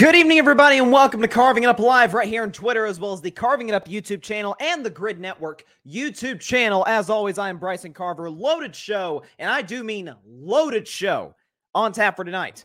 [0.00, 2.98] Good evening, everybody, and welcome to Carving It Up Live right here on Twitter, as
[2.98, 6.86] well as the Carving It Up YouTube channel and the Grid Network YouTube channel.
[6.86, 8.30] As always, I am Bryson Carver.
[8.30, 11.34] Loaded show, and I do mean loaded show
[11.74, 12.64] on tap for tonight.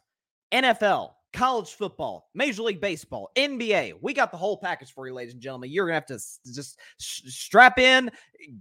[0.54, 3.96] NFL, college football, Major League Baseball, NBA.
[4.02, 5.70] We got the whole package for you, ladies and gentlemen.
[5.70, 6.20] You're gonna have to
[6.54, 8.09] just strap in,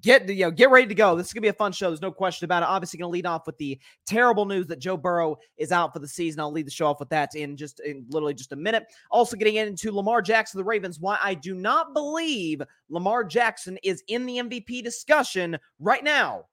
[0.01, 1.15] get you know, get ready to go.
[1.15, 1.89] This is gonna be a fun show.
[1.89, 2.69] There's no question about it.
[2.69, 6.09] Obviously, gonna lead off with the terrible news that Joe Burrow is out for the
[6.09, 6.41] season.
[6.41, 8.85] I'll lead the show off with that in just in literally just a minute.
[9.11, 10.99] Also, getting into Lamar Jackson, the Ravens.
[10.99, 16.47] Why I do not believe Lamar Jackson is in the MVP discussion right now,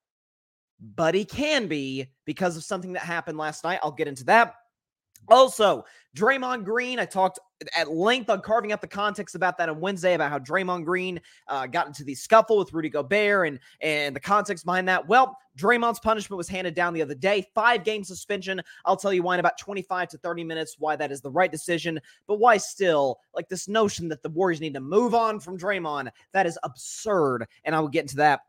[0.96, 3.80] but he can be because of something that happened last night.
[3.82, 4.54] I'll get into that.
[5.28, 5.86] Also,
[6.16, 7.40] Draymond Green, I talked
[7.76, 11.22] at length on carving up the context about that on Wednesday about how Draymond Green
[11.48, 15.08] uh, got into the scuffle with Rudy Gobert and and the context behind that.
[15.08, 18.62] Well, Draymond's punishment was handed down the other day, five game suspension.
[18.86, 21.52] I'll tell you why in about 25 to 30 minutes why that is the right
[21.52, 25.58] decision, but why still like this notion that the Warriors need to move on from
[25.58, 28.42] Draymond that is absurd, and I will get into that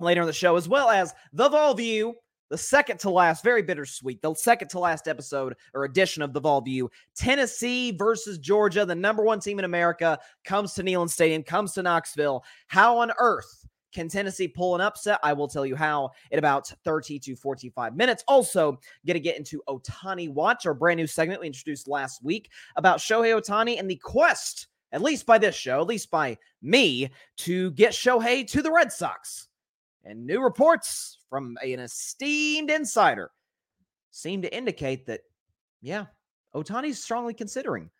[0.00, 2.14] later in the show as well as the Vol View
[2.48, 6.40] the second to last, very bittersweet, the second to last episode or edition of the
[6.40, 6.90] Vol View.
[7.14, 11.82] Tennessee versus Georgia, the number one team in America, comes to Neyland Stadium, comes to
[11.82, 12.44] Knoxville.
[12.68, 15.18] How on earth can Tennessee pull an upset?
[15.22, 18.24] I will tell you how in about 30 to 45 minutes.
[18.28, 22.50] Also, going to get into Ohtani Watch, our brand new segment we introduced last week
[22.76, 27.10] about Shohei Ohtani and the quest, at least by this show, at least by me,
[27.38, 29.47] to get Shohei to the Red Sox.
[30.04, 33.30] And new reports from an esteemed insider
[34.10, 35.20] seem to indicate that,
[35.80, 36.06] yeah,
[36.54, 37.90] Ohtani's strongly considering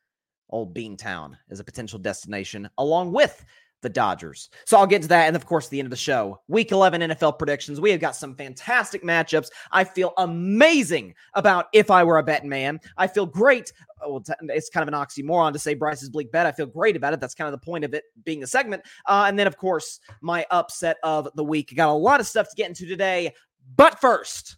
[0.51, 3.45] Old Beantown as a potential destination, along with
[3.83, 4.51] the Dodgers.
[4.65, 5.27] So I'll get to that.
[5.27, 7.81] And of course, the end of the show, week 11 NFL predictions.
[7.81, 9.51] We have got some fantastic matchups.
[9.71, 12.81] I feel amazing about if I were a betting man.
[12.97, 13.73] I feel great.
[14.01, 16.47] Well, it's kind of an oxymoron to say Bryce's bleak bet.
[16.47, 17.21] I feel great about it.
[17.21, 18.83] That's kind of the point of it being a segment.
[19.07, 21.75] Uh, and then, of course, my upset of the week.
[21.75, 23.33] Got a lot of stuff to get into today.
[23.77, 24.57] But first,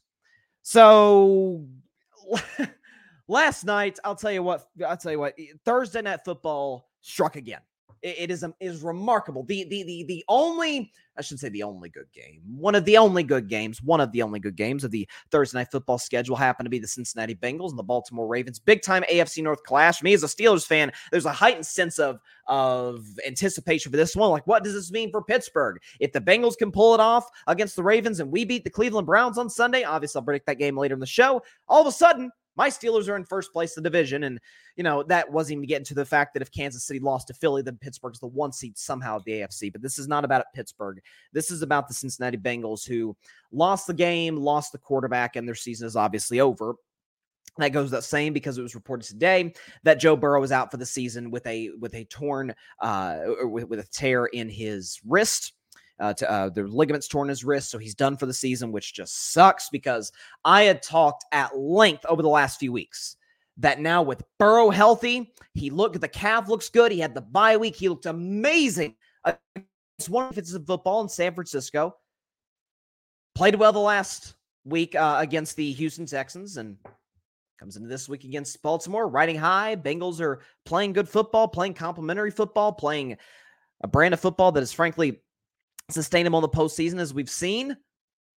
[0.62, 1.66] so
[3.28, 7.60] last night, I'll tell you what, I'll tell you what, Thursday night football struck again
[8.02, 9.44] it is um, is remarkable.
[9.44, 12.96] The the the the only I should say the only good game, one of the
[12.96, 16.36] only good games, one of the only good games of the Thursday night football schedule
[16.36, 18.58] happened to be the Cincinnati Bengals and the Baltimore Ravens.
[18.58, 19.98] Big time AFC North clash.
[19.98, 24.16] For Me as a Steelers fan, there's a heightened sense of of anticipation for this
[24.16, 24.30] one.
[24.30, 25.78] Like, what does this mean for Pittsburgh?
[26.00, 29.06] If the Bengals can pull it off against the Ravens and we beat the Cleveland
[29.06, 31.42] Browns on Sunday, obviously I'll predict that game later in the show.
[31.68, 34.24] All of a sudden, my Steelers are in first place the division.
[34.24, 34.38] And,
[34.76, 37.34] you know, that wasn't even getting to the fact that if Kansas City lost to
[37.34, 39.72] Philly, then Pittsburgh's the one seed somehow of the AFC.
[39.72, 41.00] But this is not about Pittsburgh.
[41.32, 43.16] This is about the Cincinnati Bengals who
[43.52, 46.74] lost the game, lost the quarterback, and their season is obviously over.
[47.58, 50.76] That goes the same because it was reported today that Joe Burrow is out for
[50.76, 55.52] the season with a with a torn uh with, with a tear in his wrist
[56.00, 58.94] uh, to, uh, the ligaments torn his wrist, so he's done for the season, which
[58.94, 60.10] just sucks because
[60.44, 63.16] I had talked at length over the last few weeks
[63.58, 66.92] that now with Burrow healthy, he looked the calf looks good.
[66.92, 68.96] He had the bye week, he looked amazing.
[69.98, 71.94] It's one of of football in San Francisco.
[73.34, 74.34] Played well the last
[74.64, 76.76] week uh, against the Houston Texans and
[77.58, 79.76] comes into this week against Baltimore, riding high.
[79.76, 83.18] Bengals are playing good football, playing complementary football, playing
[83.82, 85.20] a brand of football that is frankly
[85.90, 87.76] sustainable in the postseason as we've seen.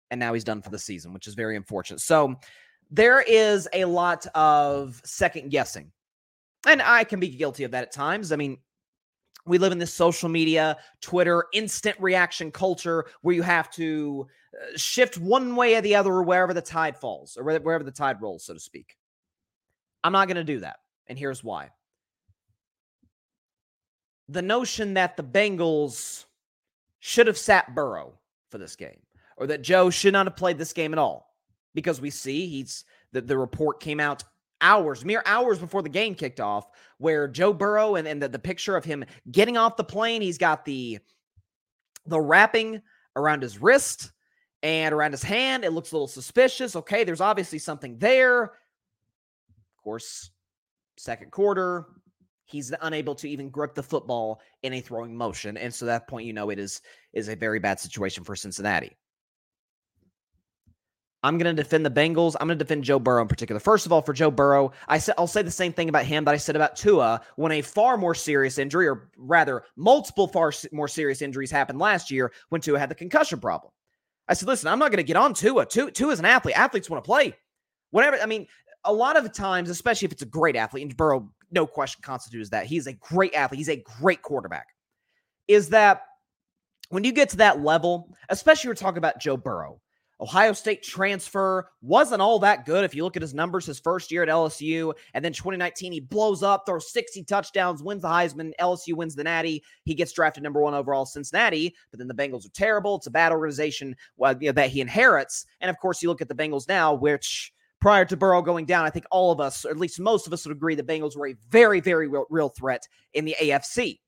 [0.09, 2.01] And now he's done for the season, which is very unfortunate.
[2.01, 2.35] So
[2.89, 5.91] there is a lot of second guessing.
[6.67, 8.31] And I can be guilty of that at times.
[8.31, 8.57] I mean,
[9.45, 14.78] we live in this social media, Twitter, instant reaction culture where you have to uh,
[14.78, 18.22] shift one way or the other or wherever the tide falls or wherever the tide
[18.22, 18.95] rolls, so to speak.
[20.03, 20.78] I'm not going to do that.
[21.07, 21.69] And here's why.
[24.29, 26.25] The notion that the Bengals
[27.01, 28.13] should have sat Burrow
[28.50, 29.00] for this game,
[29.36, 31.36] or that Joe should not have played this game at all,
[31.74, 34.24] because we see he's the, the report came out
[34.62, 36.68] hours, mere hours before the game kicked off,
[37.00, 40.38] where Joe Burrow and, and the, the picture of him getting off the plane, he's
[40.38, 41.00] got the
[42.06, 42.81] the wrapping
[43.15, 44.12] around his wrist
[44.63, 45.65] and around his hand.
[45.65, 46.75] It looks a little suspicious.
[46.75, 48.44] Okay, there's obviously something there.
[48.44, 50.30] Of course,
[50.97, 51.86] second quarter,
[52.51, 55.57] he's unable to even grip the football in a throwing motion.
[55.57, 56.81] And so that point, you know, it is
[57.13, 58.98] is a very bad situation for Cincinnati.
[61.24, 62.36] I'm going to defend the Bengals.
[62.39, 63.59] I'm going to defend Joe Burrow in particular.
[63.59, 66.25] First of all, for Joe Burrow, I said I'll say the same thing about him
[66.25, 70.51] that I said about Tua when a far more serious injury, or rather, multiple far
[70.71, 73.71] more serious injuries happened last year when Tua had the concussion problem.
[74.27, 75.65] I said, listen, I'm not going to get on Tua.
[75.65, 76.57] Tua, Tua is an athlete.
[76.57, 77.36] Athletes want to play.
[77.92, 78.18] Whatever.
[78.18, 78.47] I mean,
[78.86, 82.50] a lot of times, especially if it's a great athlete, and Burrow no question constitutes
[82.50, 82.65] that.
[82.65, 83.59] He's a great athlete.
[83.59, 84.68] He's a great quarterback.
[85.48, 86.03] Is that
[86.89, 89.81] when you get to that level, especially we're talking about Joe Burrow,
[90.21, 92.83] Ohio State transfer wasn't all that good.
[92.83, 96.00] If you look at his numbers, his first year at LSU, and then 2019, he
[96.00, 98.51] blows up, throws 60 touchdowns, wins the Heisman.
[98.59, 99.63] LSU wins the Natty.
[99.83, 101.75] He gets drafted number one overall, Cincinnati.
[101.89, 102.97] But then the Bengals are terrible.
[102.97, 105.45] It's a bad organization well, you know, that he inherits.
[105.59, 107.51] And of course, you look at the Bengals now, which
[107.81, 110.33] prior to Burrow going down, I think all of us, or at least most of
[110.33, 114.00] us, would agree the Bengals were a very, very real, real threat in the AFC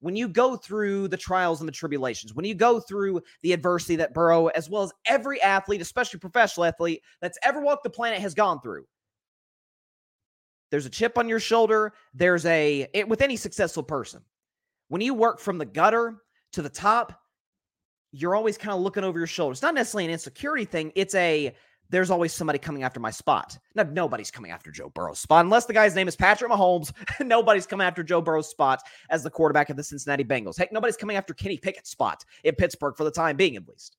[0.00, 3.96] when you go through the trials and the tribulations, when you go through the adversity
[3.96, 8.18] that Burrow, as well as every athlete, especially professional athlete that's ever walked the planet,
[8.20, 8.84] has gone through,
[10.70, 11.92] there's a chip on your shoulder.
[12.14, 14.22] There's a, it, with any successful person,
[14.88, 16.22] when you work from the gutter
[16.52, 17.20] to the top,
[18.12, 19.52] you're always kind of looking over your shoulder.
[19.52, 20.92] It's not necessarily an insecurity thing.
[20.96, 21.54] It's a,
[21.90, 23.58] there's always somebody coming after my spot.
[23.74, 26.92] Now, nobody's coming after Joe Burrow's spot unless the guy's name is Patrick Mahomes.
[27.20, 30.56] nobody's coming after Joe Burrow's spot as the quarterback of the Cincinnati Bengals.
[30.56, 33.96] Heck, nobody's coming after Kenny Pickett's spot in Pittsburgh for the time being, at least.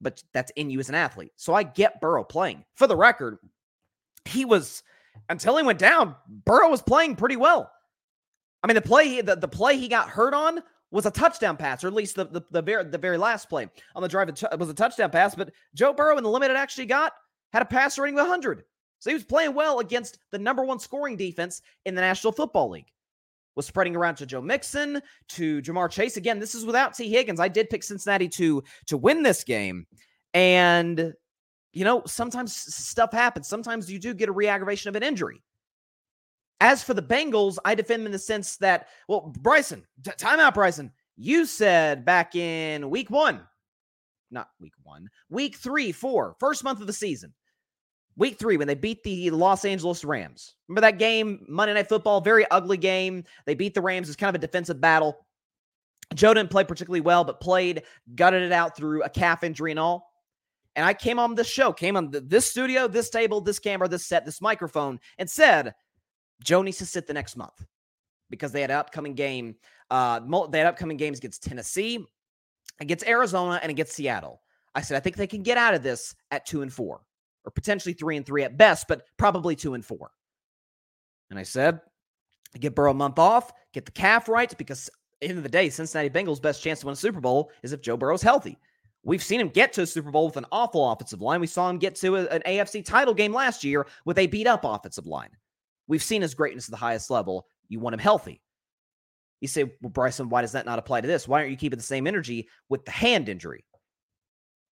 [0.00, 1.32] But that's in you as an athlete.
[1.36, 2.64] So I get Burrow playing.
[2.74, 3.38] For the record,
[4.24, 4.82] he was
[5.28, 6.14] until he went down.
[6.28, 7.70] Burrow was playing pretty well.
[8.62, 11.84] I mean, the play the, the play he got hurt on was a touchdown pass,
[11.84, 14.58] or at least the the, the very the very last play on the drive it
[14.58, 15.34] was a touchdown pass.
[15.34, 17.12] But Joe Burrow in the limited actually got
[17.52, 18.64] had a pass rating of 100,
[18.98, 22.70] so he was playing well against the number one scoring defense in the National Football
[22.70, 22.90] League.
[23.54, 26.16] Was spreading around to Joe Mixon to Ja'Marr Chase.
[26.16, 27.40] Again, this is without Tee Higgins.
[27.40, 29.86] I did pick Cincinnati to to win this game,
[30.32, 31.12] and
[31.72, 33.48] you know sometimes stuff happens.
[33.48, 35.42] Sometimes you do get a re-aggravation of an injury.
[36.60, 40.54] As for the Bengals, I defend them in the sense that, well, Bryson, t- timeout,
[40.54, 40.92] Bryson.
[41.16, 43.40] You said back in week one,
[44.30, 47.32] not week one, week three, four, first month of the season,
[48.16, 50.54] week three, when they beat the Los Angeles Rams.
[50.68, 53.24] Remember that game, Monday Night Football, very ugly game.
[53.46, 54.08] They beat the Rams.
[54.08, 55.26] It's kind of a defensive battle.
[56.14, 57.82] Joe didn't play particularly well, but played,
[58.14, 60.10] gutted it out through a calf injury and all.
[60.74, 64.06] And I came on this show, came on this studio, this table, this camera, this
[64.06, 65.74] set, this microphone, and said,
[66.42, 67.64] Joe needs to sit the next month
[68.30, 69.56] because they had an upcoming game.
[69.90, 70.20] Uh,
[70.50, 72.04] they had upcoming games against Tennessee,
[72.80, 74.42] against Arizona, and against Seattle.
[74.74, 77.00] I said I think they can get out of this at two and four,
[77.44, 80.10] or potentially three and three at best, but probably two and four.
[81.30, 81.80] And I said,
[82.58, 84.88] get Burrow a month off, get the calf right, because
[85.20, 87.82] end of the day, Cincinnati Bengals' best chance to win a Super Bowl is if
[87.82, 88.58] Joe Burrow's healthy.
[89.04, 91.40] We've seen him get to a Super Bowl with an awful offensive line.
[91.40, 94.46] We saw him get to a, an AFC title game last year with a beat
[94.46, 95.30] up offensive line.
[95.88, 97.46] We've seen his greatness at the highest level.
[97.68, 98.40] You want him healthy.
[99.40, 101.26] You say, well, Bryson, why does that not apply to this?
[101.26, 103.64] Why aren't you keeping the same energy with the hand injury?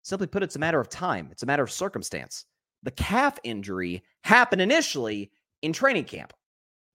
[0.02, 2.44] Simply put, it's a matter of time, it's a matter of circumstance.
[2.82, 5.30] The calf injury happened initially
[5.62, 6.32] in training camp.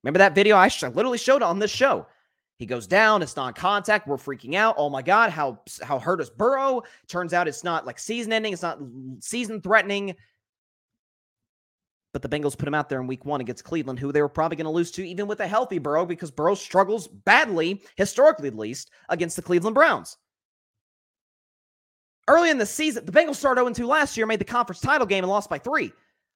[0.03, 2.07] Remember that video I literally showed on this show?
[2.57, 4.07] He goes down, it's non-contact.
[4.07, 4.75] We're freaking out.
[4.77, 6.83] Oh my God, how how hurt is Burrow?
[7.07, 8.77] Turns out it's not like season ending, it's not
[9.19, 10.15] season threatening.
[12.13, 14.29] But the Bengals put him out there in week one against Cleveland, who they were
[14.29, 18.49] probably going to lose to, even with a healthy Burrow, because Burrow struggles badly, historically
[18.49, 20.17] at least, against the Cleveland Browns.
[22.27, 25.07] Early in the season, the Bengals started 0 2 last year, made the conference title
[25.07, 25.91] game, and lost by three.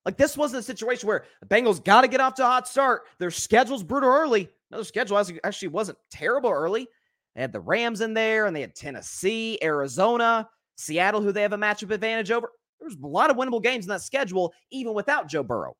[0.05, 2.67] Like, this wasn't a situation where the Bengals got to get off to a hot
[2.67, 3.03] start.
[3.17, 4.49] Their schedule's brutal early.
[4.71, 6.87] No, their schedule actually wasn't terrible early.
[7.35, 11.53] They had the Rams in there, and they had Tennessee, Arizona, Seattle, who they have
[11.53, 12.51] a matchup advantage over.
[12.79, 15.75] There's a lot of winnable games in that schedule, even without Joe Burrow.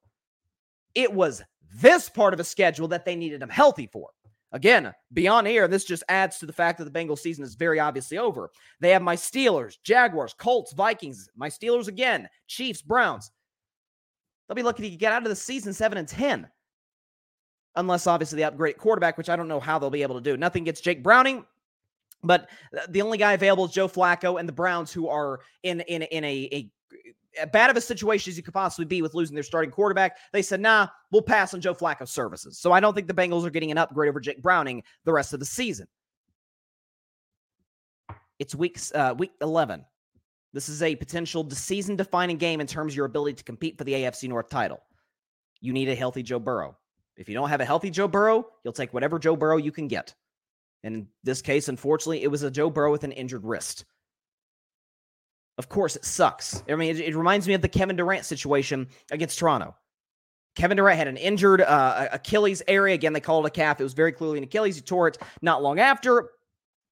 [0.93, 1.43] It was
[1.81, 4.09] this part of a schedule that they needed him healthy for.
[4.51, 7.79] Again, beyond air, this just adds to the fact that the Bengals season is very
[7.79, 8.51] obviously over.
[8.79, 13.31] They have my Steelers, Jaguars, Colts, Vikings, my Steelers again, Chiefs, Browns.
[14.47, 16.47] They'll be lucky to get out of the season 7 and 10.
[17.75, 20.37] Unless obviously they upgrade quarterback, which I don't know how they'll be able to do.
[20.37, 21.43] Nothing gets Jake Browning.
[22.23, 25.81] But uh, the only guy available is Joe Flacco and the Browns, who are in
[25.81, 26.71] in in a, a
[27.51, 30.17] bad of a situation as you could possibly be with losing their starting quarterback.
[30.31, 32.57] They said, nah, we'll pass on Joe Flacco's services.
[32.57, 35.33] So I don't think the Bengals are getting an upgrade over Jake Browning the rest
[35.33, 35.87] of the season.
[38.39, 39.85] It's week, uh, week 11.
[40.53, 43.83] This is a potential season defining game in terms of your ability to compete for
[43.83, 44.81] the AFC North title.
[45.59, 46.77] You need a healthy Joe Burrow.
[47.17, 49.87] If you don't have a healthy Joe Burrow, you'll take whatever Joe Burrow you can
[49.87, 50.13] get.
[50.83, 53.85] And in this case, unfortunately, it was a Joe Burrow with an injured wrist.
[55.57, 56.63] Of course, it sucks.
[56.67, 59.75] I mean, it, it, reminds me of the Kevin Durant situation against Toronto.
[60.55, 62.93] Kevin Durant had an injured uh, Achilles area.
[62.93, 63.79] Again, they called it a calf.
[63.79, 64.75] It was very clearly an Achilles.
[64.75, 66.29] He tore it not long after.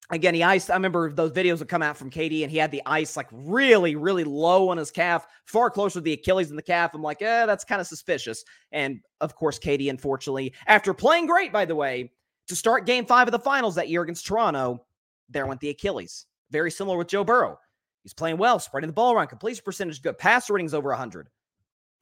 [0.09, 0.69] Again, he iced.
[0.69, 3.27] I remember those videos would come out from KD, and he had the ice like
[3.31, 6.93] really, really low on his calf, far closer to the Achilles than the calf.
[6.93, 8.43] I'm like, eh, that's kind of suspicious.
[8.73, 12.11] And of course, KD, unfortunately, after playing great, by the way,
[12.47, 14.85] to start game five of the finals that year against Toronto,
[15.29, 16.25] there went the Achilles.
[16.51, 17.57] Very similar with Joe Burrow.
[18.03, 21.29] He's playing well, spreading the ball around, completion percentage good, pass ratings over 100.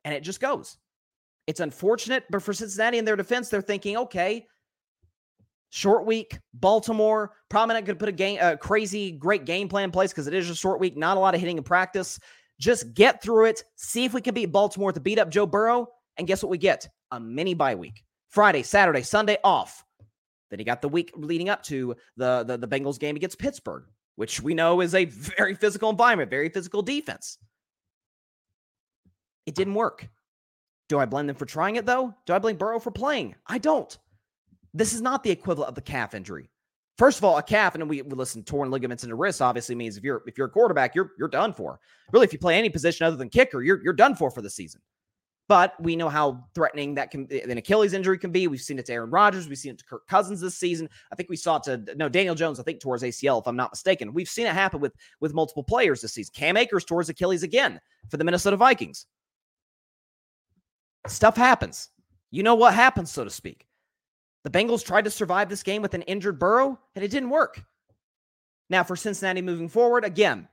[0.04, 0.78] And it just goes.
[1.48, 4.48] It's unfortunate, but for Cincinnati in their defense, they're thinking, okay,
[5.72, 7.32] Short week, Baltimore.
[7.50, 10.28] Probably not going to put a game, a crazy great game plan in place because
[10.28, 10.98] it is a short week.
[10.98, 12.20] Not a lot of hitting in practice.
[12.60, 13.64] Just get through it.
[13.78, 15.88] See if we can beat Baltimore to beat up Joe Burrow.
[16.18, 16.90] And guess what we get?
[17.12, 18.04] A mini bye week.
[18.28, 19.86] Friday, Saturday, Sunday off.
[20.50, 23.86] Then you got the week leading up to the, the, the Bengals game against Pittsburgh,
[24.16, 27.38] which we know is a very physical environment, very physical defense.
[29.46, 30.08] It didn't work.
[30.90, 32.14] Do I blame them for trying it though?
[32.26, 33.36] Do I blame Burrow for playing?
[33.48, 33.98] I don't.
[34.74, 36.50] This is not the equivalent of the calf injury.
[36.98, 39.74] First of all, a calf, and we, we listen, torn ligaments in the wrist obviously
[39.74, 41.80] means if you're if you're a quarterback, you're you're done for.
[42.12, 44.50] Really, if you play any position other than kicker, you're you're done for for the
[44.50, 44.82] season.
[45.52, 48.48] But we know how threatening that can an Achilles injury can be.
[48.48, 49.50] We've seen it to Aaron Rodgers.
[49.50, 50.88] We've seen it to Kirk Cousins this season.
[51.12, 52.58] I think we saw it to no Daniel Jones.
[52.58, 54.14] I think towards ACL, if I'm not mistaken.
[54.14, 56.32] We've seen it happen with with multiple players this season.
[56.34, 59.08] Cam Akers towards Achilles again for the Minnesota Vikings.
[61.08, 61.90] Stuff happens.
[62.30, 63.68] You know what happens, so to speak.
[64.46, 67.62] The Bengals tried to survive this game with an injured Burrow, and it didn't work.
[68.70, 70.48] Now, for Cincinnati moving forward, again,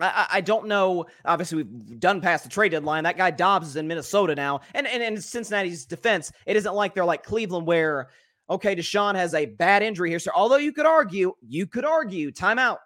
[0.00, 1.06] I, I, don't know.
[1.24, 3.04] Obviously, we've done past the trade deadline.
[3.04, 4.60] That guy Dobbs is in Minnesota now.
[4.74, 8.08] And, and in Cincinnati's defense, it isn't like they're like Cleveland where,
[8.50, 10.18] okay, Deshaun has a bad injury here.
[10.18, 12.78] So, although you could argue, you could argue, timeout.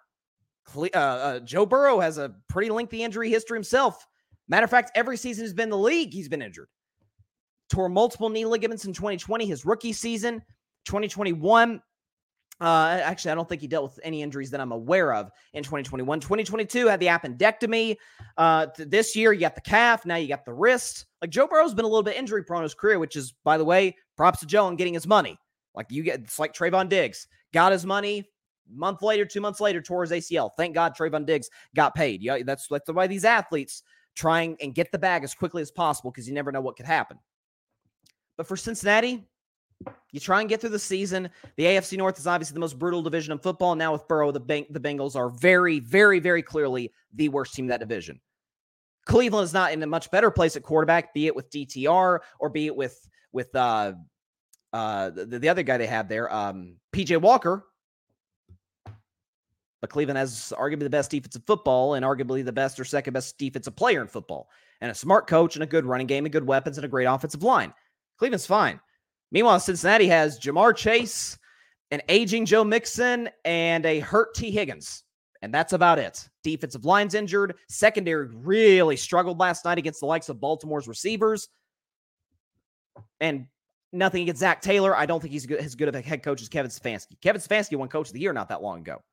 [0.75, 4.05] Uh, uh, Joe Burrow has a pretty lengthy injury history himself.
[4.49, 6.67] Matter of fact, every season he's been in the league, he's been injured
[7.69, 10.41] tore multiple knee ligaments in 2020, his rookie season.
[10.85, 11.81] 2021,
[12.59, 15.63] uh, actually, I don't think he dealt with any injuries that I'm aware of in
[15.63, 16.19] 2021.
[16.19, 17.97] 2022 had the appendectomy.
[18.35, 20.05] Uh, th- this year, you got the calf.
[20.05, 21.05] Now you got the wrist.
[21.21, 23.57] Like Joe Burrow's been a little bit injury prone in his career, which is, by
[23.57, 25.37] the way, props to Joe on getting his money.
[25.75, 28.27] Like you get, it's like Trevon Diggs got his money.
[28.69, 30.49] Month later, two months later, tore his ACL.
[30.57, 32.21] Thank God Trevon Diggs got paid.
[32.21, 33.83] Yeah, that's that's the way these athletes
[34.15, 36.87] trying and get the bag as quickly as possible because you never know what could
[36.87, 37.17] happen.
[38.35, 39.25] But for Cincinnati,
[40.11, 41.29] you try and get through the season.
[41.55, 43.75] The AFC North is obviously the most brutal division in football.
[43.75, 47.65] Now with Burrow, the Beng- the Bengals are very, very, very clearly the worst team
[47.65, 48.19] in that division.
[49.05, 52.49] Cleveland is not in a much better place at quarterback, be it with DTR or
[52.49, 53.93] be it with with uh
[54.73, 57.65] uh the, the other guy they have there, um PJ Walker.
[59.79, 63.37] But Cleveland has arguably the best defensive football and arguably the best or second best
[63.37, 64.49] defensive player in football,
[64.81, 67.05] and a smart coach and a good running game and good weapons and a great
[67.05, 67.73] offensive line.
[68.17, 68.79] Cleveland's fine.
[69.31, 71.37] Meanwhile, Cincinnati has Ja'Marr Chase,
[71.91, 75.03] an aging Joe Mixon, and a hurt Tee Higgins.
[75.41, 76.27] And that's about it.
[76.43, 77.55] Defensive line's injured.
[77.69, 81.49] Secondary really struggled last night against the likes of Baltimore's receivers.
[83.19, 83.45] And
[83.93, 84.95] nothing against Zac Taylor.
[84.95, 87.21] I don't think he's as good of a head coach as Kevin Stefanski.
[87.21, 89.03] Kevin Stefanski won coach of the year not that long ago.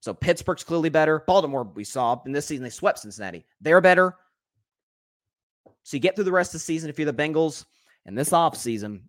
[0.00, 1.24] So Pittsburgh's clearly better.
[1.26, 3.44] Baltimore, we saw in this season, they swept Cincinnati.
[3.60, 4.16] They're better.
[5.82, 7.64] So you get through the rest of the season if you're the Bengals
[8.06, 9.02] and this offseason.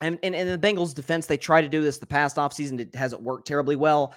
[0.00, 2.78] And, and in the Bengals defense, they try to do this the past offseason.
[2.78, 4.14] It hasn't worked terribly well.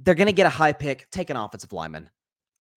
[0.00, 2.10] They're going to get a high pick, take an offensive lineman.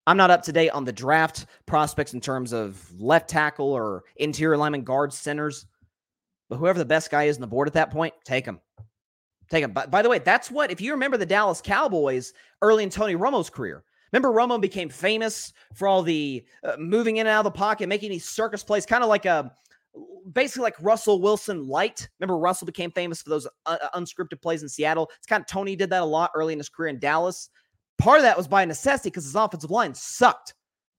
[0.05, 4.03] I'm not up to date on the draft prospects in terms of left tackle or
[4.15, 5.65] interior lineman, guards, centers.
[6.49, 8.61] But whoever the best guy is on the board at that point, take him.
[9.49, 9.71] Take him.
[9.71, 13.15] By, by the way, that's what, if you remember the Dallas Cowboys early in Tony
[13.15, 17.53] Romo's career, Remember, Romo became famous for all the uh, moving in and out of
[17.53, 19.53] the pocket, making these circus plays, kind of like a
[20.33, 22.07] basically like Russell Wilson light.
[22.19, 25.09] Remember, Russell became famous for those uh, uh, unscripted plays in Seattle.
[25.17, 27.49] It's kind of Tony did that a lot early in his career in Dallas.
[27.97, 30.53] Part of that was by necessity because his offensive line sucked.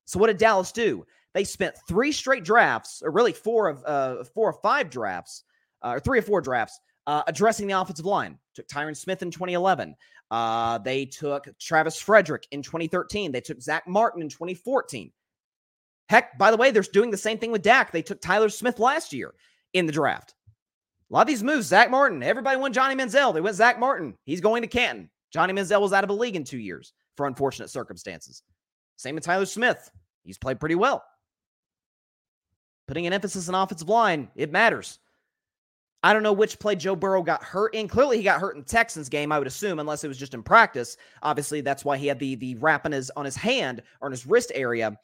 [0.05, 1.05] So what did Dallas do?
[1.35, 5.45] They spent three straight drafts, or really four of uh, four or five drafts,
[5.83, 8.39] uh, or three or four drafts, uh, addressing the offensive line.
[8.55, 9.95] Took Tyron Smith in 2011.
[10.31, 13.33] Uh, they took Travis Frederick in 2013.
[13.33, 15.13] They took Zack Martin in 2014.
[16.09, 17.93] Heck, by the way, they're doing the same thing with Dak.
[17.93, 19.35] They took Tyler Smith last year
[19.75, 20.35] in the draft.
[21.11, 23.33] A lot of these moves, Zack Martin, everybody went Johnny Manziel.
[23.33, 24.15] They went Zack Martin.
[24.25, 25.11] He's going to Canton.
[25.33, 28.43] Johnny Manziel was out of the league in two years for unfortunate circumstances.
[28.97, 29.91] Same with Tyler Smith.
[30.25, 31.05] He's played pretty well.
[32.87, 34.99] Putting an emphasis on offensive line, it matters.
[36.03, 37.89] I don't know which play Joe Burrow got hurt in.
[37.89, 40.45] Clearly, he got hurt in Texans game, I would assume, unless it was just in
[40.45, 40.97] practice.
[41.23, 44.27] Obviously, that's why he had the the wrap on his on his hand or his
[44.27, 44.97] wrist area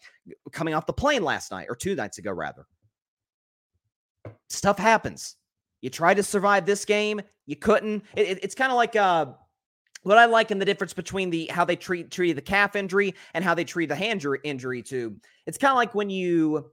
[0.52, 2.66] coming off the plane last night or two nights ago, rather.
[4.48, 5.36] Stuff happens.
[5.80, 8.04] You tried to survive this game, you couldn't.
[8.16, 9.26] It, it, it's kind of like uh,
[10.04, 13.14] what I like in the difference between the how they treat treat the calf injury
[13.34, 15.16] and how they treat the hand injury too.
[15.46, 16.70] It's kind of like when you,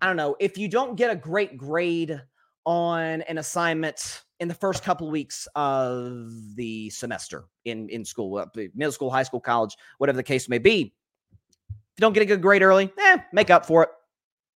[0.00, 2.22] I don't know, if you don't get a great grade
[2.66, 8.44] on an assignment in the first couple of weeks of the semester in in school,
[8.74, 10.92] middle school, high school, college, whatever the case may be.
[11.70, 13.88] If you don't get a good grade early, eh, make up for it.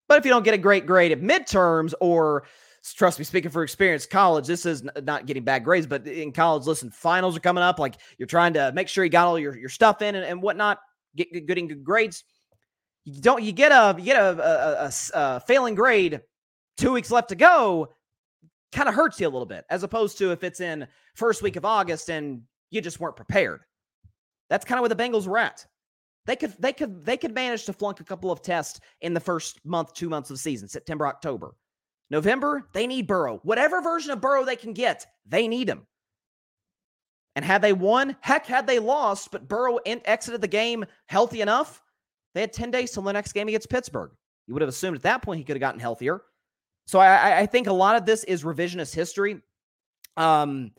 [0.10, 2.44] But if you don't get a great grade at midterms or
[2.96, 6.66] trust me, speaking for experience, college, this is not getting bad grades, but in college,
[6.66, 7.80] listen, finals are coming up.
[7.80, 10.42] Like you're trying to make sure you got all your, your stuff in and, and
[10.42, 10.80] whatnot,
[11.16, 12.24] get good, getting good grades.
[13.06, 16.22] You don't, you get a, you get a, a, a, a failing grade
[16.78, 17.90] two weeks left to go,
[18.72, 21.56] kind of hurts you a little bit, as opposed to if it's in first week
[21.56, 23.62] of August and you just weren't prepared.
[24.50, 25.66] That's kind of where the Bengals were at.
[26.26, 29.20] They could, they could, they could manage to flunk a couple of tests in the
[29.20, 31.56] first month, two months of season, September, October.
[32.12, 33.40] November, they need Burrow.
[33.44, 35.86] Whatever version of Burrow they can get, they need him.
[37.36, 41.42] And had they won, heck, had they lost, but Burrow in, exited the game healthy
[41.42, 41.82] enough,
[42.34, 44.12] they had 10 days till the next game against Pittsburgh.
[44.48, 46.22] You would have assumed at that point he could have gotten healthier.
[46.90, 49.44] So I, I think a lot of this is revisionist history.
[50.18, 50.72] Um,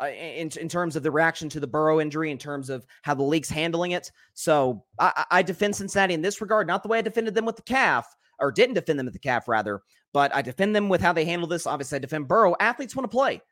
[0.00, 3.14] uh, in, in terms of the reaction to the Burrow injury, in terms of how
[3.14, 4.10] the league's handling it.
[4.32, 7.56] So I, I defend Cincinnati in this regard, not the way I defended them with
[7.56, 8.06] the calf,
[8.38, 9.82] or didn't defend them with the calf, rather,
[10.14, 11.66] but I defend them with how they handle this.
[11.66, 12.54] Obviously, I defend Burrow.
[12.60, 13.42] Athletes want to play.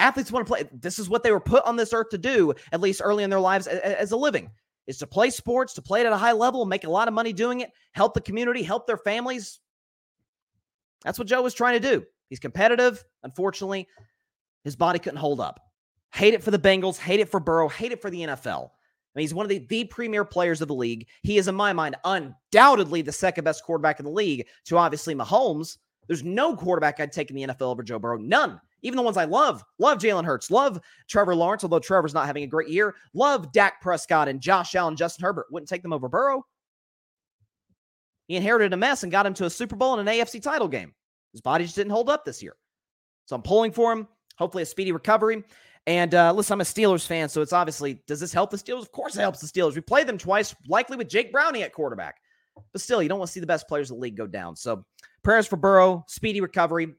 [0.00, 0.64] Athletes want to play.
[0.72, 3.30] This is what they were put on this earth to do, at least early in
[3.30, 4.50] their lives as a living,
[4.86, 7.14] is to play sports, to play it at a high level, make a lot of
[7.14, 9.60] money doing it, help the community, help their families.
[11.04, 12.04] That's what Joe was trying to do.
[12.28, 13.04] He's competitive.
[13.22, 13.88] Unfortunately,
[14.64, 15.60] his body couldn't hold up.
[16.12, 18.64] Hate it for the Bengals, hate it for Burrow, hate it for the NFL.
[18.64, 21.06] I mean, he's one of the, the premier players of the league.
[21.22, 25.14] He is, in my mind, undoubtedly the second best quarterback in the league to obviously
[25.14, 25.78] Mahomes.
[26.06, 28.18] There's no quarterback I'd take in the NFL over Joe Burrow.
[28.18, 28.60] None.
[28.82, 29.62] Even the ones I love.
[29.78, 30.50] Love Jalen Hurts.
[30.50, 32.94] Love Trevor Lawrence, although Trevor's not having a great year.
[33.12, 35.46] Love Dak Prescott and Josh Allen, Justin Herbert.
[35.50, 36.44] Wouldn't take them over Burrow.
[38.28, 40.68] He inherited a mess and got him to a Super Bowl and an AFC title
[40.68, 40.94] game.
[41.32, 42.54] His body just didn't hold up this year.
[43.26, 44.06] So I'm pulling for him.
[44.36, 45.42] Hopefully, a speedy recovery.
[45.86, 48.82] And uh, listen, I'm a Steelers fan, so it's obviously, does this help the Steelers?
[48.82, 49.74] Of course it helps the Steelers.
[49.74, 52.16] We played them twice, likely with Jake Browning at quarterback.
[52.72, 54.54] But still, you don't want to see the best players of the league go down.
[54.54, 54.84] So
[55.22, 56.94] prayers for Burrow, speedy recovery,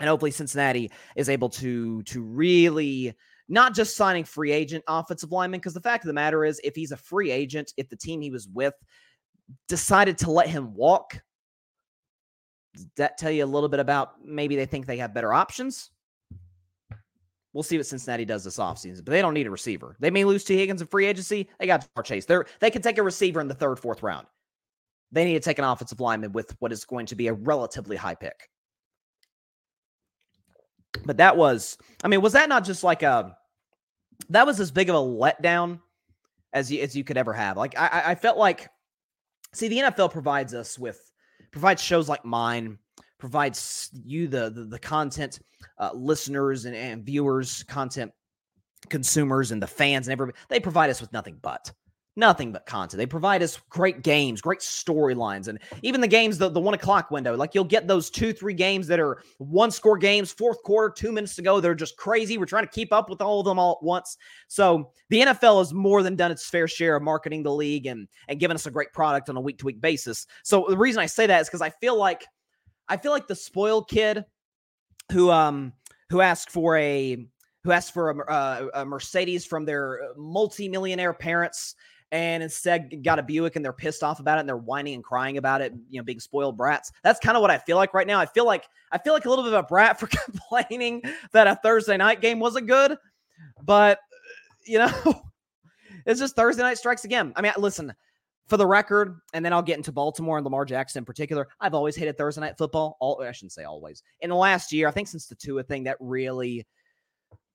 [0.00, 3.14] and hopefully Cincinnati is able to to really
[3.48, 5.60] not just signing free agent offensive linemen.
[5.60, 8.20] Because the fact of the matter is, if he's a free agent, if the team
[8.20, 8.74] he was with
[9.68, 11.20] decided to let him walk,
[12.74, 15.90] does that tell you a little bit about maybe they think they have better options?
[17.52, 19.96] We'll see what Cincinnati does this offseason, but they don't need a receiver.
[19.98, 21.48] They may lose Tee Higgins in free agency.
[21.58, 22.26] They got Ja'Marr Chase.
[22.26, 24.26] They're, they can take a receiver in the third, fourth round.
[25.10, 27.96] They need to take an offensive lineman with what is going to be a relatively
[27.96, 28.50] high pick.
[31.06, 33.34] But that was, I mean, was that not just like a,
[34.28, 35.80] that was as big of a letdown
[36.52, 37.56] as you, as you could ever have?
[37.56, 38.68] Like, I, I felt like,
[39.56, 41.00] see, the NFL provides us with,
[41.50, 42.78] provides shows like mine
[43.18, 45.40] provides you the the, the content
[45.78, 48.12] uh, listeners and, and viewers, content
[48.88, 50.38] consumers, and the fans and everybody.
[50.48, 51.72] They provide us with nothing but
[52.16, 52.98] nothing but content.
[52.98, 57.10] They provide us great games, great storylines, and even the games, the, the one o'clock
[57.10, 57.36] window.
[57.36, 61.12] Like you'll get those two, three games that are one score games, fourth quarter, two
[61.12, 61.60] minutes to go.
[61.60, 62.38] They're just crazy.
[62.38, 64.16] We're trying to keep up with all of them all at once.
[64.48, 68.08] So the NFL has more than done its fair share of marketing the league and
[68.28, 70.26] and giving us a great product on a week to week basis.
[70.42, 72.24] So the reason I say that is because I feel like
[72.88, 74.24] I feel like the spoiled kid
[75.12, 75.72] who um
[76.10, 77.26] who asked for a
[77.64, 81.74] who asked for a, uh, a Mercedes from their multi-millionaire parents
[82.12, 85.04] and instead got a Buick and they're pissed off about it and they're whining and
[85.04, 86.92] crying about it, you know, being spoiled brats.
[87.02, 88.20] That's kind of what I feel like right now.
[88.20, 91.46] I feel like I feel like a little bit of a brat for complaining that
[91.46, 92.96] a Thursday night game wasn't good,
[93.62, 93.98] but
[94.64, 94.92] you know,
[96.06, 97.32] it's just Thursday night strikes again.
[97.36, 97.92] I mean, listen,
[98.46, 101.48] for the record, and then I'll get into Baltimore and Lamar Jackson in particular.
[101.60, 102.96] I've always hated Thursday night football.
[103.00, 104.02] All I shouldn't say always.
[104.20, 106.64] In the last year, I think since the Tua thing, that really,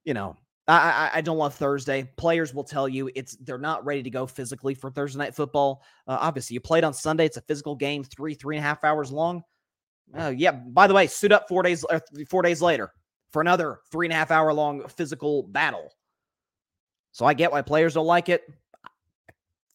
[0.03, 0.35] you know,
[0.67, 2.09] I, I, don't love Thursday.
[2.17, 5.81] Players will tell you it's they're not ready to go physically for Thursday night football.
[6.07, 7.25] Uh, obviously, you played on Sunday.
[7.25, 9.43] It's a physical game, three three and a half hours long.
[10.17, 10.51] Uh, yeah.
[10.51, 11.83] By the way, suit up four days
[12.29, 12.93] four days later
[13.31, 15.91] for another three and a half hour long physical battle.
[17.11, 18.43] So I get why players don't like it.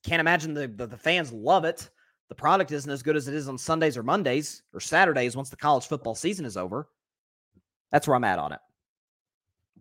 [0.05, 1.90] Can't imagine the, the, the fans love it.
[2.29, 5.51] The product isn't as good as it is on Sundays or Mondays or Saturdays once
[5.51, 6.88] the college football season is over.
[7.92, 8.61] That's where I'm at on it.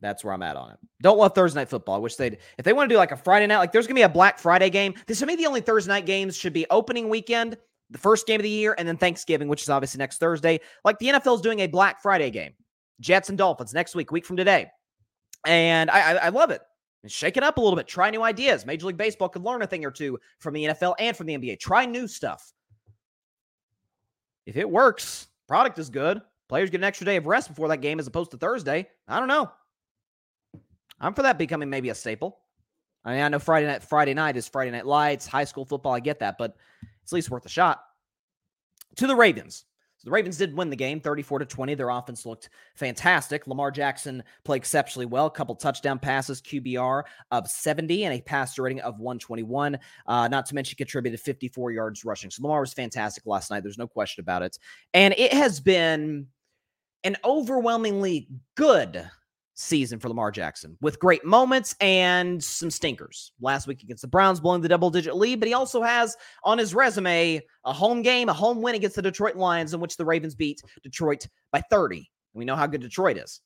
[0.02, 0.78] That's where I'm at on it.
[1.02, 1.96] Don't love Thursday night football.
[1.96, 3.94] I wish they'd, if they want to do like a Friday night, like there's to
[3.94, 4.94] be a Black Friday game.
[5.08, 7.58] This to me, the only Thursday night games should be opening weekend,
[7.90, 10.60] the first game of the year, and then Thanksgiving, which is obviously next Thursday.
[10.84, 12.54] Like the NFL is doing a Black Friday game.
[13.00, 14.70] Jets and Dolphins next week, week from today.
[15.46, 16.62] And I, I, I love it.
[17.08, 17.88] Shake it up a little bit.
[17.88, 18.66] Try new ideas.
[18.66, 21.38] Major League Baseball could learn a thing or two from the NFL and from the
[21.38, 21.60] NBA.
[21.60, 22.52] Try new stuff.
[24.46, 26.22] If it works, product is good.
[26.48, 28.88] Players get an extra day of rest before that game as opposed to Thursday.
[29.08, 29.52] I don't know.
[31.00, 32.40] I'm for that becoming maybe a staple.
[33.04, 35.94] I mean, I know Friday night Friday night is Friday night lights, high school football.
[35.94, 36.56] I get that, but
[37.04, 37.82] it's at least worth a shot.
[38.98, 39.66] To the Ravens.
[40.06, 41.74] The Ravens did win the game 34 to 20.
[41.74, 43.48] Their offense looked fantastic.
[43.48, 45.26] Lamar Jackson played exceptionally well.
[45.26, 49.80] A couple touchdown passes, QBR of 70, and a passer rating of 121.
[50.06, 52.30] Uh, not to mention, contributed 54 yards rushing.
[52.30, 53.64] So Lamar was fantastic last night.
[53.64, 54.60] There's no question about it.
[54.94, 56.28] And it has been
[57.04, 59.10] an overwhelmingly good
[59.56, 63.32] season for Lamar Jackson with great moments and some stinkers.
[63.42, 66.58] Last week against the Browns, blowing the double digit lead, but he also has on
[66.58, 70.06] his resume a home game, a home win against the Detroit Lions, in which the
[70.06, 71.98] Ravens beat Detroit by 30.
[71.98, 73.42] And we know how good Detroit is.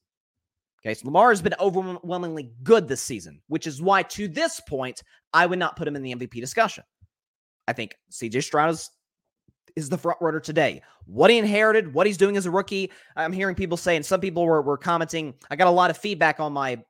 [0.81, 5.03] Okay, so Lamar has been overwhelmingly good this season, which is why to this point,
[5.33, 6.83] I would not put him in the MVP discussion.
[7.67, 8.89] I think CJ Stroud is
[9.75, 10.82] is the front runner today.
[11.05, 12.91] What he inherited, what he's doing as a rookie.
[13.15, 15.34] I'm hearing people say, and some people were, were commenting.
[15.49, 16.84] I got a lot of feedback on my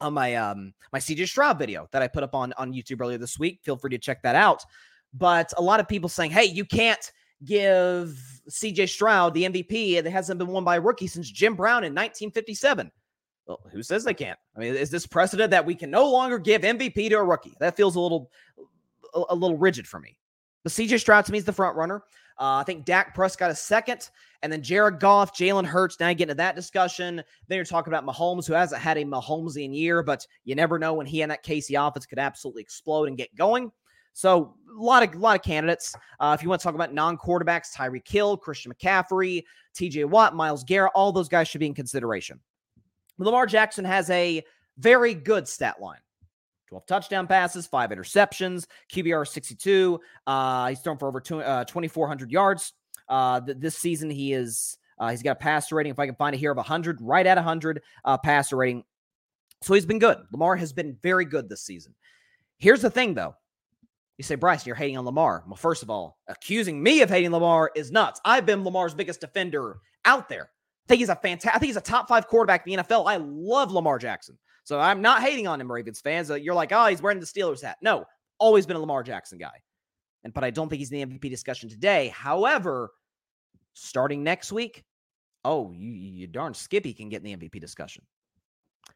[0.00, 3.18] on my um my CJ Stroud video that I put up on on YouTube earlier
[3.18, 3.60] this week.
[3.62, 4.64] Feel free to check that out.
[5.14, 7.12] But a lot of people saying, "Hey, you can't
[7.44, 8.18] give
[8.50, 11.92] CJ Stroud the MVP that hasn't been won by a rookie since Jim Brown in
[11.92, 12.90] 1957."
[13.46, 14.38] Well, who says they can't?
[14.54, 17.54] I mean, is this precedent that we can no longer give MVP to a rookie?
[17.60, 18.30] That feels a little
[19.14, 20.17] a, a little rigid for me.
[20.62, 22.02] But CJ Stroud to me is the front runner.
[22.38, 24.10] Uh, I think Dak Prescott a second,
[24.42, 25.98] and then Jared Goff, Jalen Hurts.
[25.98, 27.16] Now you get into that discussion.
[27.48, 30.94] Then you're talking about Mahomes, who hasn't had a Mahomesian year, but you never know
[30.94, 33.72] when he and that KC offense could absolutely explode and get going.
[34.12, 35.94] So a lot of lot of candidates.
[36.20, 39.44] Uh, if you want to talk about non-quarterbacks, Tyreek Hill, Christian McCaffrey,
[39.74, 40.04] T.J.
[40.04, 42.40] Watt, Myles Garrett, all those guys should be in consideration.
[43.18, 44.44] Lamar Jackson has a
[44.78, 45.98] very good stat line.
[46.68, 50.00] 12 touchdown passes, five interceptions, QBR 62.
[50.26, 52.74] Uh, he's thrown for over two, uh, 2,400 yards.
[53.08, 56.14] Uh, th- this season, he is uh, he's got a passer rating, if I can
[56.16, 58.84] find it here, of 100, right at 100 uh, passer rating.
[59.62, 60.18] So he's been good.
[60.32, 61.94] Lamar has been very good this season.
[62.58, 63.34] Here's the thing, though.
[64.18, 65.44] You say, Bryce, you're hating on Lamar.
[65.46, 68.20] Well, first of all, accusing me of hating Lamar is nuts.
[68.24, 70.50] I've been Lamar's biggest defender out there.
[70.86, 71.54] I think he's a fantastic.
[71.54, 73.06] I think he's a top five quarterback in the NFL.
[73.06, 74.36] I love Lamar Jackson.
[74.68, 76.30] So I'm not hating on him, Ravens fans.
[76.30, 77.78] Uh, you're like, oh, he's wearing the Steelers hat.
[77.80, 78.04] No,
[78.38, 79.62] always been a Lamar Jackson guy.
[80.24, 82.08] And but I don't think he's in the MVP discussion today.
[82.08, 82.90] However,
[83.72, 84.84] starting next week,
[85.42, 88.04] oh, you, you darn Skippy can get in the MVP discussion.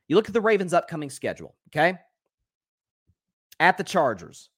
[0.08, 1.96] You look at the Ravens' upcoming schedule, okay?
[3.58, 4.50] At the Chargers,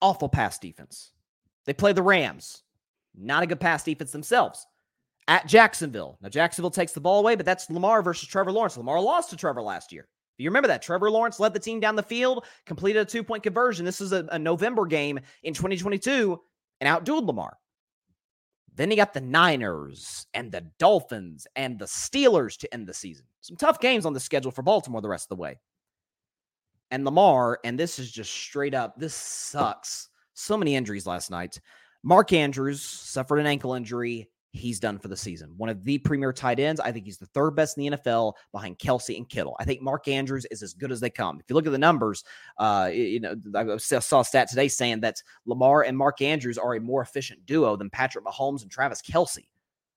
[0.00, 1.12] awful pass defense.
[1.66, 2.62] They play the Rams,
[3.14, 4.66] not a good pass defense themselves
[5.28, 6.16] at Jacksonville.
[6.22, 8.78] Now, Jacksonville takes the ball away, but that's Lamar versus Trevor Lawrence.
[8.78, 10.08] Lamar lost to Trevor last year.
[10.38, 10.82] You remember that?
[10.82, 13.84] Trevor Lawrence led the team down the field, completed a two point conversion.
[13.84, 16.40] This is a, a November game in 2022
[16.80, 17.56] and outdueled Lamar.
[18.76, 23.24] Then he got the Niners and the Dolphins and the Steelers to end the season.
[23.40, 25.60] Some tough games on the schedule for Baltimore the rest of the way.
[26.90, 30.08] And Lamar, and this is just straight up, this sucks.
[30.34, 31.60] So many injuries last night.
[32.02, 35.52] Mark Andrews suffered an ankle injury he's done for the season.
[35.56, 36.80] One of the premier tight ends.
[36.80, 39.56] I think he's the third best in the NFL behind Kelce and Kittle.
[39.58, 41.40] I think Mark Andrews is as good as they come.
[41.40, 42.24] If you look at the numbers,
[42.58, 46.74] uh, you know, I saw a stat today saying that Lamar and Mark Andrews are
[46.74, 49.44] a more efficient duo than Patrick Mahomes and Travis Kelce.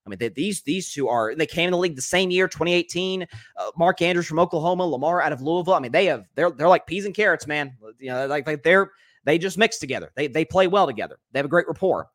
[0.04, 1.34] I mean, they, these these two are.
[1.34, 3.26] They came in the league the same year, 2018.
[3.56, 5.74] Uh, Mark Andrews from Oklahoma, Lamar out of Louisville.
[5.74, 7.76] I mean, they have they're they're like peas and carrots, man.
[7.98, 8.90] You know, like, like they're
[9.24, 10.10] they just mix together.
[10.16, 11.18] They they play well together.
[11.32, 12.08] They have a great rapport.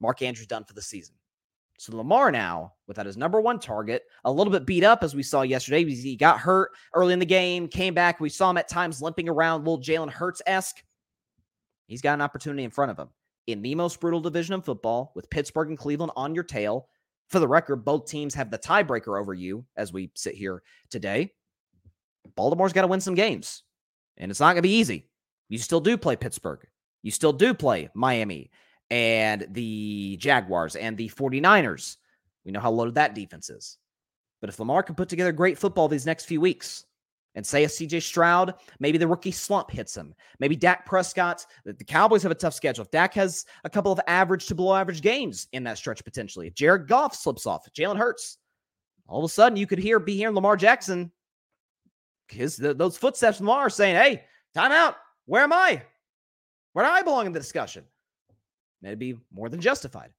[0.00, 1.14] Mark Andrews done for the season.
[1.78, 5.22] So Lamar now, without his number one target, a little bit beat up as we
[5.22, 5.84] saw yesterday.
[5.84, 8.18] He got hurt early in the game, came back.
[8.18, 10.82] We saw him at times limping around, little Jalen Hurts esque.
[11.86, 13.08] He's got an opportunity in front of him
[13.46, 16.88] in the most brutal division of football with Pittsburgh and Cleveland on your tail.
[17.28, 21.32] For the record, both teams have the tiebreaker over you as we sit here today.
[22.34, 23.62] Baltimore's got to win some games,
[24.16, 25.08] and it's not going to be easy.
[25.48, 26.66] You still do play Pittsburgh.
[27.02, 28.50] You still do play Miami
[28.90, 31.96] and the Jaguars and the 49ers.
[32.44, 33.78] We know how loaded that defense is.
[34.40, 36.84] But if Lamar can put together great football these next few weeks,
[37.38, 40.12] and say a CJ Stroud, maybe the rookie slump hits him.
[40.40, 42.84] Maybe Dak Prescott, the, Cowboys have a tough schedule.
[42.84, 46.48] If Dak has a couple of average to below average games in that stretch potentially,
[46.48, 48.38] if Jared Goff slips off, Jalen Hurts,
[49.06, 51.12] all of a sudden you could hear be hearing Lamar Jackson,
[52.28, 54.96] his the, those footsteps Lamar saying, "Hey, time out.
[55.26, 55.82] Where am I?
[56.72, 57.84] Where do I belong in the discussion?"
[58.82, 60.10] That'd be more than justified.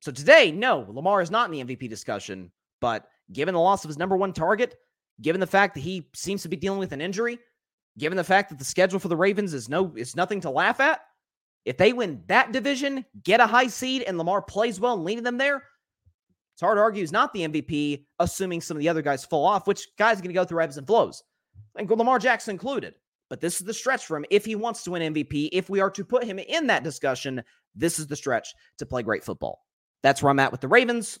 [0.00, 2.50] So today, no, Lamar is not in the MVP discussion,
[2.80, 4.76] but given the loss of his number one target,
[5.20, 7.38] given the fact that he seems to be dealing with an injury,
[7.98, 10.80] given the fact that the schedule for the Ravens is no is nothing to laugh
[10.80, 11.00] at.
[11.64, 15.24] If they win that division, get a high seed, and Lamar plays well and leading
[15.24, 15.62] them there,
[16.54, 19.44] it's hard to argue he's not the MVP, assuming some of the other guys fall
[19.44, 21.22] off, which guys are going to go through ebbs and flows,
[21.76, 22.94] and Lamar Jackson included.
[23.28, 25.50] But this is the stretch for him if he wants to win MVP.
[25.52, 27.42] If we are to put him in that discussion,
[27.74, 29.64] this is the stretch to play great football.
[30.02, 31.18] That's where I'm at with the Ravens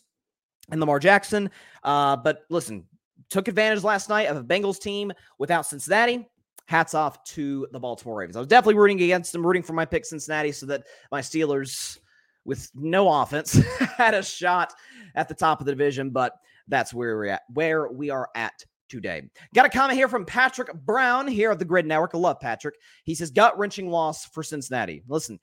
[0.70, 1.50] and Lamar Jackson.
[1.82, 2.84] Uh, but listen,
[3.30, 6.26] took advantage last night of a Bengals team without Cincinnati.
[6.66, 8.36] Hats off to the Baltimore Ravens.
[8.36, 11.98] I was definitely rooting against them, rooting for my pick Cincinnati so that my Steelers,
[12.44, 13.52] with no offense,
[13.96, 14.74] had a shot
[15.14, 16.10] at the top of the division.
[16.10, 16.34] But
[16.68, 19.22] that's where we're at, where we are at today.
[19.54, 22.12] Got a comment here from Patrick Brown here at the Grid Network.
[22.14, 22.76] I love Patrick.
[23.04, 25.02] He says gut wrenching loss for Cincinnati.
[25.08, 25.38] Listen,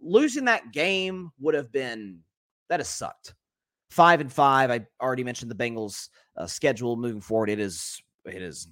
[0.00, 2.20] losing that game would have been
[2.68, 3.34] that has sucked.
[3.90, 4.70] Five and five.
[4.70, 7.50] I already mentioned the Bengals' uh, schedule moving forward.
[7.50, 8.68] It is it is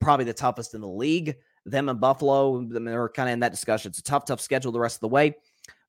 [0.00, 1.34] probably the toughest in the league.
[1.66, 3.88] Them and Buffalo, they're kind of in that discussion.
[3.88, 5.34] It's a tough, tough schedule the rest of the way.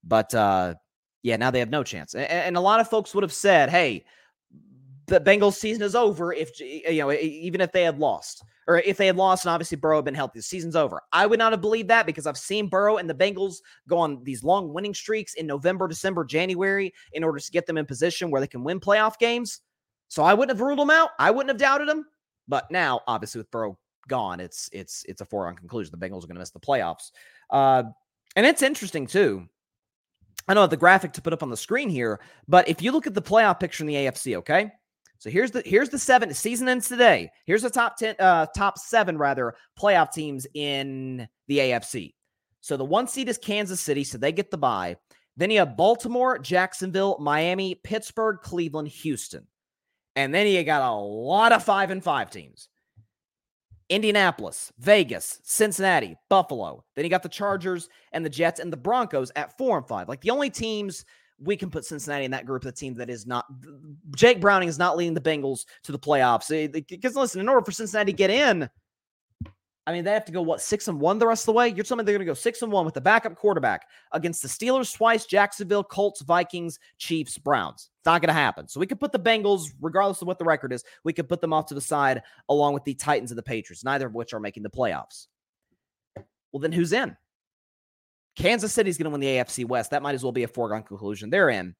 [0.03, 0.75] But uh,
[1.21, 2.15] yeah, now they have no chance.
[2.15, 4.05] And, and a lot of folks would have said, "Hey,
[5.07, 8.97] the Bengals season is over if you know even if they had lost or if
[8.97, 11.01] they had lost and obviously Burrow had been healthy, the season's over.
[11.11, 14.23] I would not have believed that because I've seen Burrow and the Bengals go on
[14.23, 18.31] these long winning streaks in November, December, January in order to get them in position
[18.31, 19.61] where they can win playoff games.
[20.07, 21.11] So I wouldn't have ruled them out.
[21.19, 22.05] I wouldn't have doubted them.
[22.47, 25.91] But now, obviously, with Burrow gone, it's it's it's a foregone conclusion.
[25.91, 27.11] The Bengals are going to miss the playoffs.
[27.49, 27.83] Uh,
[28.35, 29.47] and it's interesting too.
[30.47, 32.91] I don't have the graphic to put up on the screen here, but if you
[32.91, 34.71] look at the playoff picture in the AFC, okay,
[35.17, 37.29] so here's the here's the seven season ends today.
[37.45, 42.13] Here's the top ten, uh, top seven rather playoff teams in the AFC.
[42.61, 44.97] So the one seed is Kansas City, so they get the bye.
[45.37, 49.47] Then you have Baltimore, Jacksonville, Miami, Pittsburgh, Cleveland, Houston,
[50.15, 52.69] and then you got a lot of five and five teams.
[53.89, 56.83] Indianapolis, Vegas, Cincinnati, Buffalo.
[56.95, 60.09] Then you got the Chargers and the Jets and the Broncos at four and five.
[60.09, 61.05] Like the only teams
[61.39, 63.45] we can put Cincinnati in that group of the team that is not
[64.15, 66.51] Jake Browning is not leading the Bengals to the playoffs.
[66.51, 68.69] Eh, because listen, in order for Cincinnati to get in,
[69.87, 71.69] I mean, they have to go what six and one the rest of the way.
[71.69, 74.41] You're telling me they're going to go six and one with the backup quarterback against
[74.41, 77.91] the Steelers twice, Jacksonville, Colts, Vikings, Chiefs, Browns.
[77.99, 78.67] It's not going to happen.
[78.67, 81.39] So we could put the Bengals, regardless of what the record is, we could put
[81.39, 84.33] them off to the side along with the Titans and the Patriots, neither of which
[84.33, 85.27] are making the playoffs.
[86.51, 87.15] Well, then who's in?
[88.35, 89.91] Kansas City's going to win the AFC West.
[89.91, 91.29] That might as well be a foregone conclusion.
[91.29, 91.75] They're in.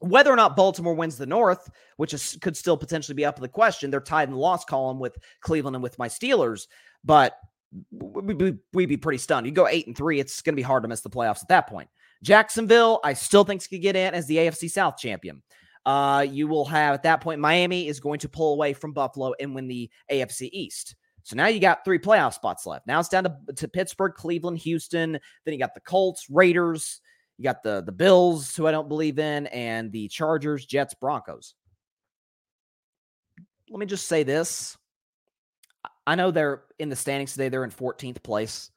[0.00, 3.42] Whether or not Baltimore wins the North, which is, could still potentially be up to
[3.42, 6.66] the question, they're tied in the loss column with Cleveland and with my Steelers.
[7.04, 7.34] But
[7.90, 9.46] we'd be pretty stunned.
[9.46, 11.48] You go eight and three, it's going to be hard to miss the playoffs at
[11.48, 11.88] that point.
[12.22, 15.42] Jacksonville, I still think could get in as the AFC South champion.
[15.86, 19.32] Uh, you will have at that point Miami is going to pull away from Buffalo
[19.40, 20.94] and win the AFC East.
[21.30, 22.88] So now you got three playoff spots left.
[22.88, 25.12] Now it's down to, to Pittsburgh, Cleveland, Houston.
[25.12, 27.00] Then you got the Colts, Raiders.
[27.38, 31.54] You got the the Bills, who I don't believe in, and the Chargers, Jets, Broncos.
[33.68, 34.76] Let me just say this.
[36.04, 37.48] I know they're in the standings today.
[37.48, 38.72] They're in 14th place.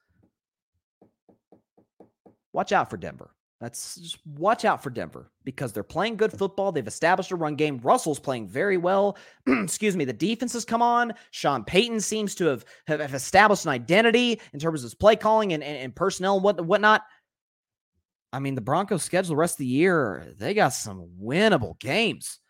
[2.52, 3.33] Watch out for Denver.
[3.60, 6.38] That's just watch out for Denver because they're playing good mm.
[6.38, 6.72] football.
[6.72, 7.80] They've established a run game.
[7.82, 9.16] Russell's playing very well.
[9.46, 10.04] Excuse me.
[10.04, 11.14] The defense has come on.
[11.30, 15.52] Sean Payton seems to have, have, established an identity in terms of his play calling
[15.52, 17.02] and, and, and personnel and what, whatnot.
[18.32, 22.40] I mean, the Broncos schedule the rest of the year, they got some winnable games.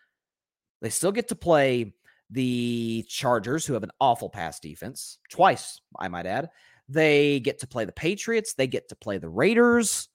[0.80, 1.92] They still get to play
[2.30, 6.48] the Chargers, who have an awful pass defense, twice, I might add.
[6.88, 8.54] They get to play the Patriots.
[8.54, 10.08] They get to play the Raiders.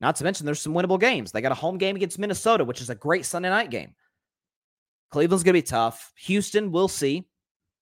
[0.00, 1.30] Not to mention, there's some winnable games.
[1.30, 3.94] They got a home game against Minnesota, which is a great Sunday night game.
[5.10, 6.12] Cleveland's going to be tough.
[6.20, 7.26] Houston, we'll see.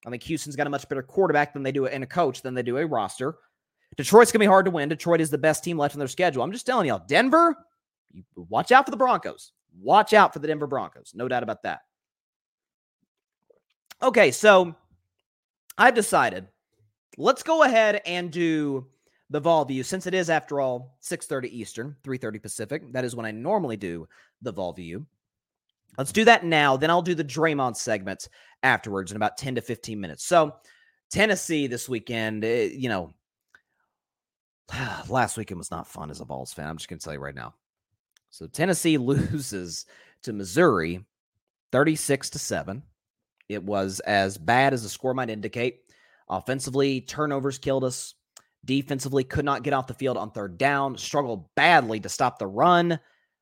[0.07, 2.55] I think Houston's got a much better quarterback than they do in a coach than
[2.55, 3.37] they do a roster.
[3.97, 4.89] Detroit's going to be hard to win.
[4.89, 6.43] Detroit is the best team left in their schedule.
[6.43, 7.57] I'm just telling y'all, Denver,
[8.13, 9.53] you watch out for the Broncos.
[9.81, 11.13] Watch out for the Denver Broncos.
[11.15, 11.81] No doubt about that.
[14.03, 14.75] Okay, so
[15.77, 16.47] I've decided
[17.17, 18.87] let's go ahead and do
[19.31, 22.93] the Vol View, since it is, after all, 6.30 Eastern, 3.30 Pacific.
[22.93, 24.09] That is when I normally do
[24.43, 25.07] the Vol View.
[25.99, 26.77] Let's do that now.
[26.77, 28.29] Then I'll do the Draymond segments
[28.63, 30.25] afterwards in about 10 to 15 minutes.
[30.25, 30.55] So,
[31.11, 33.13] Tennessee this weekend, it, eh, you know,
[35.09, 36.69] last weekend was not fun as a Vols fan.
[36.69, 37.55] I'm just going to tell you right now.
[38.31, 39.87] So, Tennessee loses
[40.23, 41.05] to Missouri
[41.73, 42.83] 36 to 7.
[43.49, 45.81] It was as bad as the score might indicate.
[46.29, 48.15] Offensively, turnovers killed us.
[48.65, 52.47] Defensively, could not get off the field on third down, struggled badly to stop the
[52.47, 52.93] run.
[52.93, 52.99] I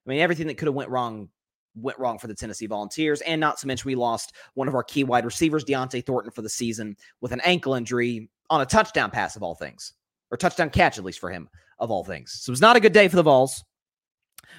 [0.06, 1.28] mean, everything that could have went wrong
[1.74, 3.20] went wrong for the Tennessee Volunteers.
[3.22, 6.42] And not to mention, we lost one of our key wide receivers, Dont'e Thornton, for
[6.42, 9.92] the season with an ankle injury on a touchdown pass of all things,
[10.30, 11.48] or touchdown catch, at least for him,
[11.78, 12.32] of all things.
[12.40, 13.62] So it was not a good day for the Vols.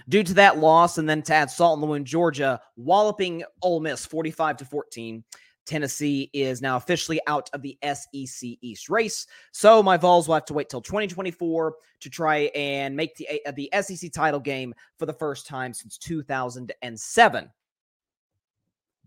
[0.09, 3.79] Due to that loss, and then to add salt in the wound, Georgia walloping Ole
[3.79, 5.23] Miss 45 to 14.
[5.67, 9.27] Tennessee is now officially out of the SEC East race.
[9.51, 13.51] So my Vols will have to wait till 2024 to try and make the, uh,
[13.51, 17.49] the SEC title game for the first time since 2007.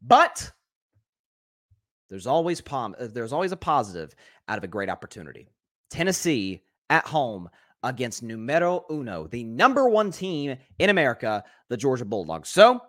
[0.03, 0.53] But
[2.09, 4.14] there's always pom- uh, there's always a positive
[4.49, 5.49] out of a great opportunity.
[5.88, 7.49] Tennessee at home
[7.83, 12.51] against numero uno, the number one team in America, the Georgia Bulldogs.
[12.51, 12.81] So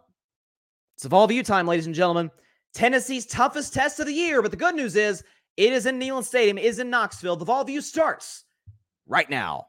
[0.96, 2.30] it's Vol View time, ladies and gentlemen.
[2.74, 4.42] Tennessee's toughest test of the year.
[4.42, 5.24] But the good news is
[5.58, 7.36] it is in Neyland Stadium, is in Knoxville.
[7.36, 8.46] The Vol View starts
[9.06, 9.68] right now.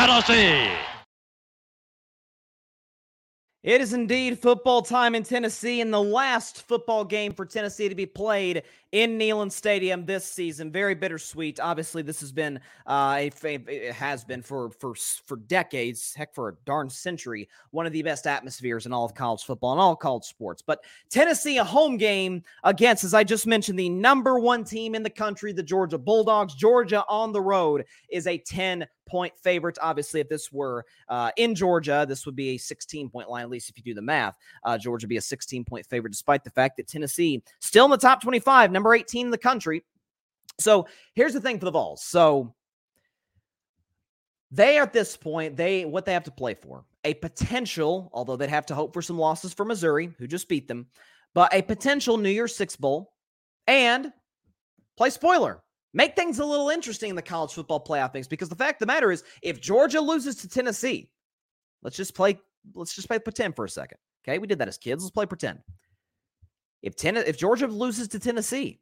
[0.00, 0.66] Tennessee.
[3.62, 7.94] It is indeed football time in Tennessee, and the last football game for Tennessee to
[7.94, 10.72] be played in Neyland Stadium this season.
[10.72, 11.60] Very bittersweet.
[11.60, 14.94] Obviously, this has been uh, a, it has been for for
[15.26, 19.14] for decades, heck, for a darn century, one of the best atmospheres in all of
[19.14, 20.62] college football and all college sports.
[20.62, 25.02] But Tennessee, a home game against, as I just mentioned, the number one team in
[25.02, 26.54] the country, the Georgia Bulldogs.
[26.54, 29.76] Georgia on the road is a ten point favorite.
[29.82, 33.50] Obviously, if this were uh, in Georgia, this would be a 16 point line, at
[33.50, 34.38] least if you do the math.
[34.64, 37.98] Uh, Georgia be a 16 point favorite, despite the fact that Tennessee still in the
[37.98, 39.84] top 25, number 18 in the country.
[40.58, 42.04] So here's the thing for the Vols.
[42.04, 42.54] So
[44.50, 48.50] they at this point, they what they have to play for a potential, although they'd
[48.50, 50.86] have to hope for some losses for Missouri, who just beat them,
[51.34, 53.12] but a potential New Year's Six Bowl
[53.66, 54.12] and
[54.96, 55.62] play spoiler
[55.94, 58.86] make things a little interesting in the college football playoff things because the fact of
[58.86, 61.10] the matter is if Georgia loses to Tennessee,
[61.82, 62.38] let's just play
[62.74, 63.98] let's just play pretend for a second.
[64.24, 64.38] Okay?
[64.38, 65.02] We did that as kids.
[65.02, 65.60] Let's play pretend.
[66.82, 68.80] If ten, if Georgia loses to Tennessee,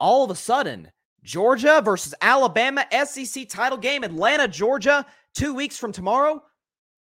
[0.00, 0.90] all of a sudden
[1.22, 6.42] Georgia versus Alabama SEC title game Atlanta, Georgia, 2 weeks from tomorrow,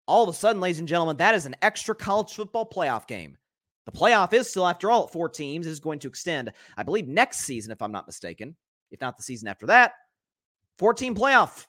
[0.08, 3.38] all of a sudden ladies and gentlemen, that is an extra college football playoff game.
[3.86, 5.68] The playoff is still, after all, at four teams.
[5.68, 8.56] is going to extend, I believe, next season, if I'm not mistaken
[8.94, 9.94] if not the season after that.
[10.78, 11.66] 14 playoff.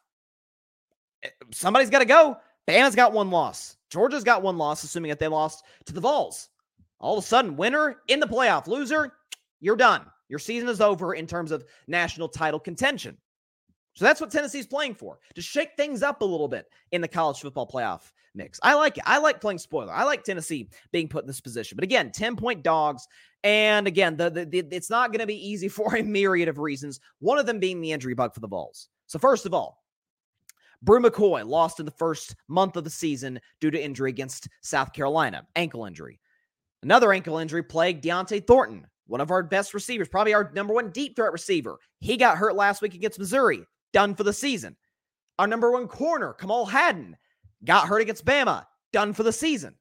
[1.25, 2.37] Eh, somebody's got to go.
[2.69, 3.77] Bama's got one loss.
[3.91, 6.51] Georgia's got one loss, assuming that they lost to the Vols.
[7.01, 9.13] All of a sudden, winner in the playoff, loser,
[9.61, 10.07] you're done.
[10.29, 13.17] Your season is over in terms of national title contention.
[13.95, 17.09] So that's what Tennessee's playing for to shake things up a little bit in the
[17.09, 18.59] college football playoff mix.
[18.63, 19.05] I like it.
[19.07, 19.93] I like playing spoiler.
[19.93, 21.77] I like Tennessee being put in this position.
[21.77, 23.07] But again, 10 point dogs.
[23.45, 26.59] And again, the, the, the it's not going to be easy for a myriad of
[26.59, 28.89] reasons, one of them being the injury bug for the Vols.
[29.07, 29.85] So, first of all,
[30.83, 34.93] Bru McCoy lost in the first month of the season due to injury against South
[34.93, 36.21] Carolina, ankle injury.
[36.85, 40.91] Another ankle injury plagued Dont'e Thornton, one of our best receivers, probably our number one
[40.91, 41.79] deep threat receiver.
[42.01, 44.77] He got hurt last week against Missouri, done for the season.
[45.39, 47.17] Our number one corner, Kamal Hadden,
[47.65, 49.75] got hurt against Bama, done for the season.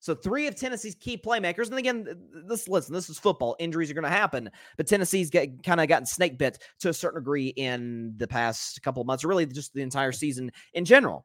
[0.00, 2.06] So three of Tennessee's key playmakers, and again,
[2.48, 3.54] this listen, this is football.
[3.60, 6.92] Injuries are going to happen, but Tennessee's get kind of gotten snake bit to a
[6.92, 10.84] certain degree in the past couple of months, or really just the entire season in
[10.84, 11.24] general.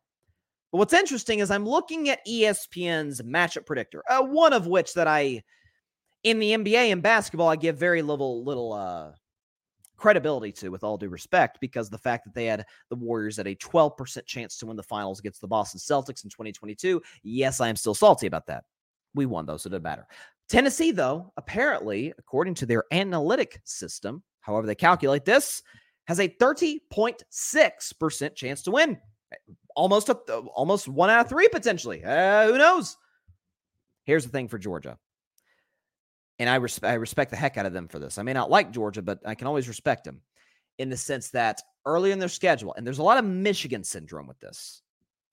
[0.72, 5.08] But what's interesting is I'm looking at ESPN's matchup predictor, uh, one of which that
[5.08, 5.44] I,
[6.24, 9.12] in the NBA and basketball, I give very little little uh,
[9.98, 13.48] credibility to, with all due respect, because the fact that they had the Warriors at
[13.48, 17.02] a 12% chance to win the finals against the Boston Celtics in 2022.
[17.24, 18.64] Yes, I am still salty about that.
[19.14, 20.08] We won, though, so it doesn't matter.
[20.50, 25.62] Tennessee, though, apparently, according to their analytic system, however they calculate this,
[26.06, 28.98] has a 30.6% chance to win.
[29.76, 32.04] Almost a, almost one out of three potentially.
[32.04, 32.98] Uh, who knows?
[34.06, 34.98] Here's the thing for Georgia
[36.40, 38.18] and I, res- I respect the heck out of them for this.
[38.18, 40.22] I may not like Georgia, but I can always respect them.
[40.80, 44.26] in the sense that earlier in their schedule, and there's a lot of Michigan syndrome
[44.26, 44.82] with this,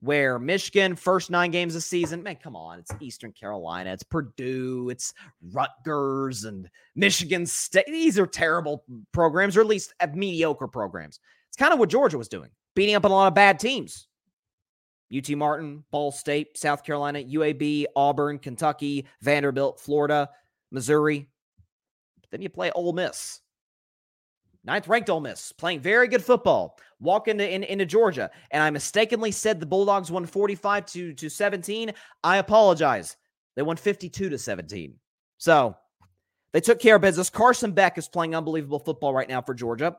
[0.00, 4.90] where Michigan, first nine games of season, man, come on, it's Eastern Carolina, it's Purdue,
[4.90, 5.14] it's
[5.52, 7.86] Rutgers, and Michigan State.
[7.86, 11.18] These are terrible programs, or at least mediocre programs.
[11.48, 14.06] It's kind of what Georgia was doing, beating up on a lot of bad teams.
[15.12, 20.30] UT Martin, Ball State, South Carolina, UAB, Auburn, Kentucky, Vanderbilt, Florida,
[20.70, 21.26] Missouri.
[22.20, 23.40] But then you play Ole Miss.
[24.62, 26.78] Ninth ranked Ole Miss, playing very good football.
[27.00, 31.28] Walk into, in, into Georgia, and I mistakenly said the Bulldogs won 45 to, to
[31.28, 31.92] 17.
[32.22, 33.16] I apologize.
[33.56, 34.94] They won 52 to 17.
[35.38, 35.74] So
[36.52, 37.28] they took care of business.
[37.28, 39.96] Carson Beck is playing unbelievable football right now for Georgia.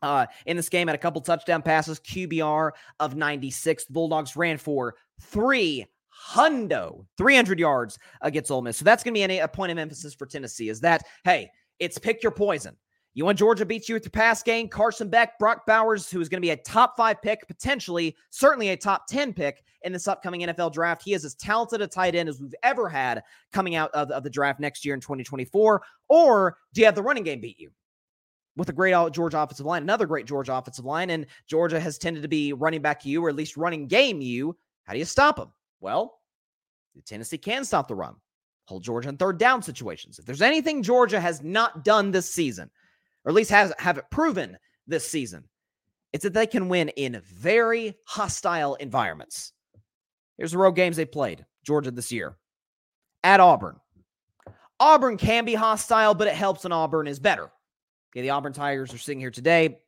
[0.00, 2.70] Uh, in this game, had a couple touchdown passes, QBR
[3.00, 3.84] of 96.
[3.86, 5.86] The Bulldogs ran for three
[6.18, 8.76] hundo, 300 yards against Ole Miss.
[8.76, 11.98] So that's going to be a point of emphasis for Tennessee is that, hey, it's
[11.98, 12.76] pick your poison.
[13.14, 16.28] You want Georgia beats you with your pass game, Carson Beck, Brock Bowers, who is
[16.28, 20.06] going to be a top five pick, potentially, certainly a top 10 pick in this
[20.06, 21.02] upcoming NFL draft.
[21.04, 23.22] He is as talented a tight end as we've ever had
[23.52, 25.82] coming out of, of the draft next year in 2024.
[26.08, 27.70] Or do you have the running game beat you?
[28.58, 32.22] With a great Georgia offensive line, another great Georgia offensive line, and Georgia has tended
[32.22, 34.54] to be running back you or at least running game you.
[34.82, 35.52] How do you stop them?
[35.80, 36.18] Well,
[37.06, 38.16] Tennessee can stop the run,
[38.66, 40.18] hold Georgia in third down situations.
[40.18, 42.68] If there's anything Georgia has not done this season,
[43.24, 45.44] or at least has have it proven this season,
[46.12, 49.52] it's that they can win in very hostile environments.
[50.36, 52.36] Here's the road games they played Georgia this year
[53.22, 53.76] at Auburn.
[54.80, 57.52] Auburn can be hostile, but it helps when Auburn is better.
[58.22, 59.78] The Auburn Tigers are sitting here today.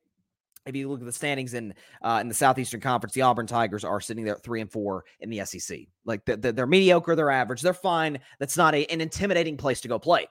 [0.67, 3.83] If you look at the standings in uh, in the Southeastern Conference, the Auburn Tigers
[3.83, 5.81] are sitting there at three and four in the SEC.
[6.05, 8.19] Like they're, mediocre, they're average, they're fine.
[8.39, 10.29] That's not a, an intimidating place to go play.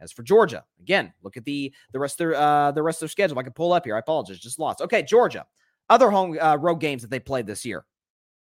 [0.00, 3.00] As for Georgia, again, look at the the rest of their uh, the rest of
[3.00, 3.38] their schedule.
[3.38, 4.80] I can pull up here, I apologize, just lost.
[4.80, 5.46] Okay, Georgia,
[5.90, 7.84] other home uh, road games that they played this year.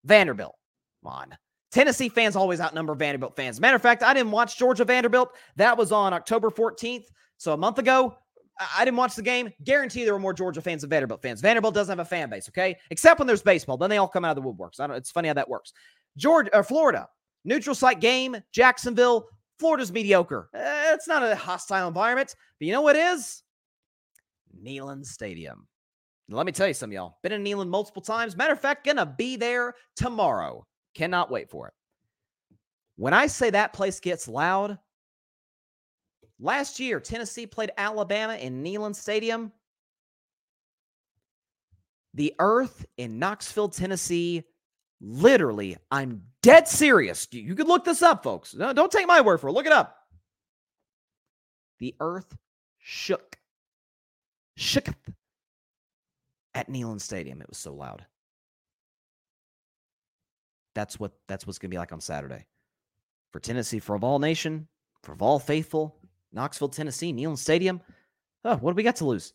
[0.06, 0.56] Vanderbilt,
[1.04, 1.38] come on.
[1.72, 3.60] Tennessee fans always outnumber Vanderbilt fans.
[3.60, 5.36] Matter of fact, I didn't watch Georgia Vanderbilt.
[5.58, 7.06] That was on October 14th.
[7.38, 8.18] So a month ago,
[8.76, 9.52] I didn't watch the game.
[9.64, 11.42] Guarantee there were more Georgia fans than Vanderbilt fans.
[11.42, 12.78] Vanderbilt doesn't have a fan base, okay?
[12.90, 13.78] Except when there's baseball.
[13.78, 14.80] Then they all come out of the woodworks.
[14.80, 15.74] I don't, it's funny how that works.
[16.18, 17.10] Georgia or uh, Florida,
[17.44, 19.28] neutral site game, Jacksonville.
[19.60, 20.50] Florida's mediocre.
[20.54, 22.36] Eh, it's not a hostile environment.
[22.60, 23.42] But you know what is?
[24.64, 25.68] Neyland Stadium.
[26.30, 27.18] Let me tell you some y'all.
[27.24, 28.36] Been in Neyland multiple times.
[28.36, 30.66] Matter of fact, gonna be there tomorrow.
[30.96, 31.74] Cannot wait for it.
[32.96, 34.78] When I say that place gets loud,
[36.40, 39.52] Last year, Tennessee played Alabama in Neyland Stadium.
[42.14, 44.44] The earth in Knoxville, Tennessee,
[45.02, 47.28] literally, I'm dead serious.
[47.32, 48.54] You could look this up, folks.
[48.54, 49.54] No, don't take my word for it.
[49.54, 49.98] Look it up.
[51.80, 52.36] The earth
[52.78, 53.38] shook.
[54.58, 54.88] Shook
[56.54, 57.42] at Neyland Stadium.
[57.42, 58.06] It was so loud.
[60.74, 62.46] That's what that's what's gonna be like on Saturday.
[63.32, 64.68] For Tennessee, for of all Nation,
[65.04, 65.98] for of all Faithful,
[66.36, 67.82] Knoxville, Tennessee, Neyland Stadium.
[68.44, 69.34] Oh, what do we got to lose?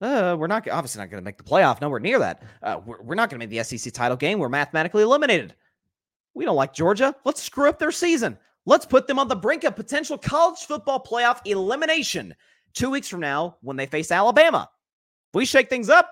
[0.00, 1.80] Uh, we're not obviously not going to make the playoff.
[1.80, 2.42] Nowhere near that.
[2.62, 4.38] Uh, we're, we're not going to make the SEC title game.
[4.38, 5.54] We're mathematically eliminated.
[6.34, 7.14] We don't like Georgia.
[7.24, 8.38] Let's screw up their season.
[8.66, 12.34] Let's put them on the brink of potential college football playoff elimination
[12.74, 14.68] two weeks from now when they face Alabama.
[15.30, 16.10] If we shake things up,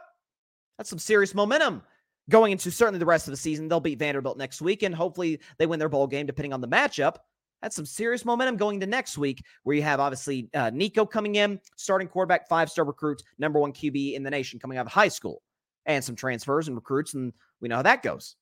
[0.78, 1.82] that's some serious momentum
[2.30, 3.68] going into certainly the rest of the season.
[3.68, 6.68] They'll beat Vanderbilt next week, and hopefully they win their bowl game depending on the
[6.68, 7.16] matchup.
[7.64, 11.36] That's some serious momentum going to next week, where you have obviously uh, Nico coming
[11.36, 14.92] in, starting quarterback, five star recruit, number one QB in the nation coming out of
[14.92, 15.40] high school,
[15.86, 18.36] and some transfers and recruits, and we know how that goes.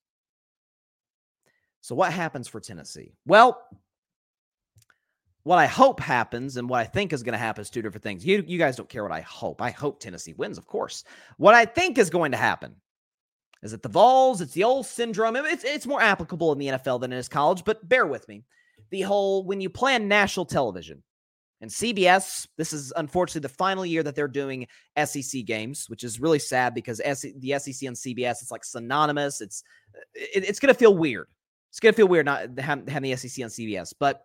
[1.82, 3.12] So, what happens for Tennessee?
[3.24, 3.62] Well,
[5.44, 8.02] what I hope happens and what I think is going to happen is two different
[8.02, 8.26] things.
[8.26, 9.62] You, you guys don't care what I hope.
[9.62, 11.04] I hope Tennessee wins, of course.
[11.36, 12.74] What I think is going to happen
[13.62, 15.36] is that the Vols, it's the old syndrome.
[15.36, 18.42] It's, it's more applicable in the NFL than it is college, but bear with me
[18.92, 21.02] the whole when you plan national television
[21.62, 24.66] and CBS, this is unfortunately the final year that they're doing
[25.02, 29.40] SEC games, which is really sad because the SEC and CBS, it's like synonymous.
[29.40, 29.64] It's
[30.14, 31.28] it, it's going to feel weird.
[31.70, 33.94] It's going to feel weird not having, having the SEC on CBS.
[33.98, 34.24] But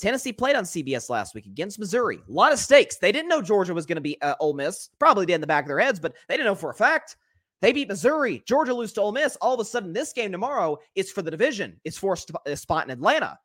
[0.00, 2.18] Tennessee played on CBS last week against Missouri.
[2.28, 2.96] A lot of stakes.
[2.96, 4.90] They didn't know Georgia was going to be uh, Ole Miss.
[4.98, 7.16] Probably did in the back of their heads, but they didn't know for a fact.
[7.60, 8.42] They beat Missouri.
[8.46, 9.36] Georgia lose to Ole Miss.
[9.36, 11.78] All of a sudden, this game tomorrow is for the division.
[11.84, 12.16] It's for
[12.46, 13.38] a spot in Atlanta.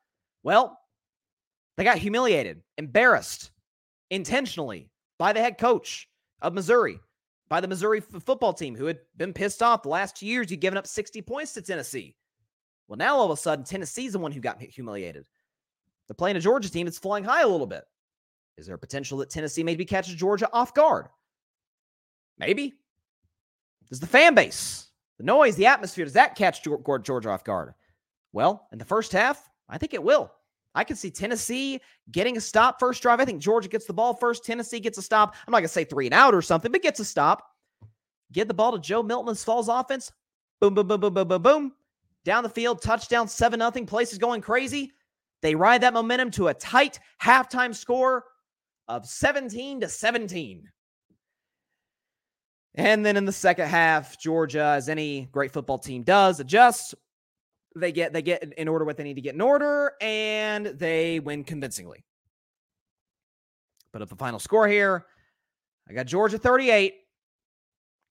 [0.43, 0.79] Well,
[1.77, 3.51] they got humiliated, embarrassed
[4.09, 6.07] intentionally by the head coach
[6.41, 6.99] of Missouri,
[7.49, 10.51] by the Missouri f- football team who had been pissed off the last two years.
[10.51, 12.15] You'd given up 60 points to Tennessee.
[12.87, 15.25] Well, now all of a sudden, Tennessee's the one who got humiliated.
[16.07, 17.85] They're playing a Georgia team that's flying high a little bit.
[18.57, 21.07] Is there a potential that Tennessee maybe catches Georgia off guard?
[22.37, 22.73] Maybe.
[23.89, 27.73] Does the fan base, the noise, the atmosphere, does that catch Georgia off guard?
[28.31, 30.31] Well, in the first half, I think it will.
[30.75, 31.79] I can see Tennessee
[32.11, 33.19] getting a stop first drive.
[33.19, 34.43] I think Georgia gets the ball first.
[34.43, 35.35] Tennessee gets a stop.
[35.47, 37.43] I'm not going to say three and out or something, but gets a stop.
[38.31, 40.11] Get the ball to Joe Milton and Vols offense.
[40.59, 41.73] Boom, boom, boom, boom, boom, boom, boom.
[42.25, 43.85] Down the field, touchdown, 7 nothing.
[43.85, 44.93] Place is going crazy.
[45.41, 48.23] They ride that momentum to a tight halftime score
[48.87, 50.69] of 17 to 17.
[52.75, 56.95] And then in the second half, Georgia, as any great football team does, adjusts.
[57.75, 61.19] They get they get in order what they need to get in order, and they
[61.19, 62.05] win convincingly.
[63.91, 65.05] But at the final score here,
[65.89, 66.95] I got Georgia 38,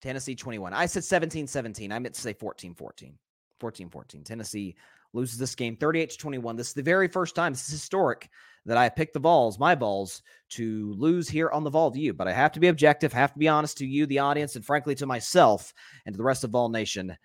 [0.01, 0.73] Tennessee 21.
[0.73, 1.91] I said 17 17.
[1.91, 3.17] I meant to say 14 14.
[3.59, 4.23] 14 14.
[4.23, 4.75] Tennessee
[5.13, 6.55] loses this game 38 to 21.
[6.55, 8.29] This is the very first time, this is historic,
[8.65, 12.13] that I picked the Vols, my Vols, to lose here on the Vol View.
[12.13, 14.65] But I have to be objective, have to be honest to you, the audience, and
[14.65, 15.73] frankly to myself
[16.05, 17.15] and to the rest of Vol Nation.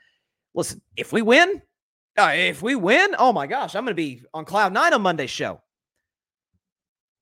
[0.54, 1.62] Listen, if we win,
[2.18, 5.02] uh, if we win, oh my gosh, I'm going to be on cloud nine on
[5.02, 5.60] Monday's show.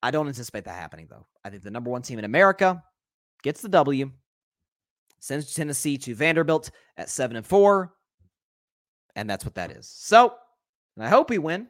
[0.03, 1.27] I don't anticipate that happening, though.
[1.45, 2.83] I think the number one team in America
[3.43, 4.11] gets the W,
[5.21, 7.95] sends Tennessee to Vanderbilt at seven and four,
[9.15, 9.89] and that's what that is.
[9.89, 10.35] So,
[10.97, 11.69] and I hope we win.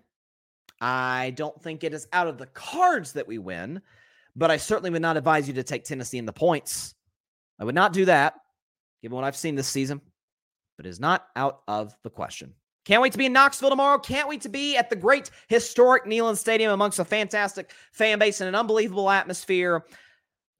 [0.81, 3.81] I don't think it is out of the cards that we win,
[4.35, 6.95] but I certainly would not advise you to take Tennessee in the points.
[7.59, 8.35] I would not do that,
[9.01, 10.01] given what I've seen this season,
[10.77, 12.53] but it is not out of the question.
[12.87, 13.99] Can't wait to be in Knoxville tomorrow.
[13.99, 18.41] Can't wait to be at the great historic Neyland Stadium amongst a fantastic fan base
[18.41, 19.84] and an unbelievable atmosphere.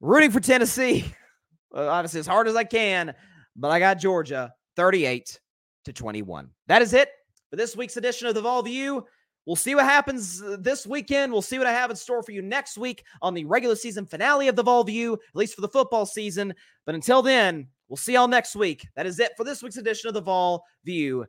[0.00, 1.04] Rooting for Tennessee,
[1.74, 3.14] obviously as hard as I can,
[3.54, 5.38] but I got Georgia 38
[5.84, 6.50] to 21.
[6.66, 7.10] That is it
[7.48, 9.06] for this week's edition of the Vol View.
[9.46, 11.30] We'll see what happens uh, this weekend.
[11.30, 14.04] We'll see what I have in store for you next week on the regular season
[14.04, 16.52] finale of the Vol View, at least for the football season.
[16.84, 18.88] But until then, we'll see y'all next week.
[18.96, 21.24] That is it for this week's edition of the Vol View.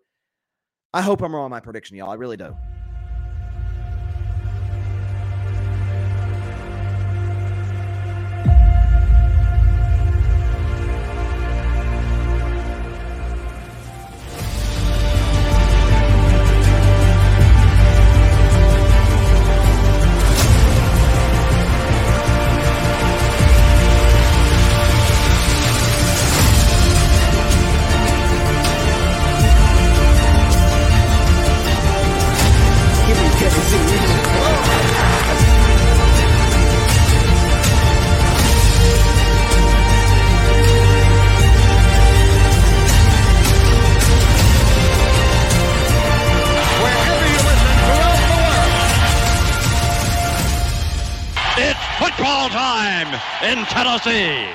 [0.97, 2.09] I hope I'm wrong on my prediction, y'all.
[2.09, 2.57] I really do.
[53.47, 54.45] In Tennessee.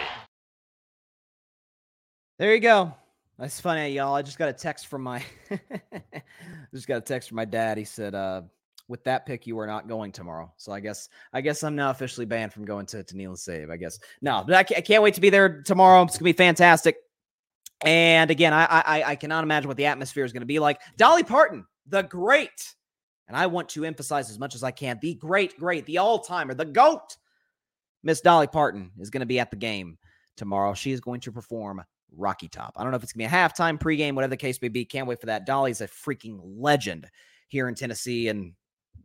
[2.38, 2.92] There you go.
[3.38, 4.14] That's funny, y'all.
[4.14, 5.24] I just got a text from my
[6.74, 7.78] just got a text from my dad.
[7.78, 8.42] He said, uh,
[8.88, 10.52] with that pick, you are not going tomorrow.
[10.58, 13.38] So I guess I guess I'm now officially banned from going to, to kneel and
[13.38, 13.70] save.
[13.70, 16.02] I guess no, but I can't, I can't wait to be there tomorrow.
[16.02, 16.96] It's gonna be fantastic.
[17.82, 20.82] And again, I, I I cannot imagine what the atmosphere is gonna be like.
[20.98, 22.74] Dolly Parton, the great,
[23.26, 26.18] and I want to emphasize as much as I can, the great, great, the all
[26.18, 27.16] timer, the goat
[28.02, 29.98] Miss Dolly Parton is going to be at the game
[30.36, 30.74] tomorrow.
[30.74, 31.82] She is going to perform
[32.16, 32.74] Rocky Top.
[32.76, 34.68] I don't know if it's going to be a halftime, pregame, whatever the case may
[34.68, 34.84] be.
[34.84, 35.46] Can't wait for that.
[35.46, 37.08] Dolly's a freaking legend
[37.48, 38.28] here in Tennessee.
[38.28, 38.52] And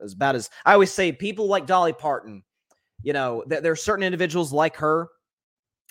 [0.01, 2.43] as about as I always say, people like Dolly Parton,
[3.03, 5.09] you know, th- there are certain individuals like her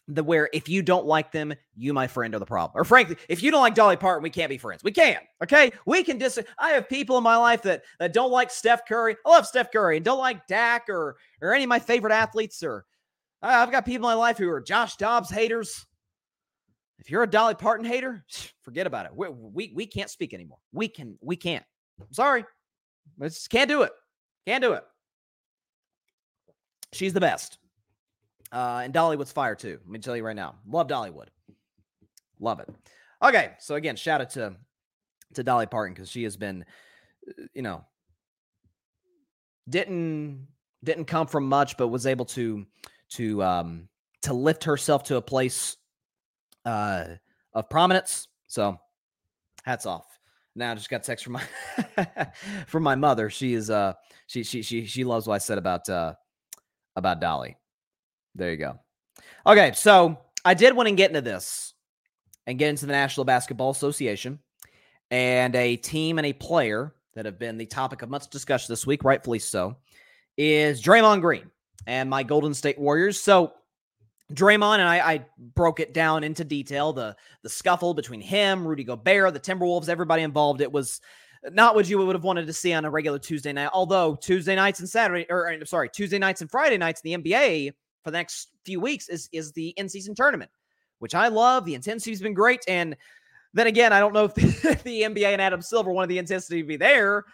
[0.08, 2.80] that where if you don't like them, you, my friend, are the problem.
[2.80, 4.84] Or frankly, if you don't like Dolly Parton, we can't be friends.
[4.84, 5.24] We can't.
[5.42, 5.72] Okay.
[5.84, 9.16] We can dis I have people in my life that that don't like Steph Curry.
[9.24, 12.62] I love Steph Curry and don't like Dak or or any of my favorite athletes
[12.62, 12.84] or
[13.46, 15.86] I've got people in my life who are Josh Dobbs haters.
[16.98, 18.24] If you're a Dolly Parton hater,
[18.62, 19.14] forget about it.
[19.14, 20.58] We, we, we can't speak anymore.
[20.72, 21.64] We can we can't.
[22.00, 22.44] I'm sorry,
[23.18, 23.92] we just can't do it.
[24.46, 24.84] Can't do it.
[26.92, 27.58] She's the best.
[28.52, 29.78] Uh, and Dollywood's fire too.
[29.82, 30.56] Let me tell you right now.
[30.68, 31.28] Love Dollywood.
[32.38, 32.68] Love it.
[33.22, 34.56] Okay, so again, shout out to
[35.34, 36.64] to Dolly Parton because she has been,
[37.28, 37.84] uh, you know,
[39.68, 40.46] didn't
[40.84, 42.66] didn't come from much, but was able to
[43.10, 43.88] to um,
[44.22, 45.76] to lift herself to a place
[46.64, 47.04] uh,
[47.52, 48.28] of prominence.
[48.46, 48.78] So,
[49.64, 50.06] hats off.
[50.54, 51.42] Now, I just got text from my
[52.66, 53.28] from my mother.
[53.28, 53.92] She is uh
[54.26, 56.14] she she she she loves what I said about uh
[56.96, 57.56] about Dolly.
[58.34, 58.78] There you go.
[59.46, 61.74] Okay, so I did want to get into this
[62.46, 64.38] and get into the National Basketball Association
[65.10, 68.86] and a team and a player that have been the topic of much discussion this
[68.86, 69.76] week, rightfully so,
[70.36, 71.50] is Draymond Green
[71.86, 73.20] and my Golden State Warriors.
[73.20, 73.52] So
[74.32, 78.84] Draymond and I, I broke it down into detail the the scuffle between him, Rudy
[78.84, 80.60] Gobert, the Timberwolves, everybody involved.
[80.60, 81.00] It was
[81.52, 83.70] not what you would have wanted to see on a regular Tuesday night.
[83.72, 87.72] Although Tuesday nights and Saturday, or sorry, Tuesday nights and Friday nights in the NBA
[88.02, 90.50] for the next few weeks is is the in season tournament,
[90.98, 91.64] which I love.
[91.64, 92.96] The intensity's been great, and
[93.54, 96.62] then again, I don't know if the, the NBA and Adam Silver wanted the intensity
[96.62, 97.24] to be there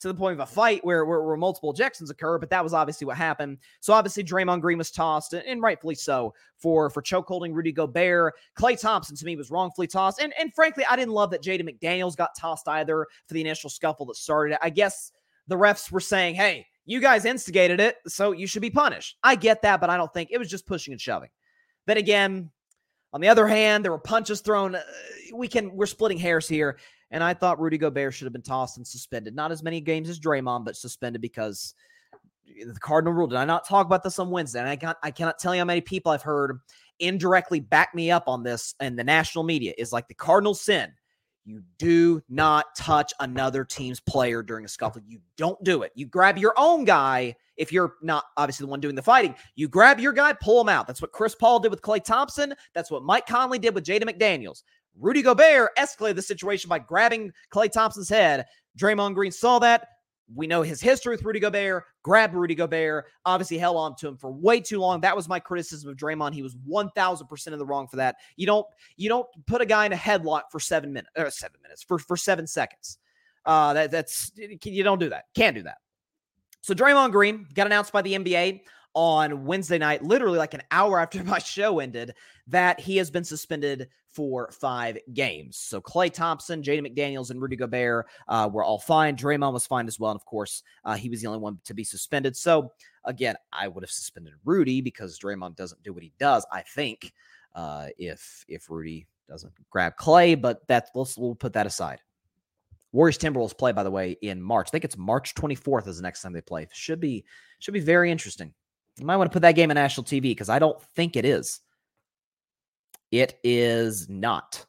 [0.00, 2.72] to the point of a fight where, where, where, multiple ejections occur, but that was
[2.72, 3.58] obviously what happened.
[3.80, 7.72] So obviously Draymond Green was tossed, and, and rightfully so, for for choke holding Rudy
[7.72, 8.34] Gobert.
[8.56, 10.20] Klay Thompson to me was wrongfully tossed.
[10.20, 13.70] And and frankly, I didn't love that Jaden McDaniels got tossed either for the initial
[13.70, 14.58] scuffle that started.
[14.62, 15.12] I guess
[15.48, 19.16] the refs were saying, hey, you guys instigated it, so you should be punished.
[19.22, 21.30] I get that, but I don't think it was just pushing and shoving.
[21.86, 22.50] Then again,
[23.12, 24.74] on the other hand, there were punches thrown.
[24.74, 24.82] Uh,
[25.34, 26.78] we can we're splitting hairs here.
[27.10, 29.34] And I thought Rudy Gobert should have been tossed and suspended.
[29.34, 31.74] Not as many games as Draymond, but suspended because
[32.46, 33.26] the Cardinal rule.
[33.26, 34.60] Did I not talk about this on Wednesday?
[34.60, 36.60] And I got I cannot tell you how many people I've heard
[36.98, 40.92] indirectly back me up on this and the national media is like the Cardinal sin.
[41.44, 45.00] You do not touch another team's player during a scuffle.
[45.06, 45.92] You don't do it.
[45.94, 49.34] You grab your own guy if you're not obviously the one doing the fighting.
[49.54, 50.86] You grab your guy, pull him out.
[50.86, 52.52] That's what Chris Paul did with Klay Thompson.
[52.74, 54.62] That's what Mike Conley did with Jaden McDaniels.
[54.98, 58.46] Rudy Gobert escalated the situation by grabbing Klay Thompson's head.
[58.78, 59.88] Draymond Green saw that.
[60.34, 64.16] We know his history with Rudy Gobert, grabbed Rudy Gobert, obviously held on to him
[64.18, 65.00] for way too long.
[65.00, 66.34] That was my criticism of Draymond.
[66.34, 68.16] He was 1000% in the wrong for that.
[68.36, 71.58] You don't you don't put a guy in a headlock for 7 minutes or 7
[71.62, 72.98] minutes for for 7 seconds.
[73.46, 75.24] Uh that that's you don't do that.
[75.34, 75.78] Can't do that.
[76.60, 78.60] So Draymond Green got announced by the NBA
[78.94, 82.14] on Wednesday night, literally like an hour after my show ended,
[82.46, 85.56] that he has been suspended for five games.
[85.56, 89.16] So Klay Thompson, Jaden McDaniels, and Rudy Gobert uh, were all fine.
[89.16, 90.10] Draymond was fine as well.
[90.10, 92.36] And of course, uh, he was the only one to be suspended.
[92.36, 92.72] So
[93.04, 97.12] again, I would have suspended Rudy because Draymond doesn't do what he does, I think,
[97.54, 102.00] uh, if if Rudy doesn't grab Klay, But that let's we'll put that aside.
[102.92, 104.68] Warriors Timberwolves play, by the way, in March.
[104.68, 106.66] I think it's March 24th is the next time they play.
[106.72, 107.24] Should be
[107.58, 108.54] should be very interesting.
[108.98, 111.24] You might want to put that game on national TV because I don't think it
[111.24, 111.60] is.
[113.10, 114.64] It is not.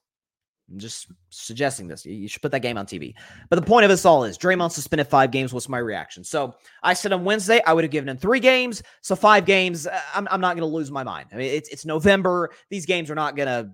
[0.72, 2.06] I'm just suggesting this.
[2.06, 3.16] You should put that game on TV.
[3.50, 5.52] But the point of this all is Draymond suspended five games.
[5.52, 6.24] What's my reaction?
[6.24, 8.84] So I said on Wednesday I would have given him three games.
[9.02, 9.88] So five games.
[9.88, 11.30] Uh, I'm, I'm not going to lose my mind.
[11.34, 12.52] I mean, it's it's November.
[12.70, 13.72] These games are not going to.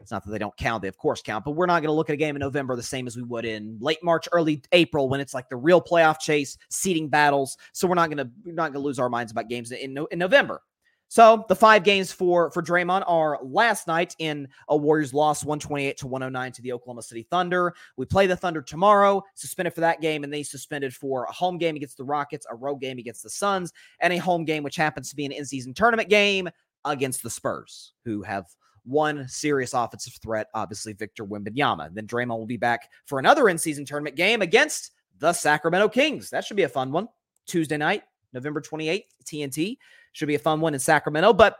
[0.00, 1.44] It's not that they don't count; they of course count.
[1.44, 3.22] But we're not going to look at a game in November the same as we
[3.22, 7.56] would in late March, early April, when it's like the real playoff chase, seeding battles.
[7.72, 9.96] So we're not going to we're not going to lose our minds about games in
[10.10, 10.62] in November.
[11.08, 15.96] So the five games for for Draymond are last night in a Warriors loss 128
[15.98, 17.74] to 109 to the Oklahoma City Thunder.
[17.96, 21.58] We play the Thunder tomorrow, suspended for that game, and they suspended for a home
[21.58, 24.76] game against the Rockets, a road game against the Suns, and a home game which
[24.76, 26.48] happens to be an in-season tournament game
[26.84, 28.46] against the Spurs, who have
[28.86, 31.92] one serious offensive threat, obviously Victor Wembanyama.
[31.92, 36.30] Then Draymond will be back for another in-season tournament game against the Sacramento Kings.
[36.30, 37.08] That should be a fun one.
[37.46, 39.78] Tuesday night, November 28th, TNT.
[40.12, 41.56] Should be a fun one in Sacramento, but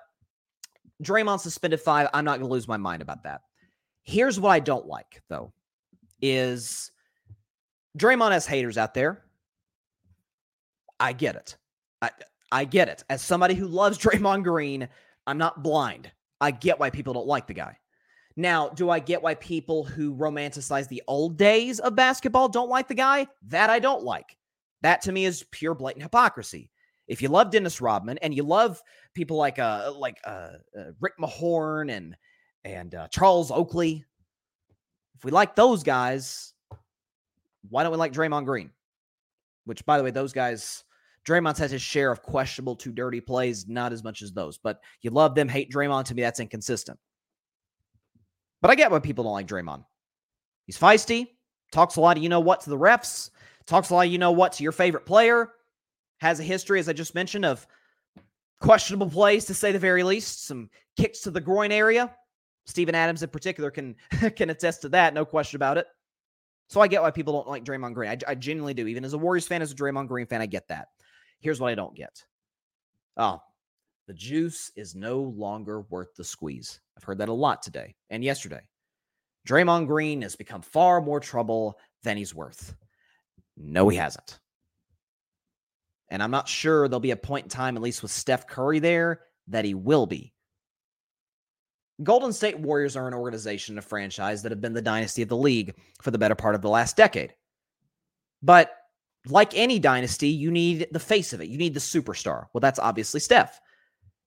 [1.03, 2.09] Draymond suspended five.
[2.15, 3.43] I'm not going to lose my mind about that.
[4.03, 5.53] Here's what I don't like, though,
[6.23, 6.91] is
[7.99, 9.23] Draymond has haters out there.
[10.99, 11.57] I get it.
[12.01, 12.11] I,
[12.51, 13.05] I get it.
[13.11, 14.89] As somebody who loves Draymond Green,
[15.27, 16.11] I'm not blind.
[16.41, 17.79] I get why people don't like the guy.
[18.37, 22.87] Now, do I get why people who romanticize the old days of basketball don't like
[22.87, 23.27] the guy?
[23.49, 24.37] That I don't like.
[24.83, 26.71] That to me is pure blatant hypocrisy.
[27.09, 28.83] If you love Dennis Rodman and you love
[29.15, 32.17] people like uh like uh, uh Rick Mahorn and
[32.65, 34.05] and uh, Charles Oakley,
[35.17, 36.53] if we like those guys,
[37.71, 38.71] why don't we like Draymond Green?
[39.65, 40.85] Which, by the way, those guys,
[41.27, 44.59] Draymond's has his share of questionable, too dirty plays, not as much as those.
[44.59, 46.05] But you love them, hate Draymond.
[46.07, 46.99] To me, that's inconsistent.
[48.63, 49.85] But I get why people don't like Draymond.
[50.67, 51.29] He's feisty,
[51.73, 53.31] talks a lot of you know what to the refs,
[53.67, 55.51] talks a lot of you know what to your favorite player
[56.19, 57.67] has a history, as I just mentioned, of
[58.61, 62.15] questionable plays to say the very least, some kicks to the groin area.
[62.65, 63.95] Steven Adams in particular can
[64.37, 65.87] can attest to that, no question about it.
[66.69, 68.11] So I get why people don't like Draymond Green.
[68.11, 68.89] I, I genuinely do.
[68.89, 70.89] Even as a Warriors fan, as a Draymond Green fan, I get that.
[71.47, 72.25] Here's what I don't get.
[73.17, 73.41] Oh,
[74.09, 76.81] the juice is no longer worth the squeeze.
[76.97, 78.63] I've heard that a lot today and yesterday.
[79.47, 82.75] Draymond Green has become far more trouble than he's worth.
[83.57, 84.41] No, he hasn't.
[86.09, 88.81] And I'm not sure there'll be a point in time, at least with Steph Curry
[88.81, 90.33] there, that he will be.
[92.03, 95.37] Golden State Warriors are an organization, a franchise that have been the dynasty of the
[95.37, 97.37] league for the better part of the last decade.
[98.43, 98.73] But
[99.29, 101.49] like any dynasty, you need the face of it.
[101.49, 102.47] You need the superstar.
[102.53, 103.61] Well, that's obviously Steph.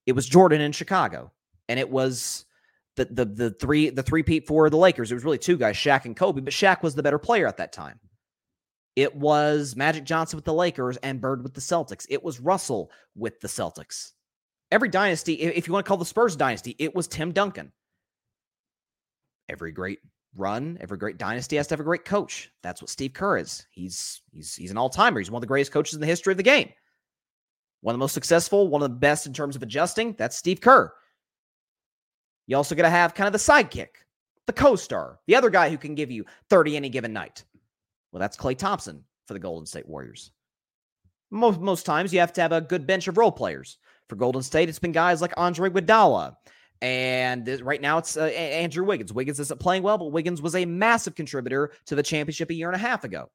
[0.06, 1.32] It was Jordan in Chicago.
[1.70, 2.46] and it was
[2.96, 5.12] the the the three the three peat for the Lakers.
[5.12, 7.58] It was really two guys, Shaq and Kobe, but Shaq was the better player at
[7.58, 8.00] that time.
[8.96, 12.06] It was Magic Johnson with the Lakers and Bird with the Celtics.
[12.10, 14.12] It was Russell with the Celtics.
[14.72, 17.72] Every dynasty, if you want to call the Spurs dynasty, it was Tim Duncan.
[19.48, 20.00] Every great
[20.36, 22.52] run, every great dynasty has to have a great coach.
[22.64, 23.66] That's what Steve Kerr is.
[23.72, 25.20] He's he's he's an all-timer.
[25.20, 26.70] He's one of the greatest coaches in the history of the game.
[27.82, 30.16] One of the most successful, one of the best in terms of adjusting.
[30.18, 30.94] That's Steve Kerr.
[32.48, 33.90] You also got to have kind of the sidekick,
[34.48, 37.44] the co-star, the other guy who can give you 30 any given night.
[38.12, 40.32] Well, that's Klay Thompson for the Golden State Warriors.
[41.32, 43.78] Most most times you have to have a good bench of role players.
[44.08, 46.36] For Golden State, it's been guys like Andre Iguodala
[46.82, 49.14] and right now it's uh, Andrew Wiggins.
[49.14, 52.68] Wiggins isn't playing well, but Wiggins was a massive contributor to the championship a year
[52.68, 53.30] and a half ago.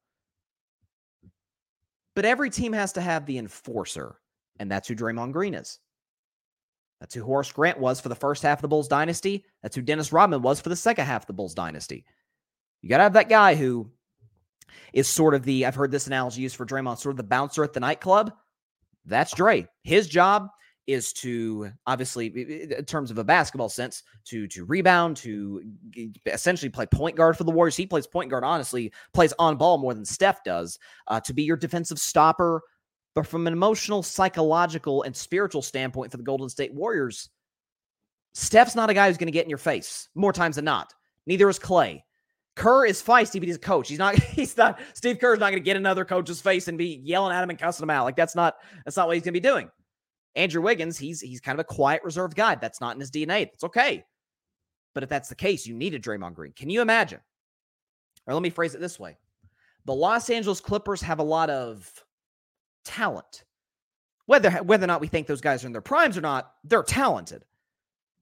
[2.15, 4.15] But every team has to have the enforcer,
[4.59, 5.79] and that's who Draymond Green is.
[6.99, 9.45] That's who Horace Grant was for the first half of the Bulls dynasty.
[9.61, 12.05] That's who Dennis Rodman was for the second half of the Bulls dynasty.
[12.81, 13.91] You got to have that guy who
[14.93, 17.63] is sort of the, I've heard this analogy used for Draymond, sort of the bouncer
[17.63, 18.33] at the nightclub.
[19.05, 19.67] That's Dre.
[19.83, 20.47] His job
[20.87, 22.27] is to obviously
[22.77, 25.61] in terms of a basketball sense to to rebound to
[26.27, 29.77] essentially play point guard for the warriors he plays point guard honestly plays on ball
[29.77, 30.77] more than steph does
[31.07, 32.61] uh, to be your defensive stopper
[33.15, 37.29] but from an emotional psychological and spiritual standpoint for the golden state warriors
[38.33, 40.93] steph's not a guy who's going to get in your face more times than not
[41.25, 42.01] neither is Klay
[42.55, 43.89] Kerr is feisty, but he's a coach.
[43.89, 44.15] He's not.
[44.35, 44.79] He's not.
[44.93, 47.59] Steve Kerr's not going to get another coach's face and be yelling at him and
[47.59, 48.05] cussing him out.
[48.05, 48.55] Like that's not.
[48.85, 49.69] That's not what he's going to be doing.
[50.35, 52.55] Andrew Wiggins, he's he's kind of a quiet, reserved guy.
[52.55, 53.49] That's not in his DNA.
[53.51, 54.03] That's okay.
[54.93, 56.53] But if that's the case, you need a Draymond Green.
[56.53, 57.19] Can you imagine?
[58.27, 59.17] Or let me phrase it this way:
[59.85, 61.89] the Los Angeles Clippers have a lot of
[62.83, 63.43] talent.
[64.25, 66.83] Whether whether or not we think those guys are in their primes or not, they're
[66.83, 67.45] talented.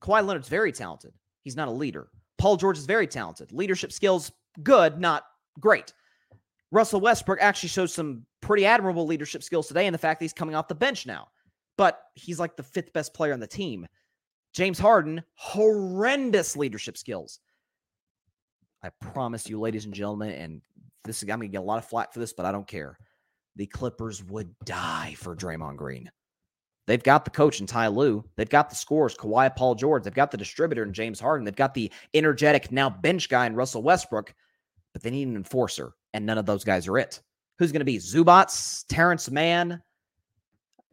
[0.02, 1.14] Kawhi Leonard's very talented.
[1.42, 2.10] He's not a leader.
[2.38, 3.52] Paul George is very talented.
[3.52, 4.32] Leadership skills,
[4.64, 5.24] good, not
[5.60, 5.94] great.
[6.72, 10.34] Russell Westbrook actually shows some pretty admirable leadership skills today in the fact that he's
[10.34, 11.30] coming off the bench now
[11.78, 13.88] but he's like the fifth best player on the team.
[14.54, 17.40] James Harden, horrendous leadership skills.
[18.84, 20.62] I promise you, ladies and gentlemen, and
[21.06, 22.98] this is, I'm gonna get a lot of flack for this, but I don't care.
[23.56, 26.12] The Clippers would die for Draymond Green.
[26.86, 28.24] They've got the coach in Ty Lue.
[28.36, 30.04] They've got the scores, Kawhi Paul George.
[30.04, 31.46] They've got the distributor in James Harden.
[31.46, 34.34] They've got the energetic, now bench guy in Russell Westbrook,
[34.92, 37.22] but they need an enforcer, and none of those guys are it.
[37.58, 39.82] Who's going to be Zubac, Terrence Mann,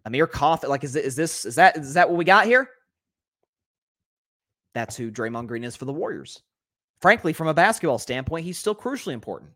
[0.05, 0.67] Amir Coffey.
[0.67, 2.69] Like, is, is this is that is that what we got here?
[4.75, 6.43] That's who Draymond Green is for the Warriors.
[7.01, 9.51] Frankly, from a basketball standpoint, he's still crucially important.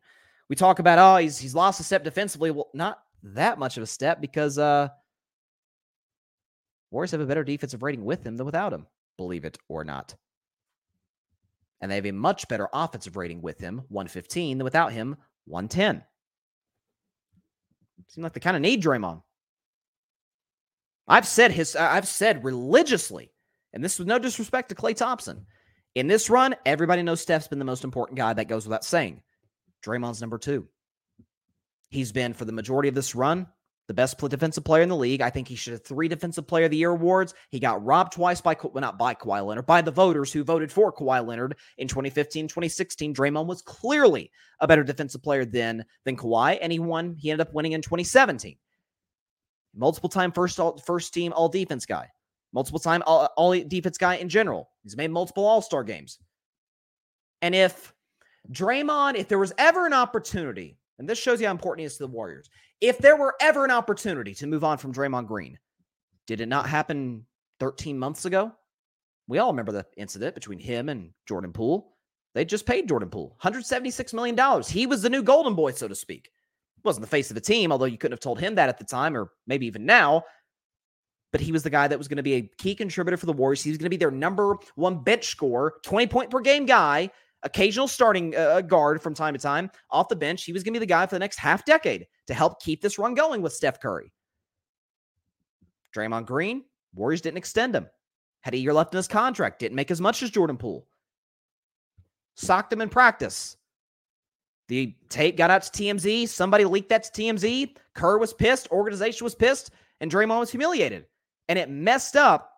[0.48, 2.50] We talk about oh he's he's lost a step defensively.
[2.50, 4.88] Well, not that much of a step because uh
[6.90, 8.86] Warriors have a better defensive rating with him than without him,
[9.16, 10.14] believe it or not.
[11.80, 15.16] And they have a much better offensive rating with him, 115, than without him,
[15.46, 16.04] 110.
[18.06, 19.22] Seem like they kind of need Draymond.
[21.06, 23.32] I've said his uh, I've said religiously,
[23.72, 25.46] and this was no disrespect to Klay Thompson.
[25.94, 28.32] In this run, everybody knows Steph's been the most important guy.
[28.32, 29.22] That goes without saying.
[29.84, 30.66] Draymond's number two.
[31.90, 33.46] He's been for the majority of this run
[33.86, 35.20] the best defensive player in the league.
[35.20, 37.34] I think he should have three Defensive Player of the Year awards.
[37.50, 40.72] He got robbed twice by, well, not by Kawhi Leonard, by the voters who voted
[40.72, 43.14] for Kawhi Leonard in 2015, 2016.
[43.14, 44.30] Draymond was clearly
[44.60, 47.14] a better defensive player then than Kawhi, and he won.
[47.18, 48.56] He ended up winning in 2017
[49.76, 52.08] multiple time first all, first team all defense guy,
[52.52, 54.70] multiple time all, all defense guy in general.
[54.82, 56.18] He's made multiple All Star games.
[57.42, 57.92] And if
[58.52, 61.96] Draymond, if there was ever an opportunity, and this shows you how important he is
[61.96, 62.48] to the Warriors,
[62.80, 65.58] if there were ever an opportunity to move on from Draymond Green,
[66.26, 67.26] did it not happen
[67.60, 68.52] 13 months ago?
[69.26, 71.96] We all remember the incident between him and Jordan Poole.
[72.34, 74.62] They just paid Jordan Poole $176 million.
[74.62, 76.30] He was the new golden boy, so to speak
[76.84, 78.84] wasn't the face of the team, although you couldn't have told him that at the
[78.84, 80.22] time or maybe even now.
[81.32, 83.32] But he was the guy that was going to be a key contributor for the
[83.32, 83.62] Warriors.
[83.62, 87.10] He was going to be their number one bench scorer, 20 point per game guy,
[87.42, 90.44] occasional starting uh, guard from time to time off the bench.
[90.44, 92.80] He was going to be the guy for the next half decade to help keep
[92.80, 94.12] this run going with Steph Curry.
[95.94, 96.64] Draymond Green,
[96.94, 97.88] Warriors didn't extend him.
[98.42, 100.86] Had a year left in his contract, didn't make as much as Jordan Poole.
[102.36, 103.56] Socked him in practice.
[104.68, 106.28] The tape got out to TMZ.
[106.28, 107.76] Somebody leaked that to TMZ.
[107.94, 108.70] Kerr was pissed.
[108.70, 109.70] Organization was pissed.
[110.00, 111.06] And Draymond was humiliated.
[111.48, 112.52] And it messed up.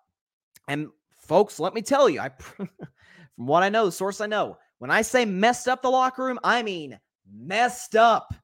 [0.68, 2.68] And folks, let me tell you, I from
[3.36, 6.38] what I know, the source I know, when I say messed up the locker room,
[6.44, 6.98] I mean
[7.30, 8.34] messed up,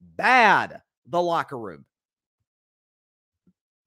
[0.00, 1.84] bad the locker room.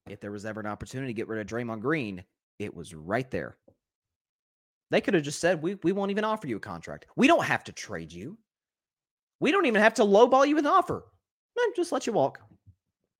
[0.08, 2.24] If there was ever an opportunity to get rid of Draymond Green,
[2.58, 3.56] it was right there.
[4.90, 7.06] They could have just said, we, we won't even offer you a contract.
[7.16, 8.36] We don't have to trade you.
[9.42, 11.02] We don't even have to lowball you with an offer.
[11.74, 12.38] Just let you walk.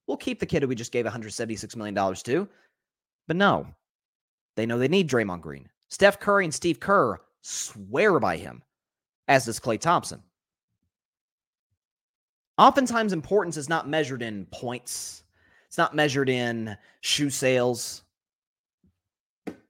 [0.06, 2.48] We'll keep the kid who we just gave $176 million to.
[3.26, 3.66] But no,
[4.56, 5.68] they know they need Draymond Green.
[5.88, 8.62] Steph Curry and Steve Kerr swear by him,
[9.26, 10.22] as does Klay Thompson.
[12.56, 15.24] Oftentimes, importance is not measured in points,
[15.66, 18.04] it's not measured in shoe sales.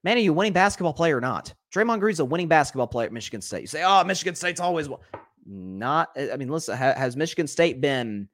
[0.04, 1.54] Man, are you a winning basketball player or not?
[1.74, 3.62] Draymond Green's a winning basketball player at Michigan State.
[3.62, 4.90] You say, oh, Michigan State's always
[5.46, 6.10] not.
[6.16, 8.28] Eh, I mean, listen, has Michigan State been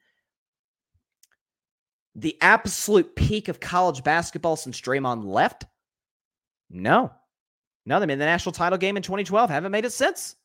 [2.15, 5.65] the absolute peak of college basketball since Draymond left?
[6.71, 7.13] No.
[7.87, 9.49] No, they made the national title game in 2012.
[9.49, 10.37] Haven't made it since.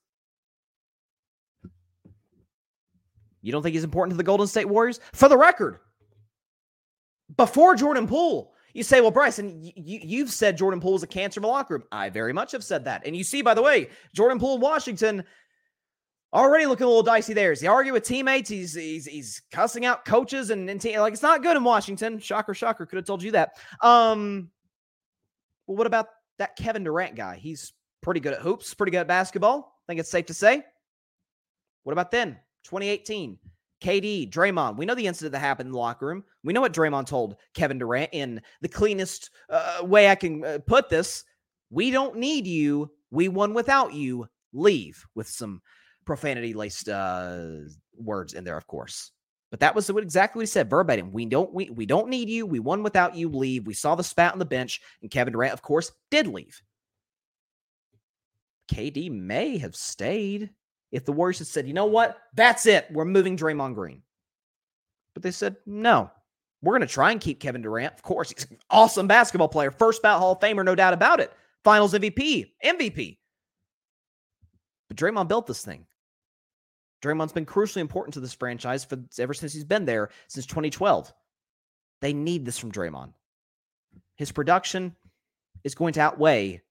[3.42, 5.02] You don't think he's important to the Golden State Warriors?
[5.12, 5.80] For the record,
[7.36, 11.40] before Jordan Poole, you say, well, Bryson, you, have said Jordan Poole is a cancer
[11.40, 11.84] in the locker room.
[11.92, 13.06] I very much have said that.
[13.06, 15.24] And you see, by the way, Jordan Poole in Washington
[16.34, 17.52] already looking a little dicey there.
[17.52, 18.50] Is he arguing with teammates?
[18.50, 22.20] He's he's he's cussing out coaches and, and te- like it's not good in Washington.
[22.20, 22.86] Shocker, shocker.
[22.86, 23.52] Could have told you that.
[23.82, 24.50] Um,
[25.68, 26.08] well, what about
[26.40, 27.38] that Kevin Durant guy?
[27.38, 29.80] He's pretty good at hoops, pretty good at basketball.
[29.86, 30.64] I think it's safe to say.
[31.84, 32.40] What about then?
[32.66, 33.38] 2018.
[33.82, 34.78] KD, Draymond.
[34.78, 36.24] We know the incident that happened in the locker room.
[36.44, 40.60] We know what Draymond told Kevin Durant in the cleanest uh, way I can uh,
[40.66, 41.26] put this.
[41.70, 42.92] We don't need you.
[43.12, 44.28] We won without you.
[44.54, 45.62] Leave with some
[46.06, 47.40] profanity laced uh,
[47.98, 49.12] words in there, of course.
[49.52, 51.12] But that was what exactly what he said verbatim.
[51.12, 52.46] We don't we, we don't need you.
[52.46, 53.30] We won without you.
[53.30, 53.68] Leave.
[53.68, 56.62] We saw the spat on the bench, and Kevin Durant, of course, did leave.
[58.72, 60.50] KD may have stayed
[60.94, 62.88] if the Warriors had said, you know what, that's it.
[62.92, 64.04] We're moving Draymond Green.
[65.16, 66.12] But they said, no,
[66.62, 67.94] we're going to try and keep Kevin Durant.
[67.94, 71.20] Of course, he's an awesome basketball player, first bout Hall of Famer, no doubt about
[71.20, 71.34] it.
[71.64, 73.18] Finals MVP, MVP.
[74.88, 75.86] But Draymond built this thing.
[77.04, 81.14] Draymond's been crucially important to this franchise for ever since he's been there since 2012.
[82.02, 83.14] They need this from Draymond.
[84.16, 84.96] His production
[85.64, 86.62] is going to outweigh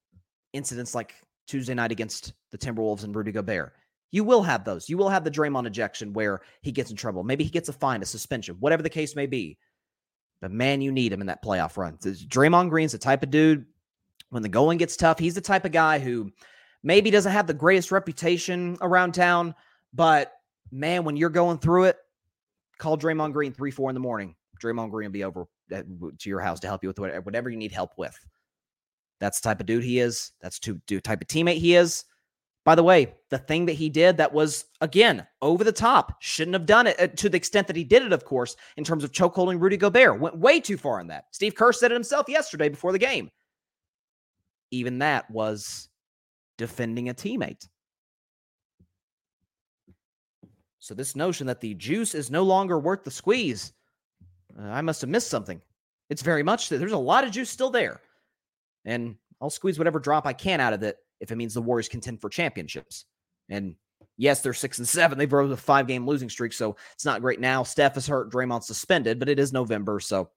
[0.53, 1.15] incidents like
[1.47, 3.75] Tuesday night against the Timberwolves and Rudy Gobert.
[4.11, 4.89] You will have those.
[4.89, 7.25] You will have the Draymond ejection where he gets in trouble.
[7.25, 9.59] Maybe he gets a fine, a suspension, whatever the case may be.
[10.41, 11.97] But man, you need him in that playoff run.
[11.99, 13.65] Draymond Green's the type of dude
[14.31, 15.19] when the going gets tough.
[15.19, 16.31] He's the type of guy who
[16.83, 19.55] maybe doesn't have the greatest reputation around town,
[19.93, 20.33] but
[20.71, 21.97] man, when you're going through it,
[22.79, 24.35] call Draymond Green three, four in the morning.
[24.63, 27.73] Draymond Green will be over to your house to help you with whatever you need
[27.73, 28.19] help with.
[29.21, 30.33] That's the type of dude he is.
[30.41, 32.05] That's the type of teammate he is.
[32.65, 36.55] By the way, the thing that he did that was, again, over the top, shouldn't
[36.55, 39.03] have done it uh, to the extent that he did it, of course, in terms
[39.03, 40.21] of chokeholding Rudy Gobert.
[40.21, 41.25] Went way too far in that.
[41.33, 43.31] Steve Kerr said it himself yesterday before the game.
[44.71, 45.89] Even that was
[46.57, 47.69] defending a teammate.
[50.83, 53.73] So, this notion that the juice is no longer worth the squeeze,
[54.59, 55.63] uh, I must have missed something.
[56.11, 58.01] It's very much that there's a lot of juice still there.
[58.85, 61.89] And I'll squeeze whatever drop I can out of it if it means the Warriors
[61.89, 63.05] contend for championships.
[63.49, 63.77] And
[64.17, 65.19] yes, they're six and seven.
[65.19, 67.63] They've rode a five game losing streak, so it's not great now.
[67.63, 70.31] Steph is hurt, Draymond suspended, but it is November, so.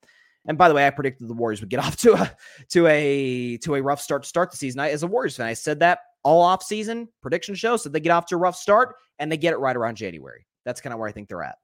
[0.48, 2.32] And by the way, I predicted the Warriors would get off to a
[2.70, 4.80] to a to a rough start to start the season.
[4.80, 8.00] I, as a Warriors fan, I said that all off season prediction show said they
[8.00, 10.46] get off to a rough start and they get it right around January.
[10.66, 11.58] That's kind of where I think they're at.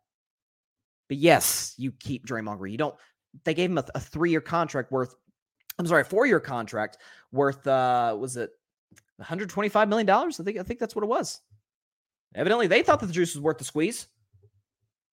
[1.09, 2.71] But yes, you keep Draymond Green.
[2.71, 2.95] You don't.
[3.43, 5.15] They gave him a, a three year contract worth.
[5.79, 6.99] I'm sorry, four year contract
[7.31, 7.65] worth.
[7.65, 8.51] uh Was it
[9.17, 10.39] 125 million dollars?
[10.39, 10.57] I think.
[10.57, 11.41] I think that's what it was.
[12.35, 14.07] Evidently, they thought that the juice was worth the squeeze.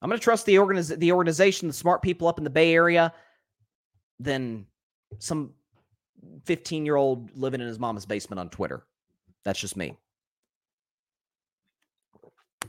[0.00, 2.72] I'm going to trust the organiz- the organization, the smart people up in the Bay
[2.72, 3.12] Area,
[4.20, 4.66] than
[5.18, 5.54] some
[6.44, 8.84] 15 year old living in his mama's basement on Twitter.
[9.44, 9.96] That's just me.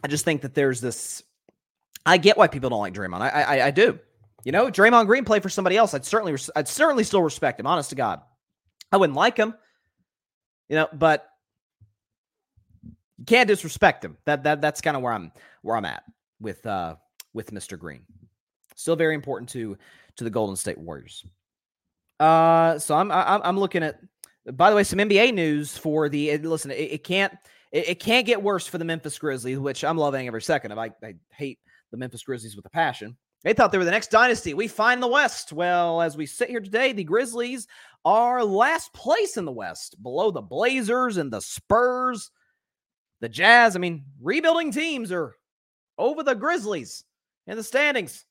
[0.03, 1.23] I just think that there's this.
[2.05, 3.21] I get why people don't like Draymond.
[3.21, 3.99] I I, I do.
[4.43, 5.93] You know, Draymond Green played for somebody else.
[5.93, 7.67] I'd certainly I'd certainly still respect him.
[7.67, 8.21] Honest to God,
[8.91, 9.53] I wouldn't like him.
[10.69, 11.27] You know, but
[13.17, 14.17] you can't disrespect him.
[14.25, 16.03] That that that's kind of where I'm where I'm at
[16.39, 16.95] with uh
[17.33, 17.77] with Mr.
[17.77, 18.03] Green.
[18.75, 19.77] Still very important to
[20.15, 21.25] to the Golden State Warriors.
[22.19, 23.99] Uh, so I'm I'm, I'm looking at.
[24.53, 26.71] By the way, some NBA news for the listen.
[26.71, 27.33] It, it can't
[27.71, 30.77] it, it, can't get worse for the Memphis Grizzlies, which I'm loving every second of.
[30.77, 31.59] I, I hate
[31.91, 33.17] the Memphis Grizzlies with a passion.
[33.43, 34.53] They thought they were the next dynasty.
[34.53, 35.53] We find the West.
[35.53, 37.67] Well, as we sit here today, the Grizzlies
[38.03, 42.31] are last place in the West, below the Blazers and the Spurs,
[43.21, 43.75] the Jazz.
[43.75, 45.35] I mean, rebuilding teams are
[45.97, 47.05] over the Grizzlies
[47.47, 48.25] in the standings.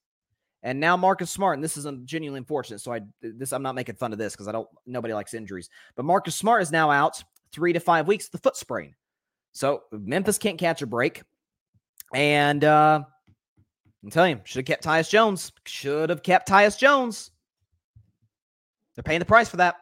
[0.63, 2.81] And now Marcus Smart, and this is genuinely unfortunate.
[2.81, 5.71] So I this I'm not making fun of this because I don't nobody likes injuries.
[5.95, 8.95] But Marcus Smart is now out three to five weeks with the foot sprain.
[9.53, 11.23] So Memphis can't catch a break.
[12.15, 13.03] And uh,
[14.03, 15.53] I'm telling you, should have kept Tyus Jones.
[15.67, 17.31] Should have kept Tyus Jones.
[18.95, 19.77] They're paying the price for that.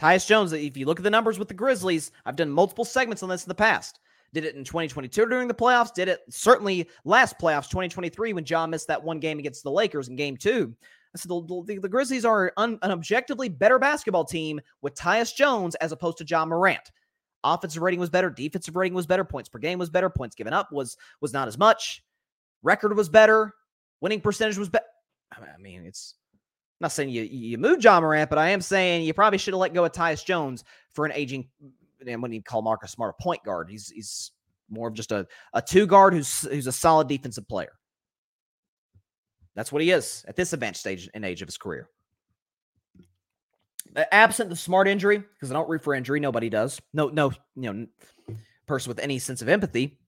[0.00, 3.22] Tyus Jones, if you look at the numbers with the Grizzlies, I've done multiple segments
[3.22, 4.00] on this in the past.
[4.36, 5.94] Did it in 2022 during the playoffs.
[5.94, 10.08] Did it certainly last playoffs, 2023, when Ja missed that one game against the Lakers
[10.08, 10.76] in game two.
[11.14, 15.34] I said the, the, the Grizzlies are un, an objectively better basketball team with Tyus
[15.34, 16.90] Jones as opposed to Ja Morant.
[17.44, 20.52] Offensive rating was better, defensive rating was better, points per game was better, points given
[20.52, 22.04] up was was not as much.
[22.62, 23.54] Record was better,
[24.02, 24.84] winning percentage was better.
[25.32, 29.04] I mean, it's I'm not saying you you moved Ja Morant, but I am saying
[29.04, 30.62] you probably should have let go of Tyus Jones
[30.92, 31.48] for an aging.
[32.04, 34.32] And when you call Marcus Smart a point guard, he's he's
[34.68, 37.72] more of just a, a two guard who's who's a solid defensive player.
[39.54, 41.88] That's what he is at this advanced stage and age of his career.
[44.12, 46.80] Absent the smart injury, because I don't root for injury, nobody does.
[46.92, 47.86] No, no, you know,
[48.66, 49.98] person with any sense of empathy.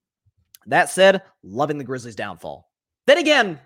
[0.67, 2.69] That said, loving the Grizzlies' downfall.
[3.07, 3.59] Then again,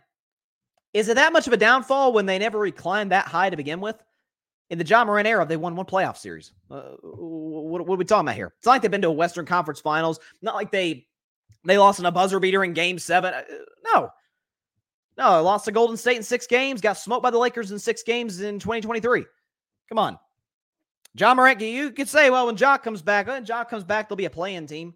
[0.94, 3.56] is it that much of a downfall when they never really climbed that high to
[3.56, 4.00] begin with?
[4.72, 6.50] In the Ja Morant era, they won one playoff series.
[6.70, 8.54] Uh, what, what, are we talking about here?
[8.56, 10.18] It's not like they've been to a Western Conference Finals.
[10.40, 11.06] Not like they
[11.66, 13.34] they lost in a buzzer beater in Game Seven.
[13.34, 13.42] Uh,
[13.84, 14.08] no,
[15.18, 16.80] no, lost to Golden State in six games.
[16.80, 19.26] Got smoked by the Lakers in six games in 2023.
[19.90, 20.18] Come on,
[21.16, 21.60] Ja Morant.
[21.60, 24.30] You could say, well, when Jock comes back, when Jock comes back, there'll be a
[24.30, 24.94] playing team.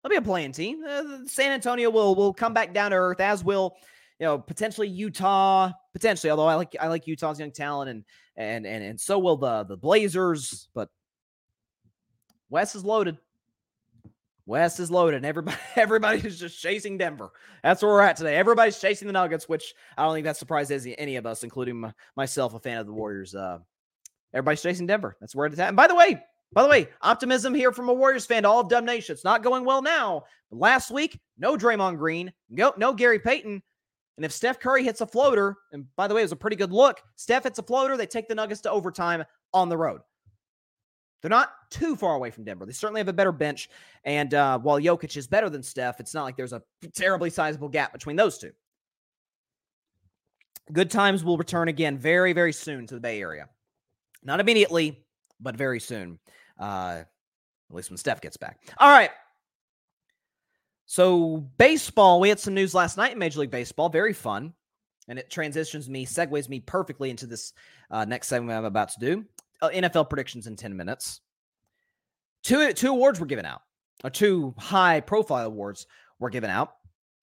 [0.00, 0.84] There'll be a playing team.
[0.88, 3.74] Uh, San Antonio will will come back down to earth, as will
[4.20, 6.30] you know, potentially Utah, potentially.
[6.30, 8.04] Although I like I like Utah's young talent, and
[8.36, 10.68] and and and so will the the Blazers.
[10.74, 10.88] But
[12.50, 13.18] West is loaded.
[14.44, 17.30] West is loaded, and everybody everybody's just chasing Denver.
[17.62, 18.36] That's where we're at today.
[18.36, 21.92] Everybody's chasing the Nuggets, which I don't think that surprises any of us, including my,
[22.16, 23.34] myself, a fan of the Warriors.
[23.34, 23.58] Uh,
[24.34, 25.16] everybody's chasing Denver.
[25.20, 25.68] That's where it's at.
[25.68, 26.22] And by the way,
[26.52, 29.14] by the way, optimism here from a Warriors fan to all of Dub Nation.
[29.14, 30.24] It's not going well now.
[30.50, 33.62] But last week, no Draymond Green, no, no Gary Payton.
[34.16, 36.56] And if Steph Curry hits a floater, and by the way, it was a pretty
[36.56, 40.02] good look, Steph hits a floater, they take the Nuggets to overtime on the road.
[41.22, 42.66] They're not too far away from Denver.
[42.66, 43.70] They certainly have a better bench.
[44.04, 46.62] And uh, while Jokic is better than Steph, it's not like there's a
[46.94, 48.50] terribly sizable gap between those two.
[50.72, 53.48] Good times will return again very, very soon to the Bay Area.
[54.24, 55.04] Not immediately,
[55.40, 56.18] but very soon.
[56.58, 57.02] Uh,
[57.70, 58.58] at least when Steph gets back.
[58.78, 59.10] All right.
[60.92, 63.88] So, baseball, we had some news last night in Major League Baseball.
[63.88, 64.52] Very fun.
[65.08, 67.54] And it transitions me, segues me perfectly into this
[67.90, 69.24] uh, next segment I'm about to do
[69.62, 71.22] uh, NFL predictions in 10 minutes.
[72.42, 73.62] Two, two awards were given out,
[74.04, 75.86] or two high profile awards
[76.18, 76.74] were given out.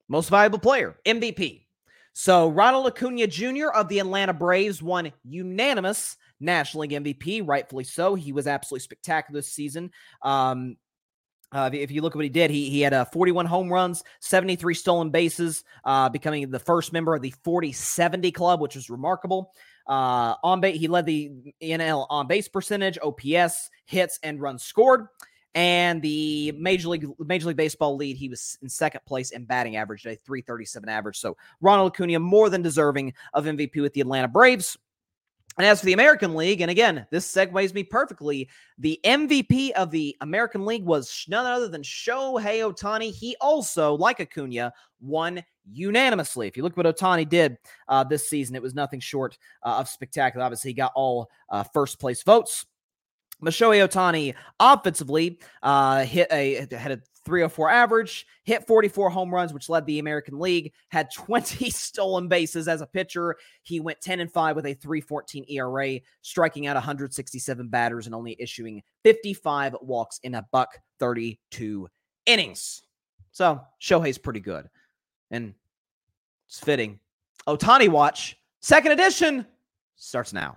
[0.08, 1.68] Most valuable player, MVP.
[2.14, 3.68] So, Ronald Acuna Jr.
[3.68, 8.16] of the Atlanta Braves won unanimous National League MVP, rightfully so.
[8.16, 9.92] He was absolutely spectacular this season.
[10.24, 10.78] Um,
[11.52, 14.04] uh, if you look at what he did, he he had uh, 41 home runs,
[14.20, 19.52] 73 stolen bases, uh, becoming the first member of the 40-70 club, which was remarkable.
[19.88, 21.32] Uh, on base, he led the
[21.62, 25.08] NL on base percentage, OPS, hits, and runs scored.
[25.56, 29.78] And the Major League Major League Baseball lead, he was in second place in batting
[29.78, 31.18] average, a 337 average.
[31.18, 34.78] So Ronald Acuna more than deserving of MVP with the Atlanta Braves.
[35.60, 38.50] And as for the American League, and again, this segues me perfectly.
[38.78, 43.14] The MVP of the American League was none other than Shohei Ohtani.
[43.14, 46.48] He also, like Acuna, won unanimously.
[46.48, 47.58] If you look what Ohtani did
[47.90, 50.46] uh, this season, it was nothing short uh, of spectacular.
[50.46, 52.66] Obviously, he got all uh, first place votes.
[53.44, 59.70] Shohei Ohtani offensively uh, hit a had a 304 average, hit 44 home runs, which
[59.70, 63.36] led the American League, had 20 stolen bases as a pitcher.
[63.62, 68.36] He went 10 and 5 with a 314 ERA, striking out 167 batters and only
[68.40, 70.70] issuing 55 walks in a buck
[71.00, 71.88] 32
[72.26, 72.82] innings.
[73.32, 74.68] So Shohei's pretty good.
[75.30, 75.54] And
[76.48, 77.00] it's fitting.
[77.48, 79.46] Ohtani Watch, second edition,
[79.96, 80.56] starts now.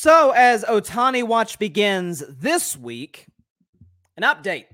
[0.00, 3.26] So, as Ohtani Watch begins this week,
[4.16, 4.66] an update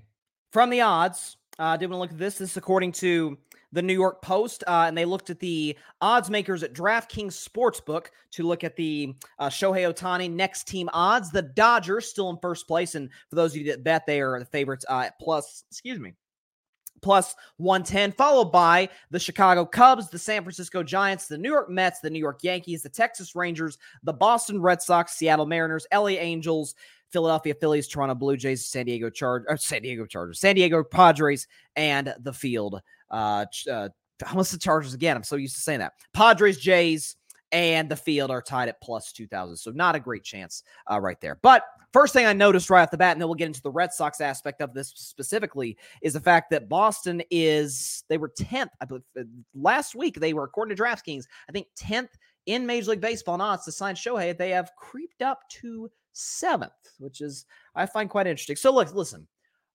[0.53, 1.39] from the odds.
[1.59, 2.37] I uh, did want to look at this.
[2.37, 3.39] This is according to
[3.72, 8.09] the New York Post, uh, and they looked at the odds makers at DraftKings Sportsbook
[8.33, 11.31] to look at the uh, Shohei Ohtani next team odds.
[11.31, 14.39] The Dodgers still in first place, and for those of you that bet, they are
[14.39, 15.64] the favorites uh, at plus.
[15.70, 16.12] Excuse me.
[17.05, 22.00] Plus 110, followed by the Chicago Cubs, the San Francisco Giants, the New York Mets,
[22.00, 26.74] the New York Yankees, the Texas Rangers, the Boston Red Sox, Seattle Mariners, LA Angels,
[27.11, 31.46] Philadelphia Phillies, Toronto Blue Jays, San Diego Chargers, San Diego Chargers, San Diego Padres,
[31.76, 32.80] and the field.
[33.11, 33.90] Uh, uh,
[34.26, 35.14] almost the Chargers again.
[35.14, 35.92] I'm so used to saying that.
[36.14, 37.16] Padres, Jays,
[37.55, 39.57] and the field are tied at plus 2,000.
[39.57, 41.38] So not a great chance uh, right there.
[41.40, 43.70] But first thing I noticed right off the bat, and then we'll get into the
[43.70, 48.70] Red Sox aspect of this specifically, is the fact that Boston is, they were 10th,
[48.80, 49.22] I believe, uh,
[49.55, 50.18] last week.
[50.18, 52.09] They were, according to DraftKings, I think 10th
[52.46, 54.36] in Major League Baseball odds to sign Shohei.
[54.36, 57.46] They have creeped up to seventh, which is,
[57.76, 58.57] I find quite interesting.
[58.57, 59.28] So look, listen,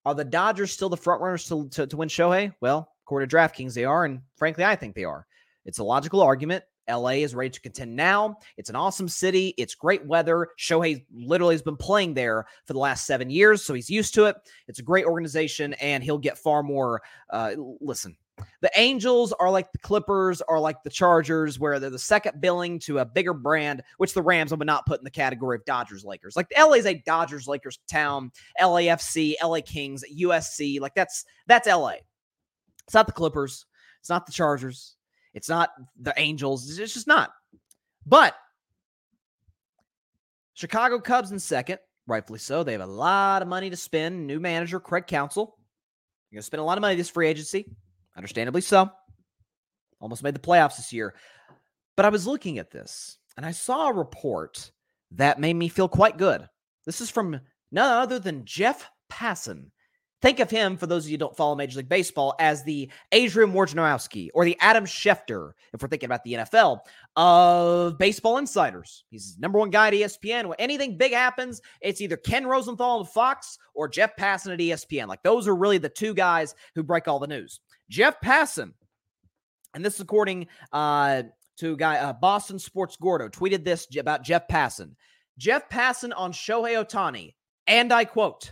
[0.03, 2.53] are the Dodgers still the front runners to, to, to win Shohei?
[2.59, 4.03] Well, according to DraftKings, they are.
[4.03, 5.25] And frankly, I think they are.
[5.63, 6.65] It's a logical argument.
[6.89, 8.37] LA is ready to contend now.
[8.57, 9.53] It's an awesome city.
[9.57, 10.47] It's great weather.
[10.57, 14.25] Shohei literally has been playing there for the last seven years, so he's used to
[14.25, 14.35] it.
[14.67, 17.01] It's a great organization, and he'll get far more.
[17.29, 18.15] Uh, listen,
[18.61, 22.79] the Angels are like the Clippers, are like the Chargers, where they're the second billing
[22.79, 26.05] to a bigger brand, which the Rams would not put in the category of Dodgers
[26.05, 26.35] Lakers.
[26.35, 30.79] Like LA is a Dodgers Lakers town, LAFC, LA Kings, USC.
[30.79, 31.95] Like that's that's LA.
[32.85, 33.65] It's not the Clippers.
[33.99, 34.95] It's not the Chargers.
[35.39, 36.77] It's not the Angels.
[36.77, 37.31] It's just not.
[38.05, 38.35] But
[40.53, 42.61] Chicago Cubs in second, rightfully so.
[42.61, 44.27] They have a lot of money to spend.
[44.27, 45.55] New manager, Craig Counsell.
[46.29, 47.71] You're going to spend a lot of money this free agency.
[48.17, 48.91] Understandably so.
[50.01, 51.15] Almost made the playoffs this year.
[51.95, 54.71] But I was looking at this and I saw a report
[55.11, 56.49] that made me feel quite good.
[56.85, 57.39] This is from
[57.71, 59.71] none other than Jeff Passan.
[60.21, 62.91] Think of him, for those of you who don't follow Major League Baseball, as the
[63.13, 66.79] Adrian Wojnarowski or the Adam Schefter, if we're thinking about the NFL,
[67.15, 69.05] of baseball insiders.
[69.09, 70.47] He's number one guy at ESPN.
[70.47, 75.07] When anything big happens, it's either Ken Rosenthal of Fox or Jeff Passan at ESPN.
[75.07, 77.61] Like those are really the two guys who break all the news.
[77.89, 78.73] Jeff Passan,
[79.73, 81.23] and this is according uh,
[81.59, 84.95] to guy uh, Boston Sports Gordo, tweeted this about Jeff Passan.
[85.37, 87.35] Jeff Passan on Shohei Ohtani,
[87.67, 88.51] and I quote,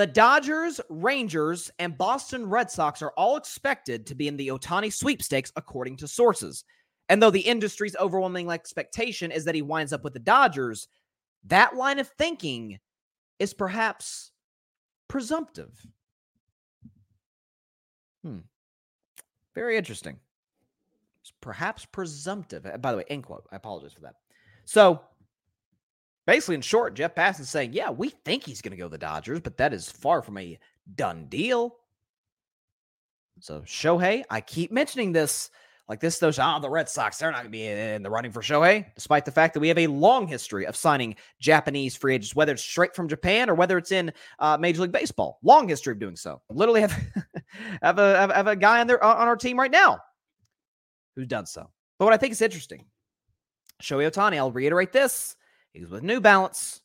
[0.00, 4.90] the Dodgers, Rangers, and Boston Red Sox are all expected to be in the Ohtani
[4.90, 6.64] sweepstakes, according to sources.
[7.10, 10.88] And though the industry's overwhelming expectation is that he winds up with the Dodgers,
[11.44, 12.78] that line of thinking
[13.38, 14.32] is perhaps
[15.06, 15.78] presumptive.
[18.24, 18.38] Hmm.
[19.54, 20.18] Very interesting.
[21.20, 22.64] It's perhaps presumptive.
[22.64, 23.46] Uh, by the way, end quote.
[23.52, 24.14] I apologize for that.
[24.64, 25.02] So
[26.30, 28.98] basically, in short, Jeff Passan saying, yeah, we think he's going to go to the
[28.98, 30.56] Dodgers, but that is far from a
[30.94, 31.74] done deal.
[33.40, 35.50] So Shohei, I keep mentioning this
[35.88, 38.30] like this, those, ah, the Red Sox, they're not going to be in the running
[38.30, 42.14] for Shohei, despite the fact that we have a long history of signing Japanese free
[42.14, 45.40] agents, whether it's straight from Japan or whether it's in uh, Major League Baseball.
[45.42, 46.42] Long history of doing so.
[46.48, 46.92] Literally have
[47.82, 49.98] have a have, have a guy on there on our team right now
[51.16, 51.68] who's done so.
[51.98, 52.84] But what I think is interesting,
[53.82, 55.34] Shohei Ohtani, I'll reiterate this:
[55.72, 56.80] he's with New Balance.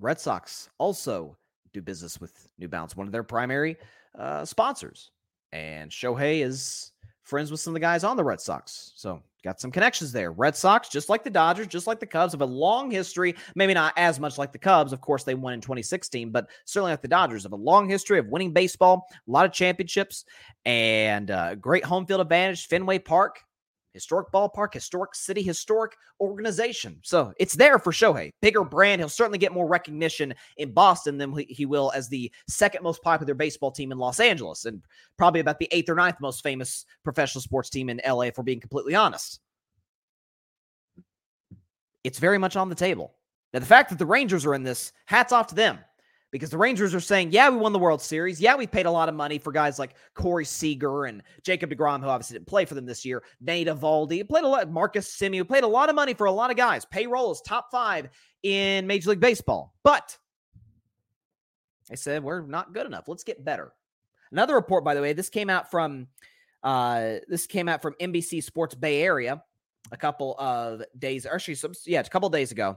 [0.00, 1.36] Red Sox also
[1.72, 3.76] do business with New Balance, one of their primary
[4.18, 5.10] uh, sponsors.
[5.52, 6.92] And Shohei is
[7.22, 8.92] friends with some of the guys on the Red Sox.
[8.96, 10.32] So got some connections there.
[10.32, 13.34] Red Sox, just like the Dodgers, just like the Cubs, have a long history.
[13.54, 14.92] Maybe not as much like the Cubs.
[14.92, 18.18] Of course, they won in 2016, but certainly like the Dodgers, have a long history
[18.18, 20.24] of winning baseball, a lot of championships,
[20.64, 22.66] and uh, great home field advantage.
[22.66, 23.42] Fenway Park,
[23.98, 27.00] historic ballpark, historic city, historic organization.
[27.02, 28.30] So it's there for Shohei.
[28.40, 29.00] Bigger brand.
[29.00, 33.34] He'll certainly get more recognition in Boston than he will as the second most popular
[33.34, 34.82] baseball team in Los Angeles, and
[35.16, 38.44] probably about the eighth or ninth most famous professional sports team in LA, if we're
[38.44, 39.40] being completely honest.
[42.04, 43.14] It's very much on the table.
[43.52, 45.78] Now, the fact that the Rangers are in this, hats off to them
[46.30, 48.40] because the Rangers are saying, yeah, we won the World Series.
[48.40, 52.00] Yeah, we paid a lot of money for guys like Corey Seager and Jacob DeGrom,
[52.00, 53.22] who obviously didn't play for them this year.
[53.40, 54.70] Nate Eovaldi played a lot.
[54.70, 56.84] Marcus Semien played a lot of money for a lot of guys.
[56.84, 58.08] Payroll is top five
[58.42, 59.74] in Major League Baseball.
[59.82, 60.16] But
[61.88, 63.08] they said, we're not good enough.
[63.08, 63.72] Let's get better.
[64.30, 66.08] Another report, by the way, this came out from
[66.62, 69.42] uh, this came out from NBC Sports Bay Area
[69.90, 71.56] a couple of days, actually,
[71.86, 72.76] yeah, a couple days ago.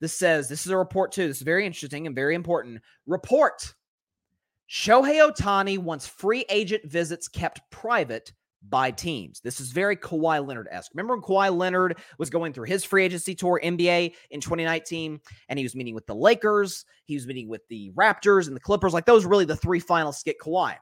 [0.00, 1.28] This says this is a report too.
[1.28, 2.80] This is very interesting and very important.
[3.06, 3.74] Report
[4.68, 8.32] Shohei Ohtani wants free agent visits kept private
[8.68, 9.40] by teams.
[9.40, 10.92] This is very Kawhi Leonard esque.
[10.94, 15.58] Remember when Kawhi Leonard was going through his free agency tour, NBA in 2019, and
[15.58, 18.94] he was meeting with the Lakers, he was meeting with the Raptors and the Clippers.
[18.94, 20.76] Like those were really the three finals to get Kawhi.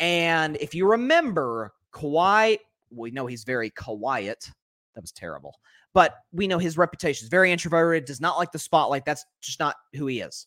[0.00, 2.58] And if you remember, Kawhi,
[2.90, 4.48] we know he's very quiet.
[4.94, 5.54] That was terrible.
[5.98, 9.04] But we know his reputation is very introverted, does not like the spotlight.
[9.04, 10.46] That's just not who he is.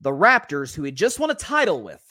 [0.00, 2.02] The Raptors, who he just won a title with,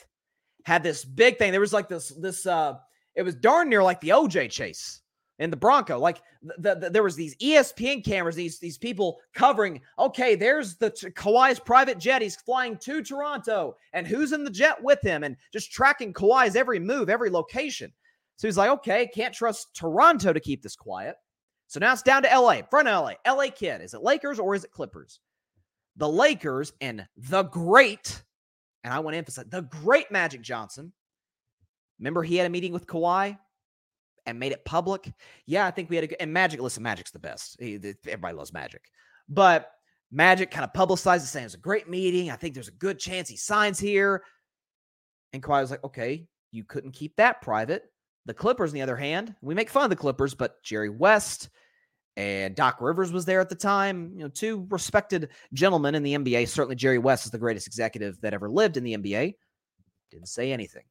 [0.64, 1.52] had this big thing.
[1.52, 2.76] There was like this, this, uh,
[3.15, 5.02] it was darn near like the OJ chase
[5.40, 5.99] in the Bronco.
[5.99, 9.82] Like the, the, there was these ESPN cameras, these these people covering.
[9.99, 12.22] Okay, there's the Kawhi's private jet.
[12.22, 16.56] He's flying to Toronto, and who's in the jet with him, and just tracking Kawhi's
[16.56, 17.91] every move, every location.
[18.38, 21.18] So he's like, okay, can't trust Toronto to keep this quiet.
[21.68, 23.81] So now it's down to LA, front of LA, LA kid.
[23.81, 25.19] Is it Lakers or is it Clippers?
[25.98, 28.23] The Lakers and the great,
[28.84, 30.94] and I want to emphasize the great Magic Johnson.
[31.99, 33.38] Remember, he had a meeting with Kawhi
[34.26, 35.11] and made it public.
[35.45, 36.61] Yeah, I think we had a good, and Magic.
[36.61, 37.60] Listen, Magic's the best.
[37.61, 38.84] Everybody loves Magic,
[39.27, 39.72] but
[40.11, 42.31] Magic kind of publicized it, saying it's a great meeting.
[42.31, 44.23] I think there's a good chance he signs here.
[45.34, 47.91] And Kawhi was like, "Okay, you couldn't keep that private."
[48.28, 51.49] The Clippers, on the other hand, we make fun of the Clippers, but Jerry West
[52.18, 54.12] and Doc Rivers was there at the time.
[54.16, 56.49] You know, two respected gentlemen in the NBA.
[56.49, 59.36] Certainly, Jerry West is the greatest executive that ever lived in the NBA.
[60.12, 60.84] Didn't say anything.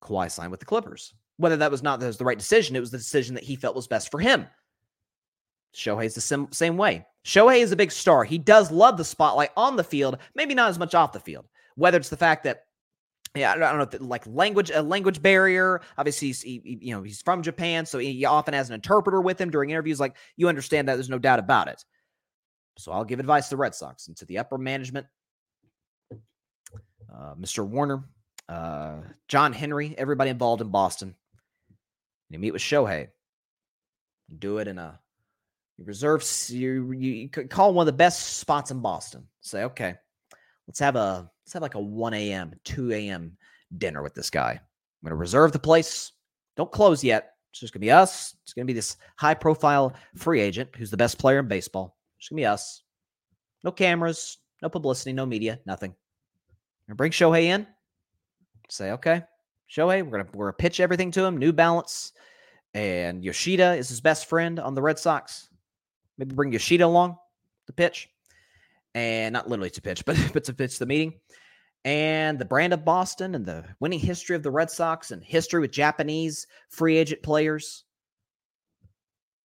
[0.00, 1.12] Kawhi signed with the Clippers.
[1.38, 3.56] Whether that was not that was the right decision, it was the decision that he
[3.56, 4.46] felt was best for him.
[5.74, 7.04] Shohei's the sim- same way.
[7.24, 8.22] Shohei is a big star.
[8.22, 11.46] He does love the spotlight on the field, maybe not as much off the field.
[11.74, 12.64] Whether it's the fact that
[13.34, 15.80] yeah, I don't know, like language, a language barrier.
[15.96, 19.40] Obviously, he's he, you know he's from Japan, so he often has an interpreter with
[19.40, 20.00] him during interviews.
[20.00, 21.84] Like you understand that, there's no doubt about it.
[22.78, 25.06] So I'll give advice to the Red Sox and to the upper management,
[26.12, 27.68] uh, Mr.
[27.68, 28.04] Werner,
[28.48, 31.14] uh, John Henry, everybody involved in Boston.
[32.30, 33.08] You meet with Shohei.
[34.38, 35.00] Do it in a
[35.78, 39.26] you reserve you you call one of the best spots in Boston.
[39.40, 39.94] Say okay,
[40.68, 43.36] let's have a let's have like a 1 a.m., 2 a.m.
[43.78, 44.60] dinner with this guy.
[45.02, 46.12] I'm to reserve the place.
[46.56, 47.32] Don't close yet.
[47.50, 48.36] It's just to be us.
[48.42, 51.96] It's to be this high profile free agent who's the best player in baseball.
[52.18, 52.82] It's to be us.
[53.64, 55.94] No cameras, no publicity, no media, nothing.
[56.88, 57.66] To bring Shohei in.
[58.68, 59.22] Say, okay,
[59.70, 61.38] Shohei, we're to we're gonna pitch everything to him.
[61.38, 62.12] New Balance.
[62.74, 65.48] And Yoshida is his best friend on the Red Sox.
[66.18, 67.16] Maybe bring Yoshida along
[67.66, 68.10] to pitch
[68.98, 71.14] and not literally to pitch, but but to pitch the meeting.
[71.84, 75.60] And the brand of Boston and the winning history of the Red Sox and history
[75.60, 77.84] with Japanese free agent players.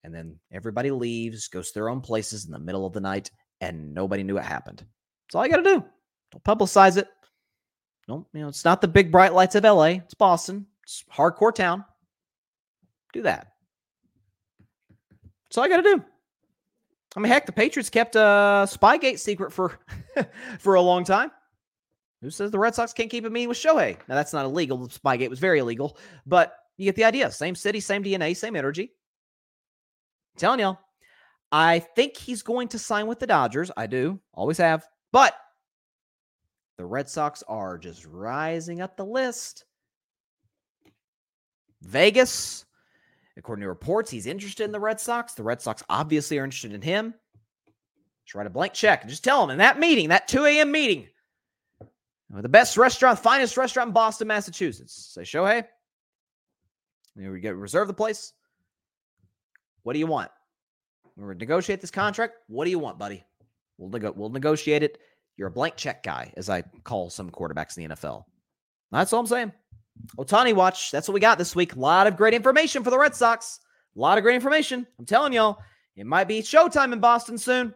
[0.03, 3.31] And then everybody leaves, goes to their own places in the middle of the night,
[3.61, 4.79] and nobody knew what happened.
[4.79, 5.85] That's all you got to do.
[6.31, 7.07] Don't publicize it.
[8.09, 9.99] No, you know, it's not the big bright lights of LA.
[10.01, 10.65] It's Boston.
[10.83, 11.85] It's hardcore town.
[13.13, 13.53] Do that.
[15.45, 16.03] That's all I got to do.
[17.15, 19.79] I mean, heck, the Patriots kept a Spygate secret for
[20.59, 21.31] for a long time.
[22.21, 23.97] Who says the Red Sox can't keep a meeting with Shohei?
[24.07, 24.87] Now that's not illegal.
[24.87, 27.29] Spygate was very illegal, but you get the idea.
[27.31, 28.93] Same city, same DNA, same energy.
[30.33, 30.79] I'm telling y'all,
[31.51, 33.69] I think he's going to sign with the Dodgers.
[33.77, 34.87] I do, always have.
[35.11, 35.35] But
[36.77, 39.65] the Red Sox are just rising up the list.
[41.81, 42.65] Vegas,
[43.37, 45.33] According to reports, he's interested in the Red Sox.
[45.33, 47.13] The Red Sox obviously are interested in him.
[48.25, 50.71] Just write a blank check and just tell him in that meeting, that 2 a.m.
[50.71, 51.07] meeting,
[52.29, 55.11] the best restaurant, finest restaurant in Boston, Massachusetts.
[55.13, 55.65] Say, Shohei,
[57.15, 58.33] you we get reserve the place.
[59.83, 60.31] What do you want?
[61.15, 62.35] We're going to negotiate this contract.
[62.47, 63.23] What do you want, buddy?
[63.77, 64.99] We'll, nego- we'll negotiate it.
[65.37, 68.23] You're a blank check guy, as I call some quarterbacks in the NFL.
[68.91, 69.51] That's all I'm saying.
[70.17, 70.91] Ohtani watch.
[70.91, 71.75] That's what we got this week.
[71.75, 73.59] A lot of great information for the Red Sox.
[73.95, 74.87] A lot of great information.
[74.97, 75.59] I'm telling y'all,
[75.95, 77.73] it might be showtime in Boston soon.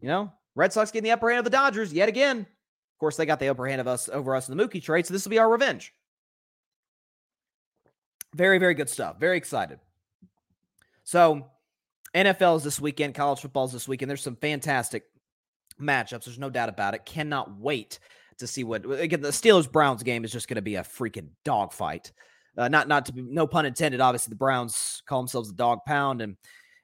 [0.00, 2.40] You know, Red Sox getting the upper hand of the Dodgers yet again.
[2.40, 5.06] Of course, they got the upper hand of us over us in the Mookie trade,
[5.06, 5.92] so this will be our revenge.
[8.34, 9.18] Very, very good stuff.
[9.18, 9.78] Very excited.
[11.04, 11.46] So,
[12.14, 14.10] NFL is this weekend, college football is this weekend.
[14.10, 15.04] There's some fantastic
[15.80, 16.24] matchups.
[16.24, 17.04] There's no doubt about it.
[17.04, 17.98] Cannot wait
[18.38, 21.28] to see what again the Steelers Browns game is just going to be a freaking
[21.44, 22.12] dogfight.
[22.56, 24.00] Uh, not not to be no pun intended.
[24.00, 26.36] Obviously, the Browns call themselves the dog pound, and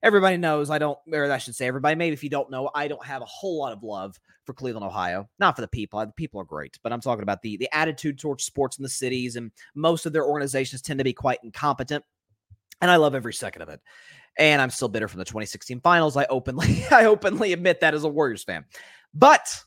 [0.03, 1.95] everybody knows I don't, or I should say, everybody.
[1.95, 4.87] Maybe if you don't know, I don't have a whole lot of love for Cleveland,
[4.87, 5.29] Ohio.
[5.39, 6.01] Not for the people.
[6.01, 8.89] The people are great, but I'm talking about the the attitude towards sports in the
[8.89, 12.05] cities, and most of their organizations tend to be quite incompetent.
[12.83, 13.81] And I love every second of it.
[14.39, 16.17] And I'm still bitter from the 2016 finals.
[16.17, 18.65] I openly, I openly admit that as a Warriors fan.
[19.15, 19.63] But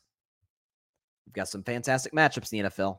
[1.36, 2.98] We've got some fantastic matchups in the NFL.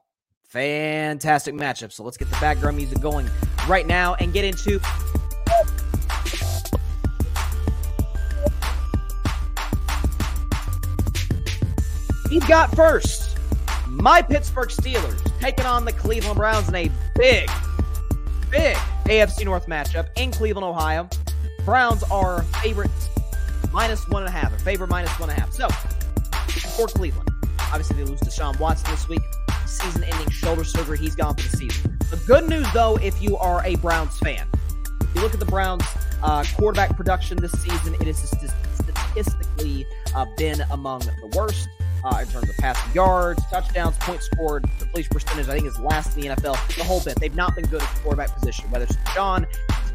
[0.49, 1.93] Fantastic matchups.
[1.93, 3.31] So let's get the background music going
[3.67, 4.79] right now and get into
[12.31, 13.39] We've got first
[13.89, 17.49] my Pittsburgh Steelers taking on the Cleveland Browns in a big,
[18.51, 18.77] big
[19.07, 21.09] AFC North matchup in Cleveland, Ohio.
[21.65, 23.09] Browns are favorites
[23.73, 25.55] minus one and a half, or favorite minus one and a half.
[25.55, 25.69] So,
[26.77, 27.26] for Cleveland,
[27.67, 29.23] obviously they lose Deshaun Watson this week.
[29.67, 30.99] Season ending shoulder surgery.
[30.99, 31.99] He's gone for the season.
[32.11, 34.47] The good news, though, if you are a Browns fan,
[35.01, 35.85] if you look at the Browns'
[36.23, 41.69] uh, quarterback production this season, it has statistically uh, been among the worst
[42.05, 45.49] uh, in terms of passing yards, touchdowns, points scored, completion percentage.
[45.49, 46.77] I think is last in the NFL.
[46.77, 47.19] The whole bit.
[47.19, 48.71] They've not been good at the quarterback position.
[48.71, 49.47] Whether it's John,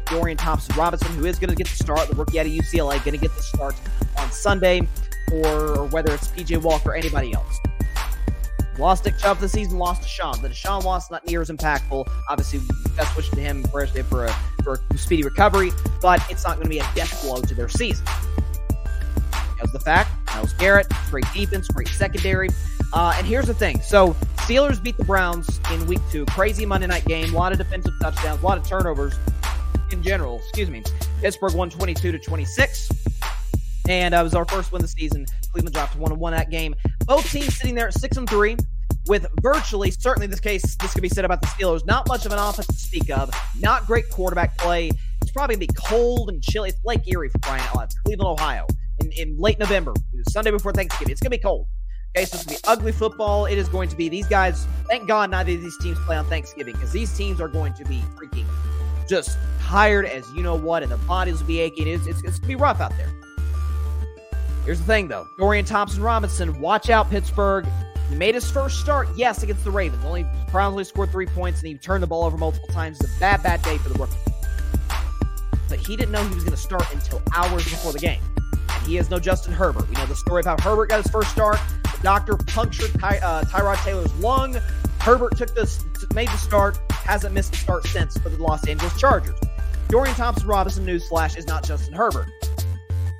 [0.06, 3.02] Dorian Thompson Robinson, who is going to get the start, the rookie out of UCLA,
[3.04, 3.74] going to get the start
[4.18, 4.86] on Sunday,
[5.32, 7.58] or, whether it's PJ Walker or anybody else.
[8.78, 10.40] Lost Nick Chubb this season, lost Deshaun.
[10.40, 12.10] The Deshaun Watson not near as impactful.
[12.28, 12.60] Obviously,
[12.96, 14.26] best wishes to him for a, for
[14.90, 18.06] a, speedy recovery, but it's not going to be a death blow to their season.
[19.62, 22.48] As the fact, Myles Garrett, great defense, great secondary.
[22.92, 23.80] Uh, and here's the thing.
[23.80, 26.24] So Steelers beat the Browns in week two.
[26.26, 27.32] Crazy Monday night game.
[27.32, 29.14] A lot of defensive touchdowns, a lot of turnovers
[29.90, 30.38] in general.
[30.38, 30.82] Excuse me.
[31.20, 32.90] Pittsburgh won 22 to 26.
[33.88, 35.26] And uh, it was our first win of the season.
[35.52, 36.74] Cleveland dropped one and one that game.
[37.06, 38.56] Both teams sitting there at six and three,
[39.08, 41.84] with virtually, certainly this case, this could be said about the Steelers.
[41.84, 43.30] Not much of an offense to speak of.
[43.58, 44.90] Not great quarterback play.
[45.20, 46.68] It's probably gonna be cold and chilly.
[46.68, 47.84] It's Lake Erie for crying out loud.
[47.84, 48.66] It's Cleveland, Ohio
[49.00, 49.94] in, in late November,
[50.28, 51.12] Sunday before Thanksgiving.
[51.12, 51.66] It's going to be cold.
[52.16, 53.46] Okay, so it's going to be ugly football.
[53.46, 54.66] It is going to be these guys.
[54.88, 57.84] Thank God neither of these teams play on Thanksgiving because these teams are going to
[57.84, 58.46] be freaking
[59.08, 61.88] just tired as you know what, and their bodies will be aching.
[61.88, 63.08] It's, it's, it's going to be rough out there.
[64.64, 67.66] Here's the thing, though Dorian Thompson Robinson, watch out, Pittsburgh.
[68.08, 70.04] He made his first start, yes, against the Ravens.
[70.04, 73.00] Only only scored three points, and he turned the ball over multiple times.
[73.00, 74.14] It's a bad, bad day for the rookie.
[75.68, 78.20] But he didn't know he was going to start until hours before the game.
[78.86, 79.88] He is no Justin Herbert.
[79.88, 81.58] We know the story how Herbert got his first start.
[81.84, 84.58] The doctor punctured Ty, uh, Tyrod Taylor's lung.
[85.00, 85.84] Herbert took this,
[86.14, 89.38] made the start, hasn't missed a start since for the Los Angeles Chargers.
[89.88, 92.28] Dorian Thompson Robinson, newsflash, is not Justin Herbert.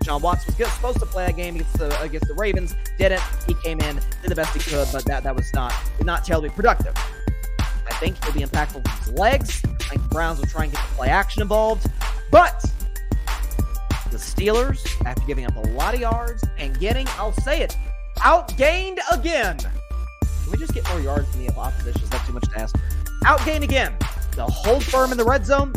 [0.03, 3.23] Deshaun Watson was supposed to play a game against the against the Ravens, didn't.
[3.47, 5.73] He came in, did the best he could, but that that was not
[6.03, 6.95] not terribly productive.
[7.61, 9.63] I think he'll be impactful with his legs.
[9.65, 11.87] I think the Browns will try and get the play action involved,
[12.31, 12.65] but
[14.11, 17.77] the Steelers, after giving up a lot of yards and getting, I'll say it,
[18.19, 19.59] outgained again.
[19.59, 22.03] Can we just get more yards than the opposition?
[22.03, 22.77] Is that too much to ask?
[23.25, 23.97] Outgained again.
[24.35, 25.73] They'll hold firm in the red zone.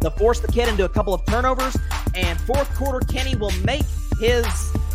[0.00, 1.76] They'll force the kid into a couple of turnovers.
[2.14, 3.84] And fourth quarter, Kenny will make
[4.18, 4.46] his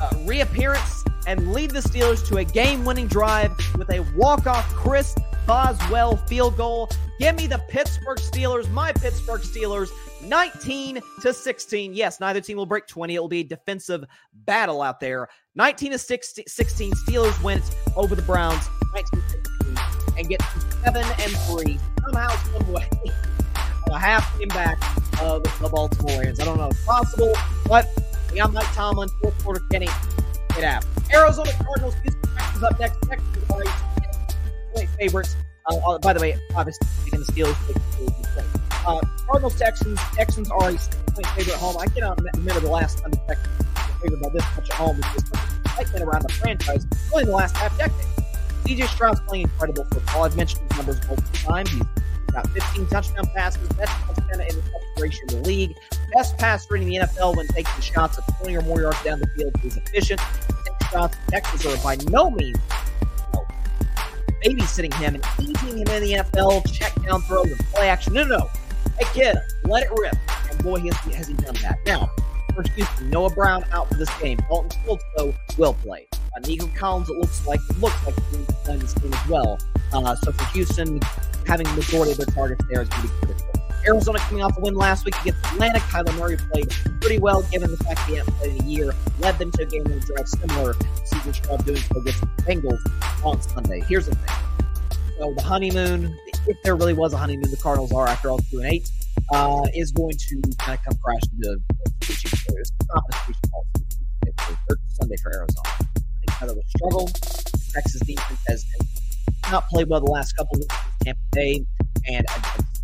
[0.01, 4.67] uh, reappearance and lead the Steelers to a game winning drive with a walk off
[4.73, 5.15] Chris
[5.45, 6.89] Boswell field goal.
[7.19, 9.89] Give me the Pittsburgh Steelers, my Pittsburgh Steelers,
[10.23, 11.93] 19 to 16.
[11.93, 13.15] Yes, neither team will break 20.
[13.15, 14.03] It will be a defensive
[14.33, 15.29] battle out there.
[15.55, 20.41] 19 to 16, Steelers wins over the Browns, 19 16, and get
[20.83, 22.89] seven and three somehow, some way.
[23.91, 24.77] A half game back
[25.21, 26.39] of the Baltimore Ravens.
[26.39, 27.31] I don't know if possible,
[27.67, 27.87] but
[28.31, 29.87] we got Mike Tomlin, fourth quarter Kenny.
[30.49, 30.85] Get out.
[31.13, 32.97] Arizona Cardinals, Houston up next.
[33.07, 35.35] Texas are favorites.
[35.69, 37.55] Uh, uh, by the way, obviously, the Steelers.
[38.85, 39.99] Uh, Cardinals Texans.
[40.13, 41.77] Texans are a point favorite at home.
[41.79, 44.99] I cannot remember the last time the Texans were favored by this much at home.
[45.15, 45.29] It's
[45.77, 48.05] just been around the franchise really in the last half decade.
[48.65, 50.23] CJ Stroud's playing incredible football.
[50.23, 51.69] I've mentioned his numbers multiple times.
[51.69, 51.81] He's
[52.35, 55.75] got 15 touchdown passes, best touchdown in the in the league,
[56.13, 59.19] best pass rating in the NFL when taking shots of 20 or more yards down
[59.19, 59.55] the field.
[59.61, 60.21] He's efficient.
[60.91, 62.57] Shots, Texans are by no means
[64.45, 68.13] babysitting him and eating him in the NFL, check down throws and play action.
[68.13, 68.49] No, no, no.
[68.99, 70.15] Hey, kid, let it rip.
[70.49, 71.79] And boy, has he, has he done that.
[71.85, 72.09] Now,
[72.53, 74.37] for Houston, Noah Brown out for this game.
[74.49, 76.07] Dalton Schultz, though, will play.
[76.13, 79.59] Uh, Nico Collins, it looks like, looks like he's playing this game as well.
[79.91, 80.99] Uh, so for Houston,
[81.45, 83.55] having the majority of their targets there is going to be critical.
[83.87, 85.79] Arizona coming off a win last week against Atlanta.
[85.79, 86.69] Kyler Murray played
[87.01, 88.93] pretty well given the fact he hadn't played in a year.
[89.19, 92.27] Led them to a game winning drive similar to CJ Stroud doing so against the
[92.43, 93.81] Bengals on Sunday.
[93.87, 94.35] Here's the thing.
[95.19, 96.17] So the honeymoon,
[96.47, 98.89] if there really was a honeymoon, the Cardinals are after all two and eight,
[99.31, 101.57] uh, is going to kind of come crashing to
[102.01, 102.31] preaching.
[102.57, 103.65] It's not preaching call
[104.87, 105.69] Sunday for Arizona.
[105.69, 107.07] I think of a struggle.
[107.71, 108.65] Texas defense has
[109.51, 111.65] not played well the last couple weeks Tampa Bay
[112.07, 112.25] and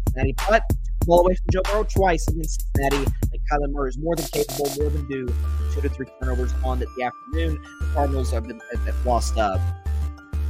[0.08, 0.64] Cincinnati, but
[1.06, 3.12] ball away from Joe Burrow twice against Cincinnati.
[3.32, 5.28] And Kyler Murray is more than capable, more than due.
[5.74, 7.62] Two to three turnovers on the, the afternoon.
[7.80, 9.58] The Cardinals have, been, have lost uh,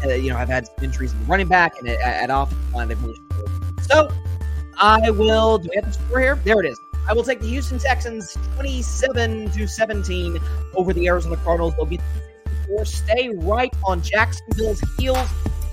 [0.04, 2.88] uh, you know, have had some injuries in the running back and at, offensive line.
[2.88, 3.18] They've really.
[3.84, 4.12] So
[4.78, 5.60] I will.
[5.60, 6.36] Do we have the score here?
[6.44, 6.80] There it is.
[7.08, 10.40] I will take the Houston Texans 27 to 17
[10.76, 11.76] over the Arizona Cardinals.
[11.76, 12.02] They'll get
[12.70, 15.28] or stay right on Jacksonville's heels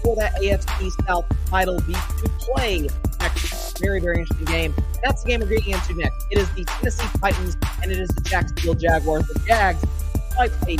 [0.09, 2.89] for that AFC South title be to play
[3.21, 3.79] next.
[3.79, 4.75] Very, very interesting game.
[5.05, 6.27] That's the game we're getting into next.
[6.31, 9.27] It is the Tennessee Titans and it is the Jacksonville Jaguars.
[9.27, 10.79] The Jags, despite a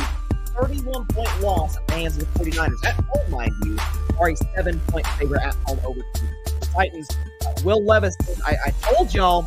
[0.59, 3.77] 31 point loss at the hands of the 49ers, at home, mind you,
[4.19, 7.07] are a seven point favorite at home over the Titans.
[7.45, 9.43] Uh, Will Levis, I, I told y'all,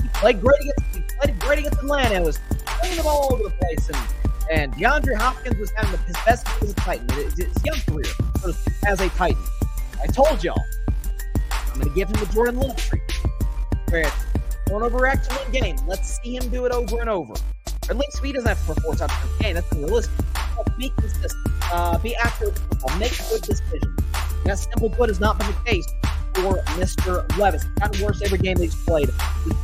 [0.00, 2.14] he played great against, he played great against Atlanta.
[2.14, 2.38] It was
[2.80, 3.88] throwing the ball all over the place.
[3.88, 3.98] And
[4.52, 8.12] and DeAndre Hopkins was having his best game as a Titan, his young career
[8.86, 9.42] as a Titan.
[10.02, 10.60] I told y'all,
[11.50, 13.12] I'm going to give him the Jordan Love treatment.
[13.88, 14.24] Where it's
[14.68, 15.76] turnover act to one game.
[15.86, 17.32] Let's see him do it over and over.
[17.32, 19.54] Or at least he doesn't have to perform touchdowns game.
[19.54, 20.14] That's unrealistic.
[20.56, 21.32] But be consistent.
[21.72, 22.58] Uh, be accurate.
[22.98, 24.00] Make good decisions.
[24.44, 25.86] That simple put has not been the case
[26.34, 27.38] for Mr.
[27.38, 27.64] Levis.
[27.64, 29.10] It's gotten worse every game that he's played.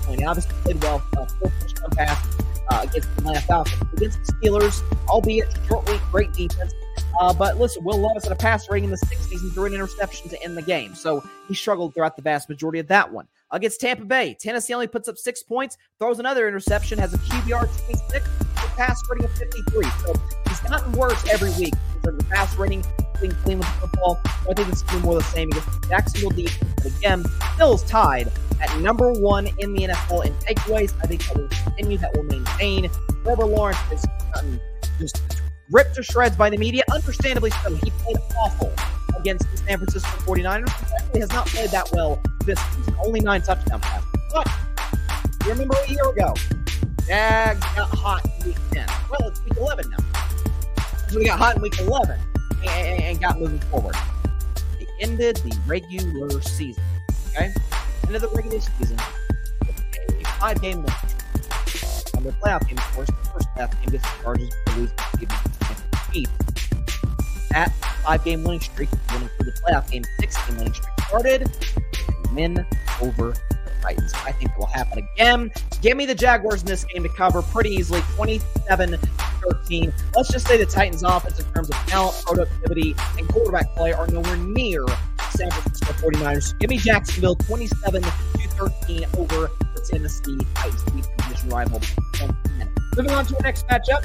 [0.09, 1.03] He obviously played well.
[1.17, 2.37] Uh, touchdown pass
[2.71, 3.93] uh, against the Atlanta Falcons.
[3.93, 6.73] Against the Steelers, albeit short week, great defense.
[7.19, 9.75] Uh, but listen, Will Levis had a pass rating in the 60s and threw an
[9.75, 10.95] interception to end the game.
[10.95, 13.27] So he struggled throughout the vast majority of that one.
[13.53, 17.69] Against Tampa Bay, Tennessee only puts up six points, throws another interception, has a QBR
[17.87, 19.85] 26, a pass rating of 53.
[20.05, 20.15] So
[20.49, 22.85] he's gotten worse every week in terms of pass rating,
[23.15, 24.21] clean, clean with the football.
[24.25, 26.73] I think it's more the same against Jacksonville defense.
[26.77, 27.25] But again,
[27.55, 28.31] still is tied
[28.61, 30.95] at number one in the NFL in takeaways.
[31.03, 32.89] I think that will continue, that will maintain.
[33.25, 34.61] Trevor Lawrence has gotten
[34.99, 35.21] just
[35.71, 36.83] ripped to shreds by the media.
[36.93, 37.75] Understandably so.
[37.75, 38.73] He played awful
[39.19, 41.13] against the San Francisco 49ers.
[41.13, 42.95] He has not played that well this season.
[43.05, 44.09] Only nine touchdown passes.
[44.33, 44.49] But
[45.45, 46.35] you remember a year ago,
[47.07, 48.87] Jags got hot in week 10.
[49.11, 50.23] Well, it's week 11 now.
[51.09, 52.19] So we got hot in week 11
[52.69, 53.97] and, and got moving forward.
[54.79, 56.83] They ended the regular season.
[57.31, 57.53] Okay?
[58.07, 58.99] End of the regular season
[60.21, 60.95] a five game win.
[62.21, 64.91] On their playoff game, of course, the first playoff game against the Chargers, lose
[66.13, 66.27] the.
[67.51, 67.73] That
[68.05, 71.51] five game winning streak, winning for the playoff game, six game winning streak started,
[72.35, 72.67] win
[73.01, 74.13] over the Titans.
[74.27, 75.51] I think it will happen again.
[75.81, 79.93] Give me the Jaguars in this game to cover pretty easily, 27 13.
[80.15, 84.07] Let's just say the Titans' offense, in terms of talent, productivity, and quarterback play, are
[84.09, 84.85] nowhere near
[85.31, 86.59] San Francisco 49ers.
[86.59, 90.85] Give me Jacksonville 27 to 13 over the Tennessee Titans,
[91.41, 91.81] division rival.
[92.97, 94.05] Moving on to our next matchup.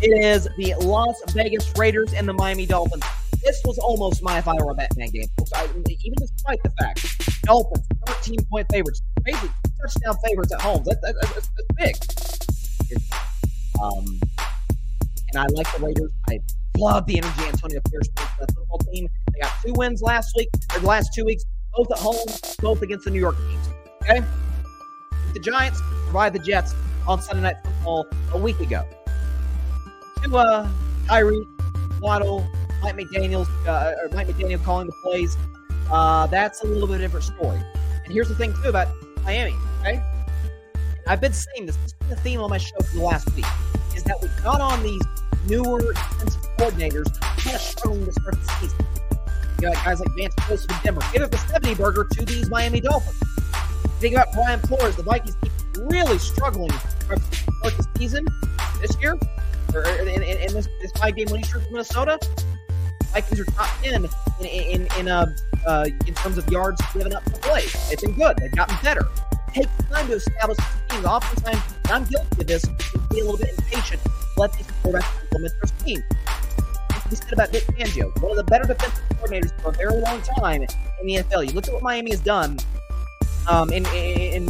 [0.00, 3.02] It is the Las Vegas Raiders and the Miami Dolphins.
[3.42, 5.26] This was almost my if I were a Batman game.
[5.54, 9.50] I, even despite the fact Dolphins 13 point favorites, basically
[9.80, 10.84] touchdown favorites at home.
[10.84, 11.96] That, that, that's, that's big.
[13.82, 14.20] Um,
[15.32, 16.10] and I like the Raiders.
[16.28, 16.40] I
[16.76, 19.08] love the energy Antonio Pierce brings to the football team.
[19.32, 21.44] They got two wins last week, or the last two weeks,
[21.74, 22.26] both at home,
[22.60, 23.68] both against the New York teams.
[24.02, 24.24] Okay?
[25.32, 26.74] The Giants provide the Jets
[27.06, 28.84] on Sunday Night Football a week ago.
[30.24, 30.68] To uh,
[31.06, 31.46] Tyreek,
[32.00, 32.46] Waddle,
[32.82, 35.36] Mike McDaniels, uh, or Mike McDaniel calling the plays.
[35.90, 37.60] Uh, that's a little bit different story.
[38.04, 38.88] And here's the thing too about
[39.24, 39.54] Miami.
[39.80, 40.02] Okay,
[41.06, 41.76] I've been saying this.
[41.76, 43.46] This has been the theme on my show for the last week.
[43.96, 45.02] Is that we got on these
[45.46, 48.86] newer defensive coordinators kind of struggling to start the season.
[49.60, 51.02] You got guys like Vance Joseph and Denver.
[51.12, 53.27] Give up a 70 burger to these Miami Dolphins.
[53.98, 54.94] Think about Brian Flores.
[54.94, 55.52] The Vikings keep
[55.90, 57.20] really struggling to
[57.62, 58.26] the season
[58.80, 59.18] this year,
[59.74, 62.18] or in, in, in this, this five game winning streak for Minnesota.
[63.12, 65.26] Vikings are top 10 in, in, in, uh,
[65.66, 67.62] uh, in terms of yards given up per play.
[67.90, 68.36] It's been good.
[68.36, 69.08] They've gotten better.
[69.52, 70.58] Take time to establish
[70.88, 71.04] teams.
[71.04, 72.64] Oftentimes, and I'm guilty of this,
[73.10, 74.00] be a little bit impatient.
[74.36, 76.02] Let these quarterbacks implement their scheme.
[77.10, 80.20] We said about Vic Fangio, one of the better defensive coordinators for a very long
[80.38, 81.48] time in the NFL.
[81.48, 82.58] You look at what Miami has done
[83.48, 84.48] um, in, in,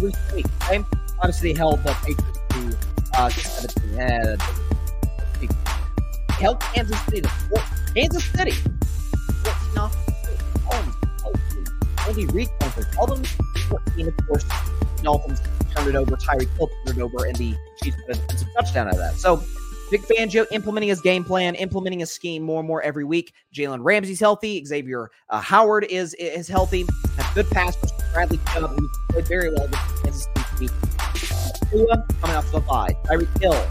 [0.72, 0.86] in?
[1.20, 2.76] Obviously, they held the Patriots to
[3.18, 4.00] uh, 17.
[4.00, 4.36] Uh,
[6.30, 7.62] held Kansas City to.
[7.94, 8.52] Kansas City.
[8.52, 10.08] 14 off.
[12.08, 12.48] Andy Reid
[12.96, 13.24] held them
[13.68, 14.44] 14, of course.
[15.02, 15.40] Dolphins
[15.74, 16.16] turned it over.
[16.16, 19.14] Tyreek Hill turned it over, and the Chiefs got a defensive touchdown out of that.
[19.18, 19.42] So,
[19.90, 23.32] Vic Fangio implementing his game plan, implementing his scheme more and more every week.
[23.54, 24.64] Jalen Ramsey's healthy.
[24.64, 26.86] Xavier uh, Howard is is healthy.
[27.16, 27.76] Has good pass.
[28.12, 30.68] Bradley Chubb, who played very well against Kansas City.
[31.70, 32.94] Tua coming off the bye.
[33.06, 33.66] Tyreek Hill.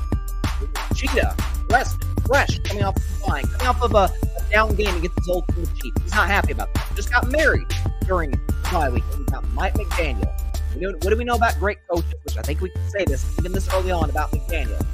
[0.95, 1.35] Cheetah.
[1.69, 2.03] West.
[2.25, 3.45] Fresh coming off the flying.
[3.47, 6.01] Coming off of a, a down game against his old team, Chiefs.
[6.03, 6.91] He's not happy about that.
[6.95, 7.67] Just got married
[8.05, 8.39] during the
[8.71, 9.03] bye week.
[9.17, 10.31] We got Mike McDaniel.
[10.79, 12.13] What do we know about great coaches?
[12.23, 14.85] Which I think we can say this even this early on about McDaniel.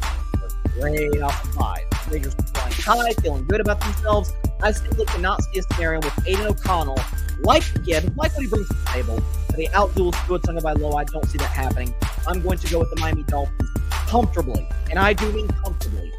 [0.79, 1.83] Great off the bye.
[2.09, 4.33] Raiders flying high, feeling good about themselves.
[4.61, 6.99] I simply cannot see a scenario with Aidan O'Connell,
[7.41, 9.19] like kid, like what he brings to the table,
[9.49, 10.95] that he outduels Tua Tagovailoa.
[10.95, 11.93] I don't see that happening.
[12.27, 13.69] I'm going to go with the Miami Dolphins
[14.07, 16.11] comfortably, and I do mean comfortably,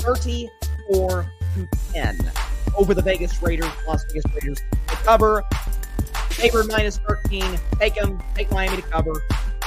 [0.00, 2.32] 34 to 10
[2.76, 4.58] over the Vegas Raiders, Las Vegas Raiders.
[4.88, 5.42] to cover,
[6.30, 7.58] favored minus 13.
[7.78, 9.22] Take them, take Miami to cover.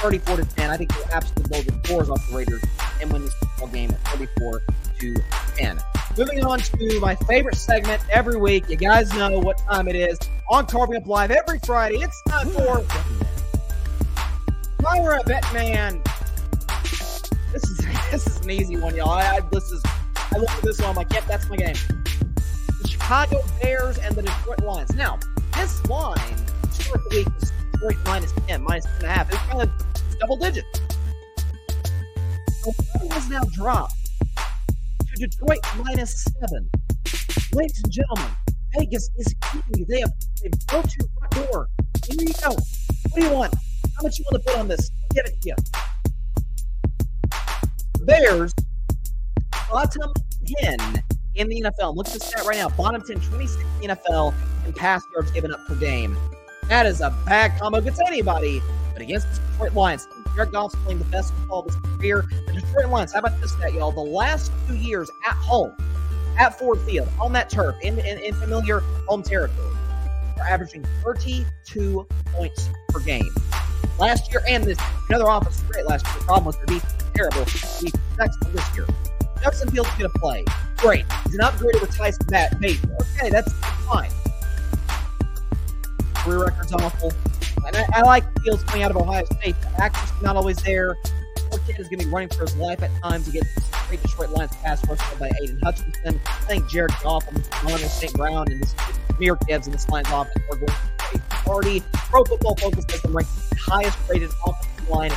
[0.06, 0.70] 34 to 10.
[0.70, 2.62] I think they'll absolutely blow the doors off the Raiders
[3.02, 4.62] and win this football game at 34
[5.00, 5.16] to
[5.56, 5.80] 10.
[6.16, 8.70] Moving on to my favorite segment every week.
[8.70, 10.20] You guys know what time it is
[10.52, 12.04] on Carving Up Live every Friday.
[12.04, 12.82] It's time for
[14.78, 16.00] If I were a bet man.
[17.52, 17.78] This is
[18.12, 19.10] this is an easy one, y'all.
[19.10, 19.84] I, I this is
[20.16, 20.90] I look at this one.
[20.90, 21.76] I'm like, yep, that's my game.
[22.80, 24.94] The Chicago Bears and the Detroit Lions.
[24.94, 25.18] Now,
[25.56, 27.28] this line the week
[27.72, 29.30] Detroit minus 10, minus 10 and a half.
[29.30, 29.85] It was kind of
[30.20, 30.82] double digits.
[32.64, 33.94] The has now dropped
[34.36, 36.70] to Detroit minus seven.
[37.54, 38.32] Ladies and gentlemen,
[38.78, 39.86] Vegas is keeping you.
[39.86, 40.12] They have
[40.42, 41.68] they go to front door.
[42.08, 42.50] Here you go.
[42.50, 43.54] What do you want?
[43.96, 44.90] How much you want to put on this?
[45.04, 45.56] I'll give it to you.
[48.06, 48.54] Bears,
[49.70, 50.12] bottom
[50.62, 51.04] 10
[51.36, 51.96] in the NFL.
[51.96, 52.70] Look at the stat right now.
[52.70, 54.34] Bottom 10, 26 in the NFL
[54.66, 56.18] in pass yards given up per game.
[56.68, 58.62] That is a bad combo against anybody,
[58.96, 60.08] but against the Detroit Lions.
[60.34, 62.26] Jared Goff's playing the best football of his career.
[62.48, 63.92] The Detroit Lions, how about this stat, y'all?
[63.92, 65.76] The last two years at home,
[66.40, 69.76] at Ford Field, on that turf, in, in, in familiar home territory,
[70.40, 73.30] are averaging 32 points per game.
[74.00, 76.16] Last year and this, another offense was great last year.
[76.20, 77.46] The problem was the defense was terrible.
[77.46, 78.88] The defense this year.
[79.42, 80.46] Justin Fields going to play.
[80.78, 81.06] Great.
[81.26, 82.26] He's an upgrade over Tyson
[82.60, 82.82] Bates.
[83.18, 83.52] Okay, that's
[83.86, 84.10] fine.
[86.16, 87.14] Career record's awful.
[87.66, 89.56] And I, I like Fields coming out of Ohio State.
[89.62, 90.96] The is not always there.
[91.50, 93.44] Poor kid is going to be running for his life at times to get
[93.88, 96.20] great Detroit Lions pass rushed by Aidan Hutchinson.
[96.26, 98.14] I think Jared Goff and Mono St.
[98.14, 98.76] Brown and this
[99.20, 101.84] Mir Gibbs and this Lions offense are going to a party.
[101.94, 105.12] Pro Football Focus has them ranked the highest rated offensive line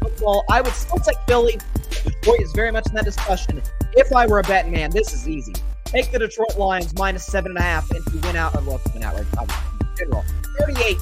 [0.00, 0.44] football.
[0.50, 1.58] I would still take Philly.
[2.04, 3.62] Detroit is very much in that discussion.
[3.92, 5.54] If I were a betting man, this is easy.
[5.84, 8.80] Take the Detroit Lions minus seven and a half and to win out, or well,
[8.92, 9.26] win out, right?
[9.40, 10.24] In general,
[10.58, 10.98] 38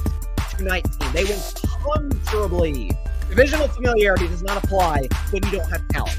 [0.57, 1.13] to 19.
[1.13, 1.39] They win
[1.83, 2.91] comfortably.
[3.29, 6.17] Divisional familiarity does not apply when you don't have talent.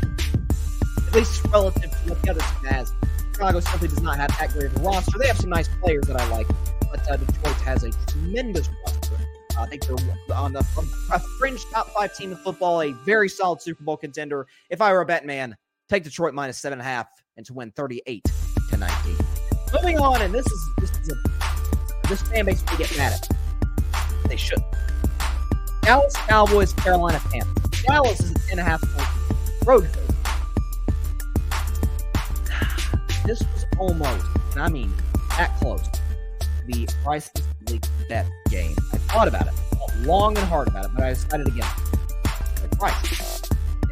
[1.07, 2.93] At least relative to what the other team has.
[3.33, 5.19] Chicago simply does not have that great of a roster.
[5.19, 6.47] They have some nice players that I like,
[6.81, 9.17] but uh, Detroit has a tremendous roster.
[9.57, 9.97] Uh, I think they're
[10.37, 10.65] on the
[11.13, 14.47] a fringe top five team in football, a very solid Super Bowl contender.
[14.71, 15.57] If I were a bet man,
[15.89, 18.25] take Detroit minus seven and a half and to win 38
[18.71, 19.17] to 19.
[19.73, 23.44] Moving on, and this is this is a, this fan base we get mad at.
[24.29, 24.63] They should.
[25.83, 27.83] Dallas Cowboys, Carolina Panthers.
[27.83, 29.09] Dallas is a 10 and a half point
[29.67, 30.11] road favorite.
[33.25, 34.93] This was almost, and I mean
[35.39, 35.87] that close,
[36.67, 38.77] the Bryson's Bleak Bet game.
[38.93, 41.67] I thought about it, thought long and hard about it, but I decided again.
[42.63, 43.43] The price.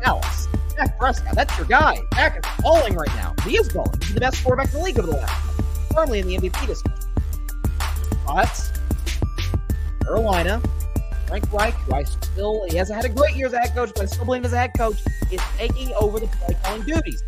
[0.02, 0.48] Dallas.
[0.76, 1.98] Dak Prescott, that's your guy.
[2.12, 3.34] Dak is balling right now.
[3.44, 4.00] He is balling.
[4.02, 5.52] He's the best quarterback in the league over the last
[5.92, 7.09] firmly in the MVP discussion.
[8.26, 8.81] But
[10.05, 10.61] Carolina,
[11.27, 13.91] Frank Reich, who I still he hasn't had a great year as a head coach,
[13.95, 14.97] but I still believe as a head coach,
[15.31, 17.23] is taking over the play calling duties.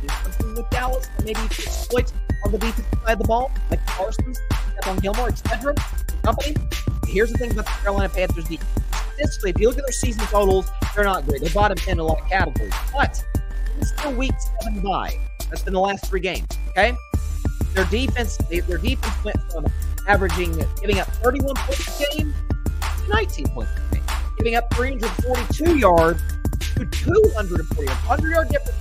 [0.00, 2.12] Do something with Dallas, maybe exploit
[2.44, 5.74] on the defensive side of the ball, like Parsons, Stephon Gilmore, etc.
[6.22, 6.56] Company.
[7.06, 8.70] Here's the thing about the Carolina Panthers defense.
[9.14, 11.40] Statistically, if you look at their season totals, they're not great.
[11.40, 12.72] They're bottom 10 in a lot of categories.
[12.92, 13.22] But
[13.78, 14.32] it's still week
[14.62, 15.18] seven by.
[15.48, 16.46] That's been the last three games.
[16.68, 16.94] Okay?
[17.74, 19.66] Their defense, their defense went from
[20.10, 22.34] averaging giving up 31 points a game
[22.80, 24.02] to 19 points a game,
[24.38, 26.20] giving up 342 yards
[26.74, 28.76] to 240, 100 yard difference.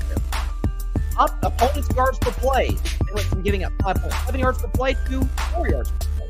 [1.20, 5.24] Up opponents' yards per play, they went from giving up 5.7 yards per play to
[5.54, 6.28] 4 yards per play.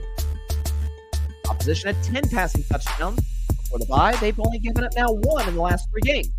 [1.50, 4.18] Opposition had 10 passing touchdowns before the bye.
[4.20, 6.30] They've only given up now one in the last three games.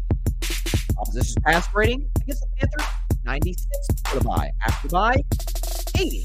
[0.99, 2.87] Opposition's pass rating against the Panthers
[3.25, 3.67] 96
[4.03, 4.51] before the bye.
[4.67, 5.23] After the bye,
[5.99, 6.25] 80.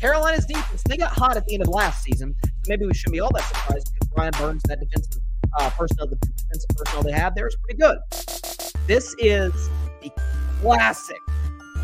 [0.00, 2.34] Carolina's defense, they got hot at the end of last season.
[2.66, 5.20] Maybe we shouldn't be all that surprised because Brian Burns, that defensive
[5.58, 7.98] uh, personnel, the defensive personnel they have there is pretty good.
[8.86, 9.52] This is
[10.00, 10.10] the
[10.62, 11.20] classic,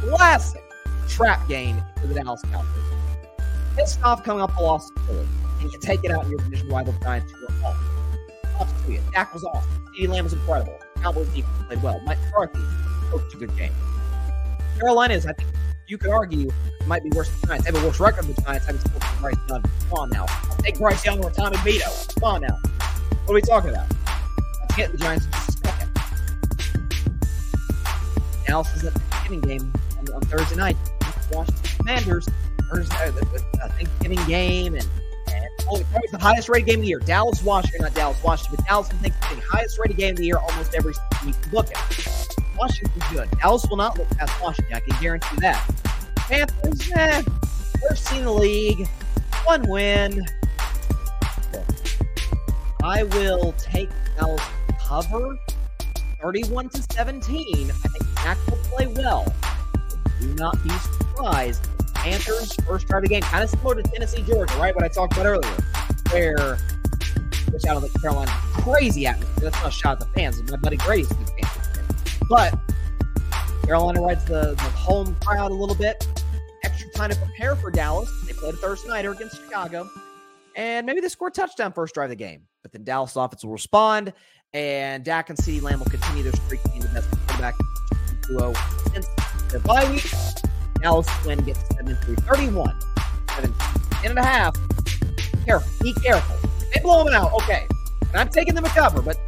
[0.01, 0.63] classic
[1.09, 2.69] trap game for the Dallas Cowboys.
[3.77, 5.29] Pissed off coming up the loss to Philly,
[5.61, 8.61] and you take it out in your division rival Giants who are awful.
[8.61, 9.01] Off to you.
[9.13, 9.67] Dak was off.
[9.95, 10.79] CeeDee Lamb was incredible.
[11.03, 12.01] Cowboys defense played well.
[12.07, 12.61] Mike McCarthy
[13.11, 13.73] coached a good game.
[14.79, 15.51] Carolina is, I think,
[15.89, 16.51] you could argue
[16.87, 17.67] might be worse than the Giants.
[17.67, 18.67] They have a worse record than the Giants.
[18.67, 19.63] Spoken to Bryce Young.
[19.63, 20.27] Come on now.
[20.29, 21.91] I'll take Bryce Young or Tommy Vito.
[22.21, 22.59] Come on now.
[23.25, 23.87] What are we talking about?
[24.61, 25.93] Let's get the Giants just a second.
[28.47, 30.77] Dallas is at the beginning game on, on Thursday night.
[31.33, 32.29] Washington Commanders.
[32.71, 34.89] Thursday, uh, the, the Thanksgiving game, and,
[35.33, 36.99] and oh, it's the highest rated game of the year.
[36.99, 40.39] Dallas, Washington, not Dallas, Washington, but Dallas and Thanksgiving, highest rated game of the year
[40.39, 40.95] almost every
[41.25, 42.46] you look at.
[42.59, 43.31] Washington's good.
[43.39, 44.77] Dallas will not look past Washington.
[44.77, 45.63] I can guarantee that.
[46.17, 47.23] Panthers, eh,
[47.89, 48.89] first in the league,
[49.45, 50.25] one win.
[52.83, 54.43] I will take Dallas
[54.81, 55.39] cover
[56.21, 57.71] 31 to 17.
[57.71, 59.33] I think Dak will play well.
[60.21, 61.69] Do not be surprised.
[61.95, 64.75] Panthers first start of the game, kind of similar to Tennessee, Georgia, right?
[64.75, 65.57] What I talked about earlier,
[66.11, 66.59] where
[67.53, 69.51] which I don't think Carolina crazy atmosphere.
[69.51, 70.43] That's not a shot at the fans.
[70.51, 71.66] My buddy Grady's a Panthers
[72.29, 72.59] But
[73.65, 76.07] Carolina rides the, the home crowd a little bit.
[76.65, 78.11] Extra time to prepare for Dallas.
[78.27, 79.89] They played a Thursday nighter against Chicago.
[80.57, 82.43] And maybe they score a touchdown first drive of the game.
[82.63, 84.13] But then Dallas offense will respond,
[84.55, 87.55] and Dak and CeeDee Lamb will continue their streak being the best quarterback
[88.27, 88.55] duo
[88.93, 89.07] since
[89.51, 90.11] the bye week.
[90.81, 92.81] Dallas win gets 73 31.
[93.35, 93.55] 17
[94.05, 94.57] and a half.
[95.45, 95.71] Careful.
[95.83, 96.37] Be careful.
[96.75, 97.33] They blow them out.
[97.35, 97.67] Okay.
[98.01, 99.19] And I'm taking them a cover, but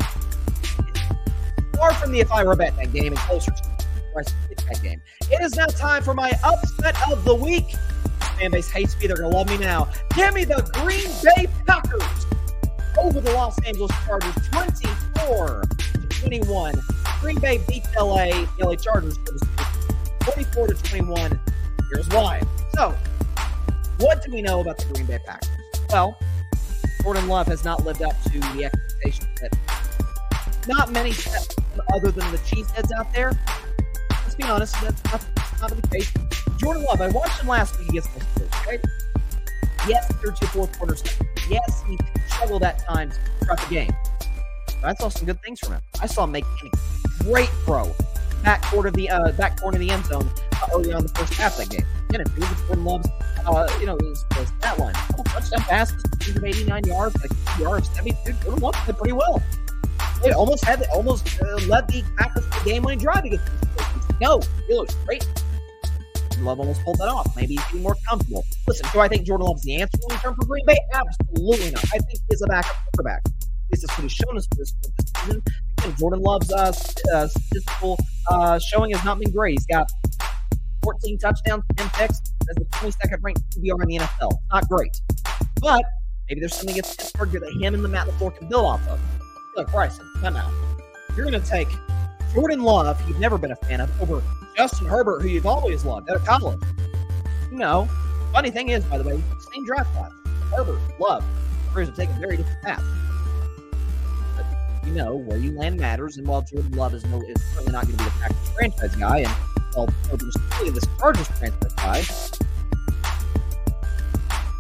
[1.79, 3.79] far from the if I were a that game and closer to
[4.69, 5.01] that game.
[5.31, 7.77] It is now time for my upset of the week.
[8.39, 9.07] Fan base hates me.
[9.07, 9.89] They're going to love me now.
[10.15, 12.27] Give me the Green Bay Packers
[12.99, 16.75] over the Los Angeles Chargers 24 to 21.
[17.21, 19.17] Green Bay beats LA, LA Chargers
[20.21, 21.41] 24 to 21.
[21.93, 22.43] Here's why.
[22.75, 22.95] So,
[23.99, 25.49] what do we know about the Green Bay Packers?
[25.91, 26.19] Well,
[27.03, 29.57] Jordan Love has not lived up to the expectations that
[30.67, 31.13] not many
[31.95, 33.33] other than the cheeseheads out there.
[34.11, 35.25] Let's be honest, that's not,
[35.61, 36.13] not the case.
[36.59, 38.79] Jordan Love, I watched him last week against the Steelers, okay?
[39.87, 41.03] Yes, third to fourth quarters.
[41.49, 43.91] Yes, he struggled at times throughout the game.
[44.81, 45.81] But I saw some good things from him.
[46.03, 47.95] I saw him make a great throw
[48.43, 51.09] back corner of the uh, back corner of the end zone uh, early on the
[51.11, 51.85] first half that game.
[52.09, 53.09] Again, if you Jordan Love's,
[53.47, 54.95] uh, you know, his, his stat line,
[55.27, 56.03] touchdown passes,
[56.45, 59.43] 89 yards, like yards, 70, Jordan Love pretty well.
[60.25, 63.25] It almost had almost uh, led the Packers to the game winning drive
[64.21, 65.27] No, he looks great.
[66.41, 67.35] Love almost pulled that off.
[67.37, 68.45] Maybe he's getting more comfortable.
[68.69, 70.79] Listen, do I think Jordan Love's the answer long term for Green Bay?
[70.95, 71.85] Absolutely not.
[71.87, 73.23] I think he's a backup quarterback.
[73.71, 75.43] Least that's what he's shown us for this, this season.
[75.79, 76.73] Again, Jordan Love's uh,
[77.13, 77.99] uh, statistical
[78.31, 79.59] uh, showing has not been great.
[79.59, 79.91] He's got
[80.83, 84.33] 14 touchdowns, 10 picks, as the 22nd ranked QBR in the NFL.
[84.53, 85.01] Not great.
[85.61, 85.83] But
[86.29, 88.99] maybe there's something against Pittsburgh that him and the Matt LaFleur can build off of.
[89.59, 90.53] Look, Bryson, come out.
[91.17, 91.67] You're going to take
[92.33, 94.23] Jordan Love, you've never been a fan of, over
[94.57, 96.61] Justin Herbert, who you've always loved out of college.
[97.51, 97.89] You know,
[98.33, 99.21] funny thing is, by the way,
[99.53, 100.13] same draft class.
[100.55, 101.25] Herbert, Love,
[101.73, 102.85] careers have taken very different paths.
[104.37, 104.47] But
[104.87, 107.87] you know where you land matters, and while Jordan Love is, no, is certainly not
[107.87, 109.33] going to be the Packers franchise guy, and
[109.75, 112.05] while Herbert's really this Chargers franchise guy,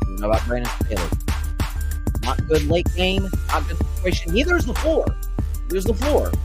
[0.08, 1.27] you know about Brandon Staley.
[2.28, 4.34] Not good late game, not good situation.
[4.34, 5.16] Neither is the LaFleur.
[5.62, 6.38] Neither is LaFleur.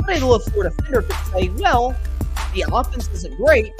[0.00, 1.96] But a LaFleur defender could say, well,
[2.52, 3.72] the offense isn't great,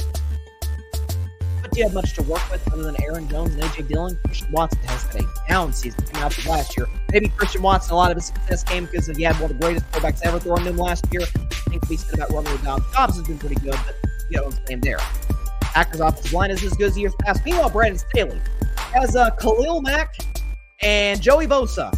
[1.61, 4.19] but do you have much to work with other than Aaron Jones and AJ Dillon?
[4.25, 6.87] Christian Watson has had a down season coming out from last year.
[7.13, 9.63] Maybe Christian Watson, a lot of his success came because he had one of the
[9.63, 11.21] greatest quarterbacks ever throwing him last year.
[11.21, 12.91] I think we said about Romeo Doubs.
[12.95, 13.95] Dobbs has been pretty good, but
[14.31, 14.99] you know what I'm saying there.
[15.61, 17.45] Packers offensive line is as good as years past.
[17.45, 18.41] Meanwhile, Brandon Staley
[18.95, 20.15] has uh, Khalil Mack
[20.85, 21.93] and Joey Bosa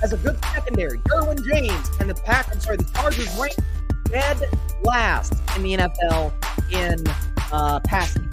[0.00, 0.98] has a good secondary.
[1.00, 3.54] Derwin James and the Pack, I'm sorry, the Chargers rank
[4.04, 4.48] dead
[4.82, 6.32] last in the NFL
[6.72, 7.04] in
[7.52, 8.30] uh, passing.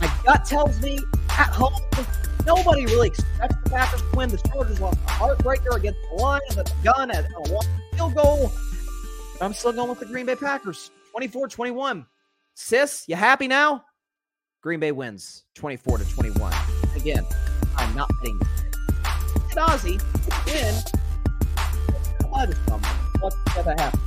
[0.00, 0.98] My gut tells me
[1.30, 1.74] at home,
[2.46, 4.28] nobody really expects the Packers to win.
[4.28, 8.52] The Chargers lost a heartbreaker against the Lions at the gun at a field goal.
[9.38, 12.06] But I'm still going with the Green Bay Packers 24 21.
[12.54, 13.84] Sis, you happy now?
[14.62, 16.52] Green Bay wins 24 to 21.
[17.04, 17.26] Again,
[17.76, 18.48] I'm not betting this.
[19.54, 20.00] Ozzy
[20.46, 20.74] win.
[22.30, 24.00] What's going to happen?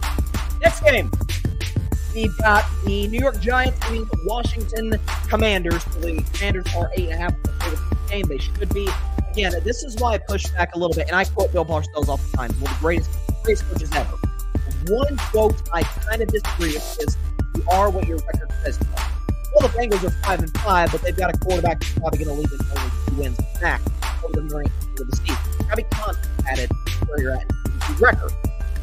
[0.62, 1.12] Next game.
[2.16, 5.00] We've got the New York Giants and the Washington
[5.30, 5.84] Commanders.
[5.86, 7.34] The Commanders are eight and a half
[8.10, 8.26] game.
[8.28, 8.90] They should be.
[9.32, 12.08] Again, this is why I push back a little bit, and I quote Bill Parcells
[12.08, 13.12] all the time, one of the greatest,
[13.44, 14.18] greatest coaches ever.
[14.88, 17.16] One quote I kind of disagree with is,
[17.54, 18.80] "You are what your record says."
[19.60, 22.36] Well, the Bengals are five and five, but they've got a quarterback that's probably going
[22.36, 23.82] to lead them only two wins back
[24.24, 25.66] over the during the season.
[25.66, 26.16] Travis Khan
[26.48, 26.70] added
[27.08, 27.42] where you're at
[27.90, 28.32] in record.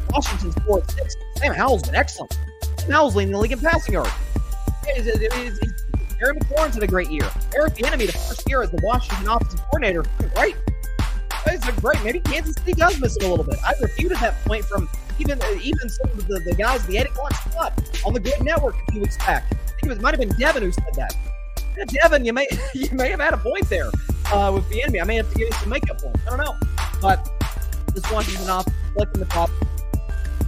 [0.09, 1.15] Washington's four and six.
[1.37, 2.37] Sam Howell's been excellent.
[2.79, 4.11] Sam Howell's leading the league in passing yards.
[4.83, 7.29] Terry McLaurin's had a great year.
[7.55, 10.03] Eric Bieniemy, the first year as the Washington offensive coordinator,
[10.35, 10.57] great.
[11.47, 12.03] It's great.
[12.03, 13.59] Maybe Kansas City does miss it a little bit.
[13.65, 14.89] I refuted that point from
[15.19, 17.73] even even some of the, the guys the eight o'clock spot
[18.05, 19.47] on the Good Network a few weeks back.
[19.49, 21.15] think it was, might have been Devin who said that.
[21.77, 23.89] Yeah, Devin, you may you may have had a point there
[24.33, 25.01] uh, with the enemy.
[25.01, 26.21] I may have to give you some makeup points.
[26.25, 26.55] I don't know,
[27.01, 27.29] but
[27.93, 29.49] this Washington off flicking the top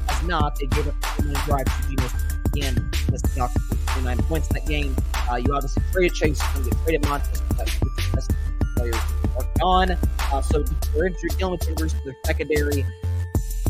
[0.07, 0.57] has not.
[0.57, 2.09] They gave up a minute drive to Geno
[2.47, 2.91] again.
[3.11, 3.49] Missed the
[3.87, 4.95] 29 points in that game.
[5.29, 7.41] Uh, you obviously traded Chase, you get traded Montez.
[7.57, 8.31] Best
[8.75, 8.95] players
[9.37, 9.91] are gone.
[9.91, 10.63] Uh, so
[10.95, 12.85] we're dealing with injuries to their secondary.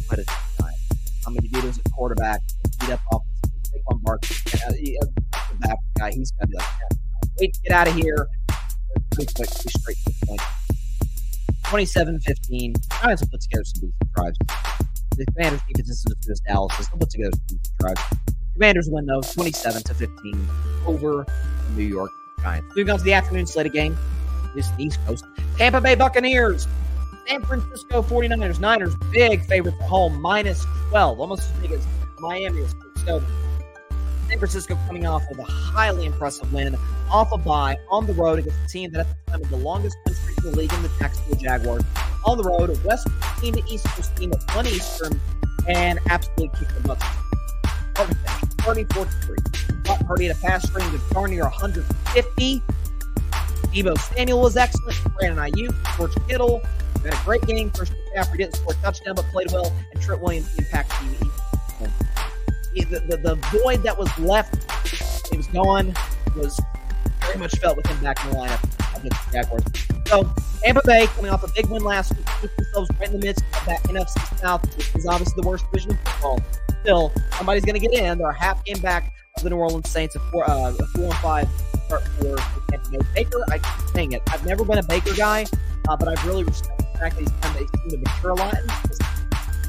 [0.10, 0.47] But it's.
[1.28, 2.40] I'm going to do this at quarterback.
[2.80, 3.62] Beat up offense.
[3.68, 4.38] Saquon Barkley.
[4.66, 5.06] Uh, he, uh,
[5.60, 6.12] back guy.
[6.14, 6.66] He's got to be like,
[7.38, 8.28] wait to get out of here.
[9.12, 10.42] Pretty quick, pretty straight to the point.
[11.66, 12.76] 27 15.
[13.02, 14.38] Giants will put together some decent drives.
[15.18, 16.78] The Commanders' defense isn't as good as Dallas.
[16.78, 18.02] They'll put together some decent drives.
[18.54, 20.48] Commanders win, though, 27 to 15
[20.86, 22.68] over the New York Giants.
[22.70, 23.98] Moving on to the afternoon slate of game.
[24.56, 25.26] This East Coast.
[25.58, 26.68] Tampa Bay Buccaneers.
[27.28, 28.60] San Francisco 49ers.
[28.60, 31.20] Niners, big favorite at home, minus 12.
[31.20, 31.86] Almost as big as
[32.20, 32.74] Miami is.
[33.06, 33.22] So
[34.28, 36.78] San Francisco coming off of a highly impressive win
[37.12, 39.58] off a bye on the road against a team that at the time was the
[39.58, 41.84] longest country in the league in the Jacksonville Jaguars.
[42.26, 43.08] On the road, a West
[43.40, 45.20] team to East Coast team at 1 Eastern,
[45.68, 47.02] and absolutely kicked the butt.
[48.64, 49.38] 34 3.
[49.84, 52.62] Brock Purdy had a pass string to darn near 150.
[53.74, 54.98] Deebo Samuel was excellent.
[55.16, 56.62] Brandon Aiyuk, George Kittle
[57.10, 57.72] had a great game.
[57.72, 59.74] First McCaffrey didn't score a touchdown, but played well.
[59.94, 61.28] And Trent Williams impacted the
[62.86, 64.56] the, the, the void that was left,
[65.32, 65.94] it was gone,
[66.36, 66.60] was
[67.22, 68.64] very much felt with him back in the lineup
[68.98, 69.64] against the Jaguars.
[70.06, 70.30] So
[70.64, 73.44] Tampa Bay coming off a big win last week, put themselves right in the midst
[73.54, 76.40] of that NFC South, which is obviously the worst division of football.
[76.82, 78.18] Still, somebody's going to get in.
[78.18, 81.06] They're a half game back of the New Orleans Saints, a four, uh, a four
[81.06, 81.50] and five
[81.88, 82.38] start for
[82.70, 82.98] Tampa Bay.
[83.16, 83.60] Baker, I
[83.94, 84.22] saying it.
[84.30, 85.46] I've never been a Baker guy,
[85.90, 88.56] uh, but I've really respected the fact that he's kind of to mature a lot.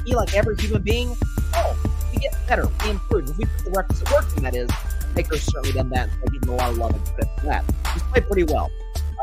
[0.05, 1.15] He, like every human being,
[1.53, 1.77] oh,
[2.11, 3.29] we get better, we improve.
[3.29, 4.69] If we put the requisite work in, that is,
[5.15, 7.65] Baker's certainly done that, I give him a lot of love and credit for that.
[7.93, 8.69] He's played pretty well,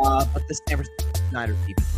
[0.05, 1.97] uh, but this San Francisco Niners defense.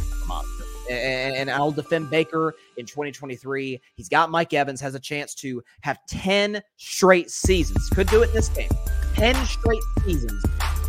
[0.91, 3.81] And, I'll defend Baker in 2023.
[3.95, 7.89] He's got Mike Evans, has a chance to have 10 straight seasons.
[7.91, 8.70] Could do it in this game.
[9.15, 10.43] 10 straight seasons.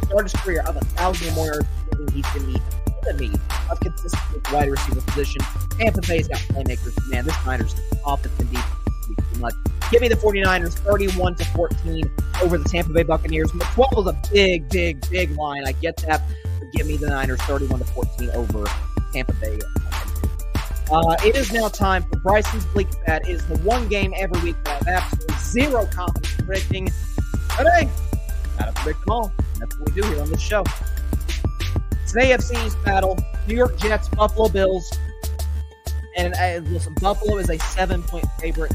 [0.06, 1.68] Start his career of a thousand or more yards.
[2.14, 3.32] He's going to be epitome
[3.72, 5.42] of consistent wide receiver position.
[5.78, 7.10] Tampa Bay's got playmakers.
[7.10, 8.80] Man, this Niners offense and defense
[9.34, 9.54] too much.
[9.92, 12.12] Give me the 49ers 31 to 14
[12.44, 13.52] over the Tampa Bay Buccaneers.
[13.52, 15.64] 12 is a big, big, big line.
[15.66, 16.22] I get that.
[16.60, 18.66] But give me the Niners 31 to 14 over
[19.14, 19.60] Tampa Bay.
[20.92, 23.28] Uh, it is now time for Bryson's Bleak Bet.
[23.28, 26.90] It is the one game every week that I have absolutely zero confidence predicting.
[27.58, 27.90] But hey,
[28.58, 29.32] gotta predict them all.
[29.60, 30.64] That's what we do here on this show.
[32.12, 33.20] It's an AFC battle.
[33.48, 34.92] New York Jets, Buffalo Bills.
[36.18, 38.74] And uh, listen, Buffalo is a seven point favorite.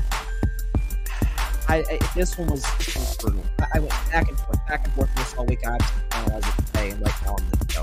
[1.66, 3.44] I, I, this one was, was brutal.
[3.58, 5.66] I, I, went back and forth, back and forth this all week.
[5.66, 7.82] I had to finalize it today, and right now I'm good to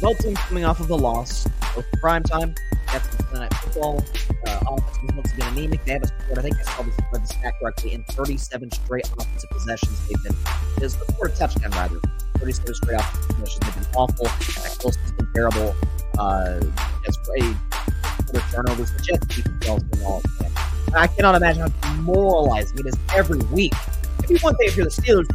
[0.00, 1.46] Both teams coming off of a loss,
[1.76, 2.52] both prime time.
[2.92, 4.04] That's Sunday Night Football.
[4.44, 5.84] Uh, offense once again anemic.
[5.84, 9.50] They haven't scored, I think I saw this the stat correctly, in 37 straight offensive
[9.50, 10.08] possessions.
[10.08, 10.36] They've been,
[10.82, 12.00] is or a touchdown rather.
[12.38, 13.60] 37 straight offensive possessions.
[13.60, 14.24] They've been awful.
[14.24, 15.74] That close has been terrible.
[16.18, 16.60] Uh,
[17.04, 17.56] it's great.
[18.50, 18.92] Turnovers.
[18.92, 20.22] The Jets keep themselves doing all.
[20.96, 23.72] I cannot imagine how demoralizing it is every week.
[24.22, 25.26] It'd one thing if you're the Steelers,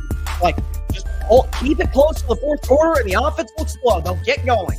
[0.41, 0.57] like
[0.91, 4.05] just hold, keep it close to the fourth quarter and the offense will explode.
[4.05, 4.77] They'll get going.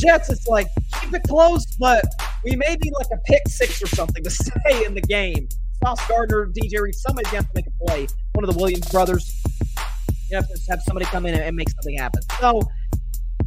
[0.00, 0.66] Jets, it's like
[1.00, 2.04] keep it close, but
[2.44, 5.48] we may be like a pick six or something to stay in the game.
[5.84, 8.06] Sauce Gardner, DJ Reed, somebody's going to have to make a play.
[8.32, 9.30] One of the Williams brothers.
[10.30, 12.22] You have to have somebody come in and, make something happen.
[12.40, 12.62] So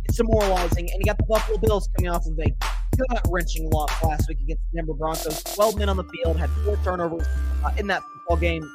[0.05, 0.89] it's demoralizing.
[0.91, 2.55] And you got the Buffalo Bills coming off of a
[2.97, 5.43] gut wrenching loss last week against the Denver Broncos.
[5.43, 7.27] 12 men on the field, had four turnovers
[7.65, 8.69] uh, in that football game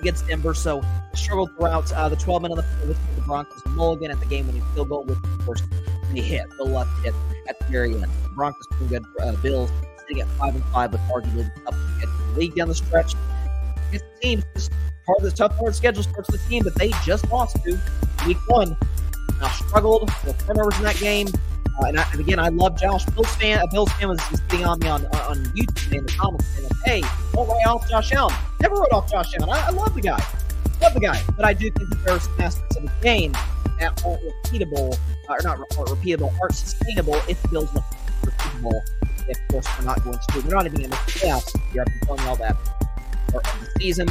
[0.00, 0.54] against Denver.
[0.54, 0.82] So
[1.14, 3.62] struggled throughout uh, the 12 men on the field with the Broncos.
[3.66, 5.62] Mulligan at the game when he field goal with, of course,
[6.12, 7.14] he hit the left hit
[7.48, 8.02] at the very end.
[8.02, 9.04] The Broncos doing good.
[9.20, 9.70] Uh, Bills
[10.00, 13.14] sitting at five and five, but arguably the league down the stretch.
[14.20, 14.72] Team, just
[15.08, 17.78] part of the tough part of schedule starts the team that they just lost to
[18.26, 18.76] week one.
[19.40, 21.28] Now struggled with turnovers in that game.
[21.80, 23.06] Uh, and, I, and, again, I love Josh.
[23.06, 26.12] Bills fan, a Bills fan was just getting on me on on YouTube in the
[26.12, 27.02] comments saying, "Hey,
[27.32, 29.48] don't write off Josh Allen." Never wrote off Josh Allen.
[29.48, 30.22] I, I love the guy,
[30.82, 31.22] love the guy.
[31.36, 33.32] But I do think that there's aspects of the game
[33.78, 34.98] that aren't repeatable,
[35.28, 37.84] uh, or not aren't repeatable, aren't sustainable if the Bills look
[38.22, 38.80] repeatable.
[39.28, 40.40] If, of course, we're not going to.
[40.40, 41.52] We're not even in the playoffs.
[41.72, 42.56] Been telling all that
[43.30, 44.08] for the season.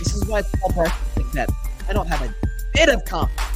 [0.00, 1.48] This is why it's all part of that.
[1.88, 2.34] I don't have a
[2.74, 3.48] bit of confidence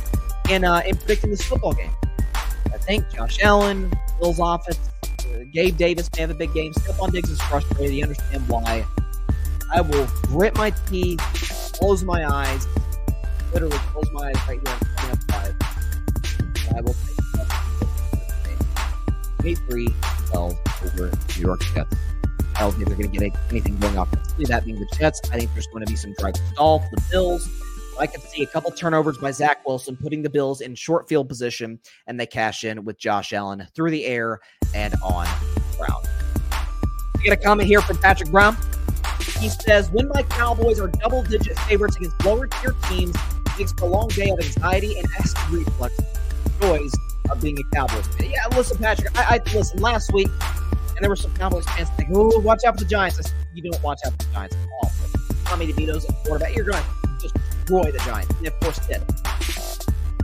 [0.48, 1.90] in uh, in predicting this football game.
[2.36, 6.72] I think Josh Allen, Bills offense, uh, Gabe Davis may have a big game.
[6.74, 7.94] Stefon Diggs is frustrated.
[7.94, 8.86] You understand why.
[9.72, 11.18] I will grit my teeth
[11.78, 12.66] close my eyes,
[13.52, 14.78] literally close my eyes right here.
[14.98, 15.54] I'm five.
[16.76, 17.14] I will take
[19.46, 19.88] Eight three,
[20.30, 21.94] 12 over New York Jets.
[22.56, 24.44] I don't think they're going to get anything going offensively.
[24.46, 27.02] That being the Jets, I think there's going to be some drive stall for the
[27.10, 27.48] Bills.
[27.98, 31.28] I could see a couple turnovers by Zach Wilson, putting the Bills in short field
[31.28, 34.40] position, and they cash in with Josh Allen through the air
[34.74, 35.28] and on
[35.78, 36.08] ground.
[37.16, 38.56] We get a comment here from Patrick Brown.
[39.38, 44.08] He says, "When my Cowboys are double-digit favorites against lower-tier teams, it makes a long
[44.08, 45.94] day of anxiety and acid reflux.
[46.60, 46.92] Joys
[47.30, 48.08] of being a Cowboys.
[48.20, 49.16] Yeah, listen, Patrick.
[49.18, 50.28] I, I listen last week,
[50.96, 53.32] and there were some Cowboys fans like, "Oh, watch out for the Giants." I said,
[53.52, 54.92] "You don't watch out for the Giants at all."
[55.44, 56.54] Tommy DeVito's at quarterback.
[56.54, 58.34] You're going to just destroy the Giants.
[58.38, 59.02] And of course, did.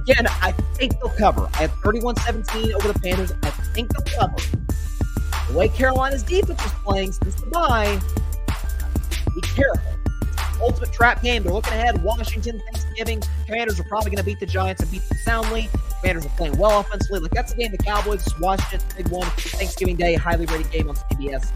[0.02, 1.48] Again, I think they'll cover.
[1.54, 3.32] I have 31 17 over the Panthers.
[3.42, 4.36] I think they'll cover.
[5.48, 8.00] The way Carolina's defense is playing since the bye,
[9.34, 9.99] be careful.
[10.60, 11.42] Ultimate trap game.
[11.42, 12.02] They're looking ahead.
[12.02, 13.22] Washington, Thanksgiving.
[13.46, 15.68] Commanders are probably going to beat the Giants and beat them soundly.
[16.00, 17.20] Commanders are playing well offensively.
[17.20, 19.28] Like that's a game the Cowboys, Washington, big one.
[19.30, 21.50] Thanksgiving Day, highly rated game on CBS.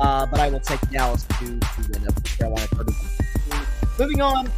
[0.00, 3.66] Uh, but I will take Dallas to, to win up Carolina 31.
[3.98, 4.50] Moving on,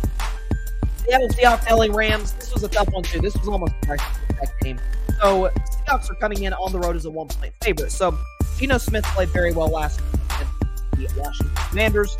[1.05, 2.33] Seattle Seahawks, LA Rams.
[2.33, 3.21] This was a tough one too.
[3.21, 4.79] This was almost a that game.
[5.21, 5.51] So
[5.87, 7.91] Seahawks are coming in on the road as a one point favorite.
[7.91, 8.17] So
[8.59, 10.21] Geno Smith played very well last week
[11.09, 12.17] the Washington Commanders.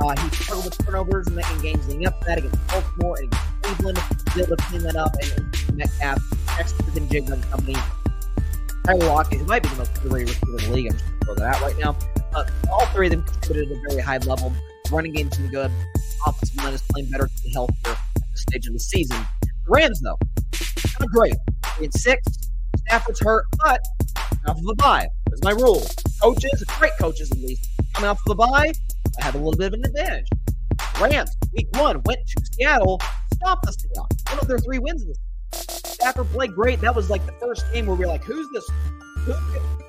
[0.00, 3.30] Uh, he struggled with turnovers and in games leading up to that against Baltimore and
[3.62, 3.98] Cleveland.
[4.34, 6.18] He able to clean that up and Metcalf,
[6.58, 7.76] Exton and Jigba and company.
[8.84, 10.86] Tyler Lockett, who might be the most underrated receiver in the league.
[10.92, 11.96] I'm just going to throw that out right now.
[12.34, 14.52] Uh, all three of them contributed at a very high level.
[14.90, 15.70] Running game's been good.
[16.26, 17.98] Offensive line is playing better to healthier at
[18.30, 19.16] this stage of the season.
[19.42, 20.18] The Rams, though,
[21.00, 21.34] of great.
[21.80, 22.22] In six,
[22.86, 23.80] Stafford's hurt, but
[24.46, 25.08] off of a bye.
[25.28, 25.82] That's my rule.
[26.20, 28.72] Coaches, great coaches at least, coming off of a bye,
[29.20, 30.26] I have a little bit of an advantage.
[31.00, 33.00] Rams, week one, went to Seattle,
[33.34, 34.30] stopped the Seahawks.
[34.30, 35.18] One of their three wins in this.
[35.84, 36.80] Stafford played great.
[36.80, 38.68] That was like the first game where we were like, who's this?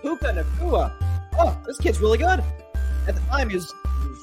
[0.02, 0.93] Puka Nacua.
[1.38, 2.43] Oh, this kid's really good.
[3.07, 3.73] At the time, he was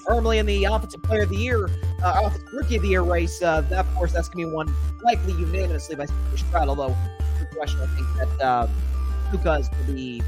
[0.06, 1.68] firmly in the Offensive Player of the Year,
[2.02, 3.42] uh, Offensive Rookie of the Year race.
[3.42, 4.72] Uh, that, of course, that's going to be one
[5.02, 6.06] likely unanimously by
[6.36, 6.96] Stroud, although
[7.38, 8.68] the question, I think that uh,
[9.30, 10.22] Puka is going to be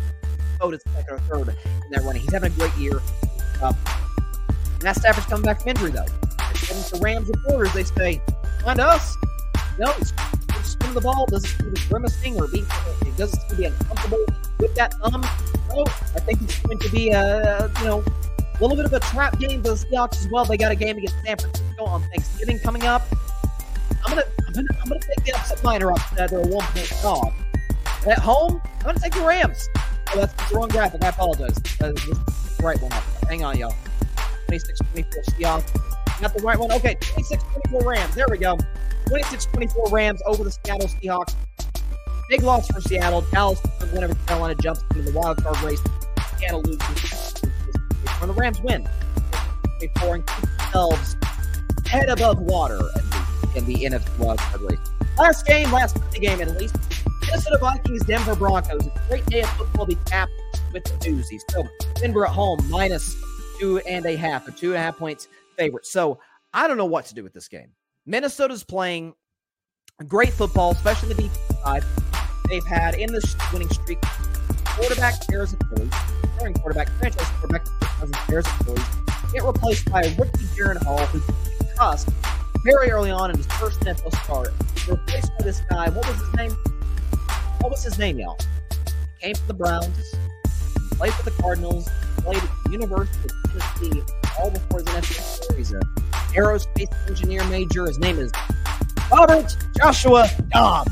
[0.61, 2.23] voted second or third in that running.
[2.23, 3.01] He's having a great year.
[3.63, 3.73] Uh,
[4.85, 6.05] Matt Stafford's coming back from injury, though.
[6.05, 8.21] And the Rams reporters, they say,
[8.63, 9.17] find us.
[9.79, 9.93] No,
[10.63, 11.27] spinning the ball.
[11.27, 12.67] Doesn't seem to be grimacing or being,
[13.01, 14.25] it doesn't seem to be uncomfortable
[14.59, 15.23] with that thumb.
[15.71, 18.05] So I think it's going to be a, you know,
[18.39, 20.45] a little bit of a trap game for the Seahawks as well.
[20.45, 23.03] They got a game against San Francisco on Thanksgiving coming up.
[24.05, 27.33] I'm gonna, I'm gonna, I'm gonna take the upset minor they're a one point dog.
[28.07, 29.67] At home, I'm gonna take the Rams.
[30.13, 31.03] Oh, that's the wrong graphic.
[31.03, 31.57] I apologize.
[31.81, 32.21] Uh, the
[32.63, 32.93] right one.
[33.29, 33.75] Hang on, y'all.
[34.47, 36.21] 26 24 Seahawks.
[36.21, 36.73] Not the right one.
[36.73, 38.15] Okay, 26 24 Rams.
[38.15, 38.57] There we go.
[39.07, 41.35] 26 24 Rams over the Seattle Seahawks.
[42.29, 43.23] Big loss for Seattle.
[43.33, 43.61] Dallas,
[43.93, 45.81] whenever Carolina jumps into the wild card race,
[46.39, 47.35] Seattle loses.
[48.19, 48.89] When the Rams win,
[49.81, 51.17] they pouring themselves
[51.87, 52.81] head above water
[53.55, 54.79] in the, NFC wild card race.
[55.19, 56.77] Last game, last game at least.
[57.27, 58.87] Minnesota Vikings, Denver Broncos.
[58.87, 60.33] A great day of football be capped
[60.73, 61.41] with the doozies.
[61.51, 63.17] So Denver at home minus
[63.59, 65.87] two and a half, or two and a half points favorite.
[65.87, 66.19] So
[66.53, 67.71] I don't know what to do with this game.
[68.07, 69.15] Minnesota's playing
[70.07, 71.85] great football, especially the defensive side.
[72.49, 73.99] They've had in this winning streak
[74.67, 75.93] quarterback pairs of Phillies,
[76.37, 77.67] starting quarterback, franchise quarterback,
[78.27, 78.85] pairs of Phillies,
[79.33, 81.25] get replaced by a rookie Jaren Hall, who's
[81.77, 82.09] cussed
[82.65, 84.49] very early on in his first NFL start.
[84.89, 85.89] Replaced by this guy.
[85.89, 86.51] What was his name?
[87.61, 88.39] What was his name, y'all?
[89.21, 90.15] Came from the Browns,
[90.93, 91.89] played for the Cardinals,
[92.25, 94.03] played at the University of Tennessee
[94.39, 95.57] all before his NFL.
[95.57, 95.83] He's an
[96.35, 97.87] aerospace engineer major.
[97.87, 98.33] His name is
[99.11, 100.91] Robert Joshua Dobbs.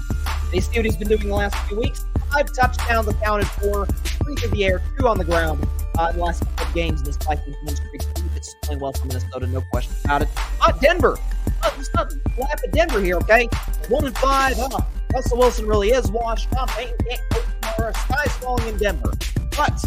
[0.52, 2.04] They see what he's been doing the last few weeks.
[2.30, 5.66] Five touchdowns accounted for, three through the air, two on the ground
[5.98, 8.02] uh, in the last couple of games in this Vikings win streak.
[8.36, 10.28] It's playing well for Minnesota, no question about it.
[10.60, 11.16] Uh, Denver.
[11.62, 13.48] Uh, let's not laugh at Denver here, okay?
[13.88, 14.58] One and five.
[14.58, 14.80] Uh,
[15.14, 16.50] Russell Wilson really is washed.
[16.50, 17.92] Tom Payton can't coach tomorrow.
[17.92, 19.12] Sky's falling in Denver.
[19.56, 19.84] But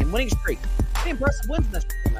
[0.00, 0.58] in winning streak.
[0.94, 2.16] Pretty impressive wins in this streak.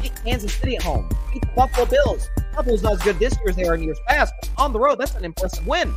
[0.00, 1.08] Beat Kansas City at home.
[1.32, 2.28] Beat the Buffalo Bills.
[2.54, 4.78] Buffalo's not as good this year as they are in years past, but on the
[4.78, 5.92] road, that's an impressive win.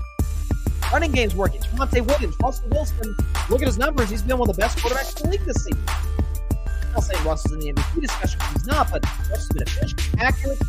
[0.91, 1.61] Running game's working.
[1.61, 3.15] Javonte Williams, Russell Wilson.
[3.49, 4.09] Look at his numbers.
[4.09, 5.83] He's been one of the best quarterbacks in the league this season.
[5.87, 10.59] I'm not saying Russell's in the MVP discussion he's not, but Russell's been efficient, accurate.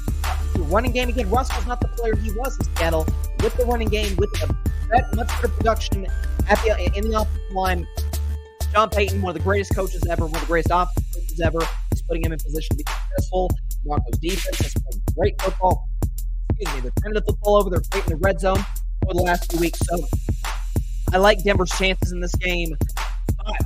[0.55, 1.31] The running game again.
[1.31, 3.07] Russell's not the player he was in Seattle
[3.41, 4.55] with the running game, with the
[5.15, 6.07] much better production
[6.49, 7.87] at the in the offensive line.
[8.73, 11.59] Sean Payton, one of the greatest coaches ever, one of the greatest offensive coaches ever,
[11.93, 13.51] is putting him in position to be successful.
[13.85, 15.89] Broncos defense has played great football.
[16.51, 17.71] excuse me, they're turning the football over.
[17.71, 18.59] They're fighting the red zone
[19.05, 19.81] for the last few weeks.
[19.89, 20.05] So
[21.13, 22.77] I like Denver's chances in this game.
[23.45, 23.57] But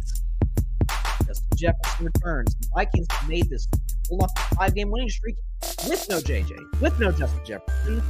[1.27, 2.55] Justin Jefferson returns.
[2.55, 3.66] The Vikings made this
[4.09, 5.37] pull off a five game winning streak
[5.89, 8.03] with no JJ, with no Justin Jefferson.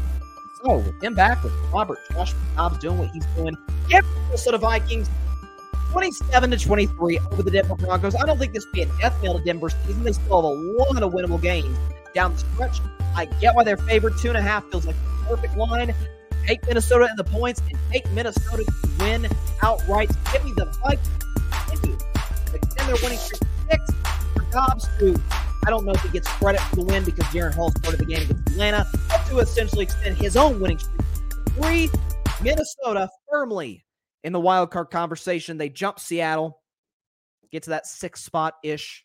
[0.63, 3.57] So him back with Robert Josh Dobbs doing what he's doing.
[3.89, 5.09] The Minnesota Vikings
[5.93, 8.15] 27 to 23 over the Denver Broncos.
[8.15, 10.03] I don't think this will be a death knell to Denver's season.
[10.03, 11.77] They still have a lot of winnable games
[12.15, 12.81] down the stretch.
[13.15, 14.17] I get why they're favored.
[14.17, 15.95] Two and a half feels like the perfect line.
[16.47, 19.29] Take Minnesota in the points and take Minnesota to win
[19.63, 20.11] outright.
[20.33, 21.09] Give me the Vikings.
[21.69, 21.99] Continue
[22.55, 23.91] extend their winning streak six.
[24.35, 25.21] For Dobbs to,
[25.67, 28.07] I don't know if he gets credit for the win because Jaren Hall started the
[28.07, 31.01] game against Atlanta, but to essentially extend his own winning streak
[31.51, 31.91] three.
[32.43, 33.85] Minnesota firmly
[34.25, 35.59] in the wild card conversation.
[35.59, 36.61] They jump Seattle,
[37.51, 39.05] get to that six spot ish,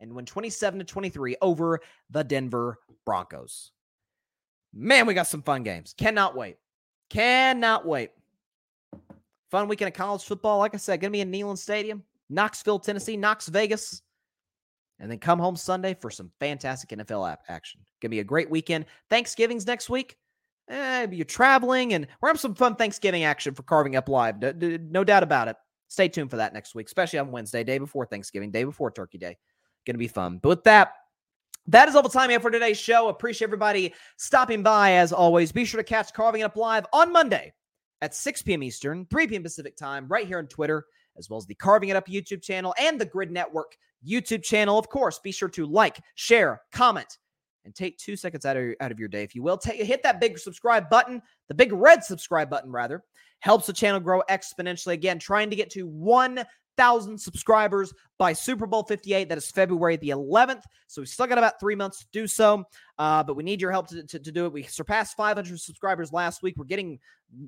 [0.00, 1.80] and win 27 to 23 over
[2.10, 3.72] the Denver Broncos.
[4.72, 5.94] Man, we got some fun games.
[5.96, 6.56] Cannot wait.
[7.10, 8.10] Cannot wait.
[9.50, 10.58] Fun weekend of college football.
[10.58, 14.02] Like I said, going to be in Neyland Stadium, Knoxville, Tennessee, Knox Vegas.
[15.00, 17.80] And then come home Sunday for some fantastic NFL app action.
[18.02, 18.84] Gonna be a great weekend.
[19.08, 20.16] Thanksgiving's next week.
[20.70, 24.38] Eh, you're traveling, and we're having some fun Thanksgiving action for Carving Up Live.
[24.38, 25.56] D- d- no doubt about it.
[25.88, 29.18] Stay tuned for that next week, especially on Wednesday, day before Thanksgiving, day before Turkey
[29.18, 29.36] Day.
[29.84, 30.38] Going to be fun.
[30.40, 30.92] But with that,
[31.66, 33.08] that is all the time we have for today's show.
[33.08, 35.50] Appreciate everybody stopping by as always.
[35.50, 37.52] Be sure to catch Carving It Up Live on Monday
[38.00, 38.62] at 6 p.m.
[38.62, 39.42] Eastern, 3 p.m.
[39.42, 40.86] Pacific time, right here on Twitter,
[41.18, 43.76] as well as the Carving It Up YouTube channel and the Grid Network
[44.06, 44.78] YouTube channel.
[44.78, 47.18] Of course, be sure to like, share, comment,
[47.64, 49.58] and take two seconds out of your, out of your day, if you will.
[49.58, 53.02] Take, hit that big subscribe button, the big red subscribe button, rather.
[53.40, 54.92] Helps the channel grow exponentially.
[54.92, 59.28] Again, trying to get to 1,000 subscribers by Super Bowl 58.
[59.28, 60.62] That is February the 11th.
[60.88, 62.64] So we still got about three months to do so.
[62.98, 64.52] Uh, but we need your help to, to, to do it.
[64.52, 66.54] We surpassed 500 subscribers last week.
[66.58, 66.98] We're getting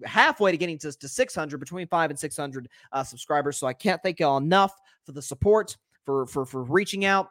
[0.05, 3.59] halfway to getting to, to 600, between five and 600 uh, subscribers.
[3.59, 4.73] So I can't thank y'all enough
[5.05, 7.29] for the support, for for for reaching out.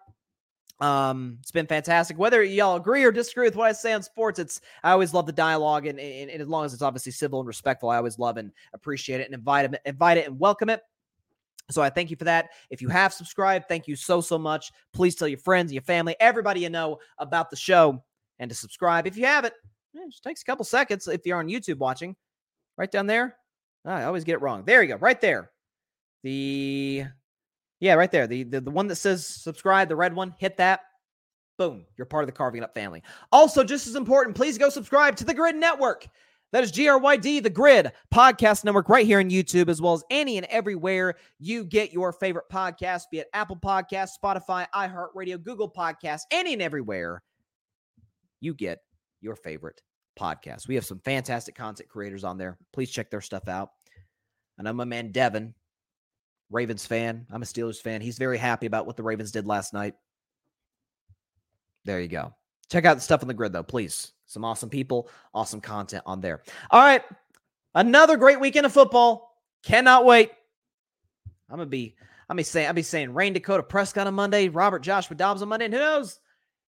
[0.81, 2.17] Um, it's been fantastic.
[2.17, 5.27] Whether y'all agree or disagree with what I say on sports, it's I always love
[5.27, 8.17] the dialogue, and, and, and as long as it's obviously civil and respectful, I always
[8.17, 10.81] love and appreciate it, and invite it, invite it, and welcome it.
[11.69, 12.49] So I thank you for that.
[12.71, 14.71] If you have subscribed, thank you so so much.
[14.91, 18.03] Please tell your friends, your family, everybody you know about the show,
[18.39, 19.05] and to subscribe.
[19.05, 19.53] If you haven't,
[19.93, 21.07] it just takes a couple seconds.
[21.07, 22.15] If you're on YouTube watching,
[22.77, 23.37] right down there,
[23.85, 24.63] I always get it wrong.
[24.65, 25.51] There you go, right there.
[26.23, 27.05] The
[27.81, 28.27] yeah, right there.
[28.27, 30.81] The, the the one that says subscribe, the red one, hit that.
[31.57, 33.03] Boom, you're part of the Carving Up family.
[33.31, 36.07] Also, just as important, please go subscribe to the Grid Network.
[36.51, 40.37] That is GRYD, the Grid Podcast Network, right here on YouTube, as well as any
[40.37, 46.23] and everywhere you get your favorite podcast, be it Apple Podcasts, Spotify, iHeartRadio, Google Podcasts,
[46.29, 47.23] any and everywhere
[48.41, 48.79] you get
[49.21, 49.81] your favorite
[50.19, 50.67] podcast.
[50.67, 52.57] We have some fantastic content creators on there.
[52.73, 53.69] Please check their stuff out.
[54.57, 55.53] And I'm my man Devin,
[56.51, 57.25] Ravens fan.
[57.31, 58.01] I'm a Steelers fan.
[58.01, 59.95] He's very happy about what the Ravens did last night.
[61.85, 62.33] There you go.
[62.69, 64.11] Check out the stuff on the grid, though, please.
[64.27, 66.41] Some awesome people, awesome content on there.
[66.69, 67.03] All right.
[67.73, 69.37] Another great weekend of football.
[69.63, 70.31] Cannot wait.
[71.49, 71.95] I'm gonna be,
[72.29, 75.49] I'm be saying, I'll be saying Rayne Dakota Prescott on Monday, Robert Joshua Dobbs on
[75.49, 76.19] Monday, and who knows?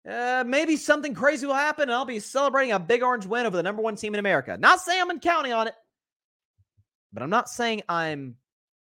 [0.09, 3.55] Uh, maybe something crazy will happen, and I'll be celebrating a big orange win over
[3.55, 4.57] the number one team in America.
[4.57, 5.75] Not saying I'm counting on it,
[7.13, 8.37] but I'm not saying I'm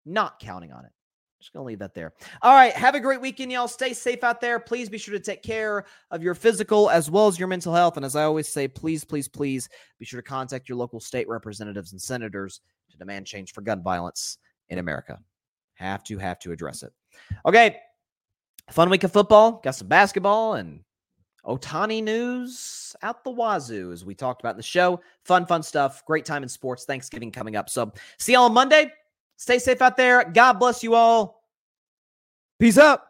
[0.07, 0.93] not counting on it.
[1.41, 2.13] Just gonna leave that there.
[2.43, 2.73] All right.
[2.73, 3.69] Have a great weekend, y'all.
[3.69, 4.59] Stay safe out there.
[4.59, 7.97] Please be sure to take care of your physical as well as your mental health.
[7.97, 9.69] And as I always say, please, please, please
[9.99, 13.83] be sure to contact your local state representatives and senators to demand change for gun
[13.83, 14.39] violence
[14.71, 15.19] in America.
[15.75, 16.93] Have to, have to address it.
[17.45, 17.77] Okay.
[18.71, 19.61] Fun week of football.
[19.63, 20.81] Got some basketball and
[21.45, 25.01] Ohtani news out the wazoo, as we talked about in the show.
[25.25, 26.05] Fun, fun stuff.
[26.05, 26.85] Great time in sports.
[26.85, 27.71] Thanksgiving coming up.
[27.71, 28.91] So see y'all on Monday.
[29.37, 30.25] Stay safe out there.
[30.25, 31.45] God bless you all.
[32.59, 33.07] Peace up.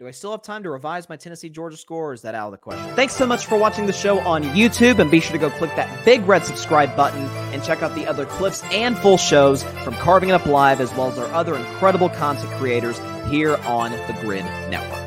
[0.00, 2.46] Do I still have time to revise my Tennessee Georgia score, or is that out
[2.46, 2.94] of the question?
[2.96, 5.74] Thanks so much for watching the show on YouTube, and be sure to go click
[5.76, 7.22] that big red subscribe button
[7.52, 10.92] and check out the other clips and full shows from Carving It Up Live, as
[10.94, 12.98] well as our other incredible content creators
[13.30, 15.03] here on the Grid Network.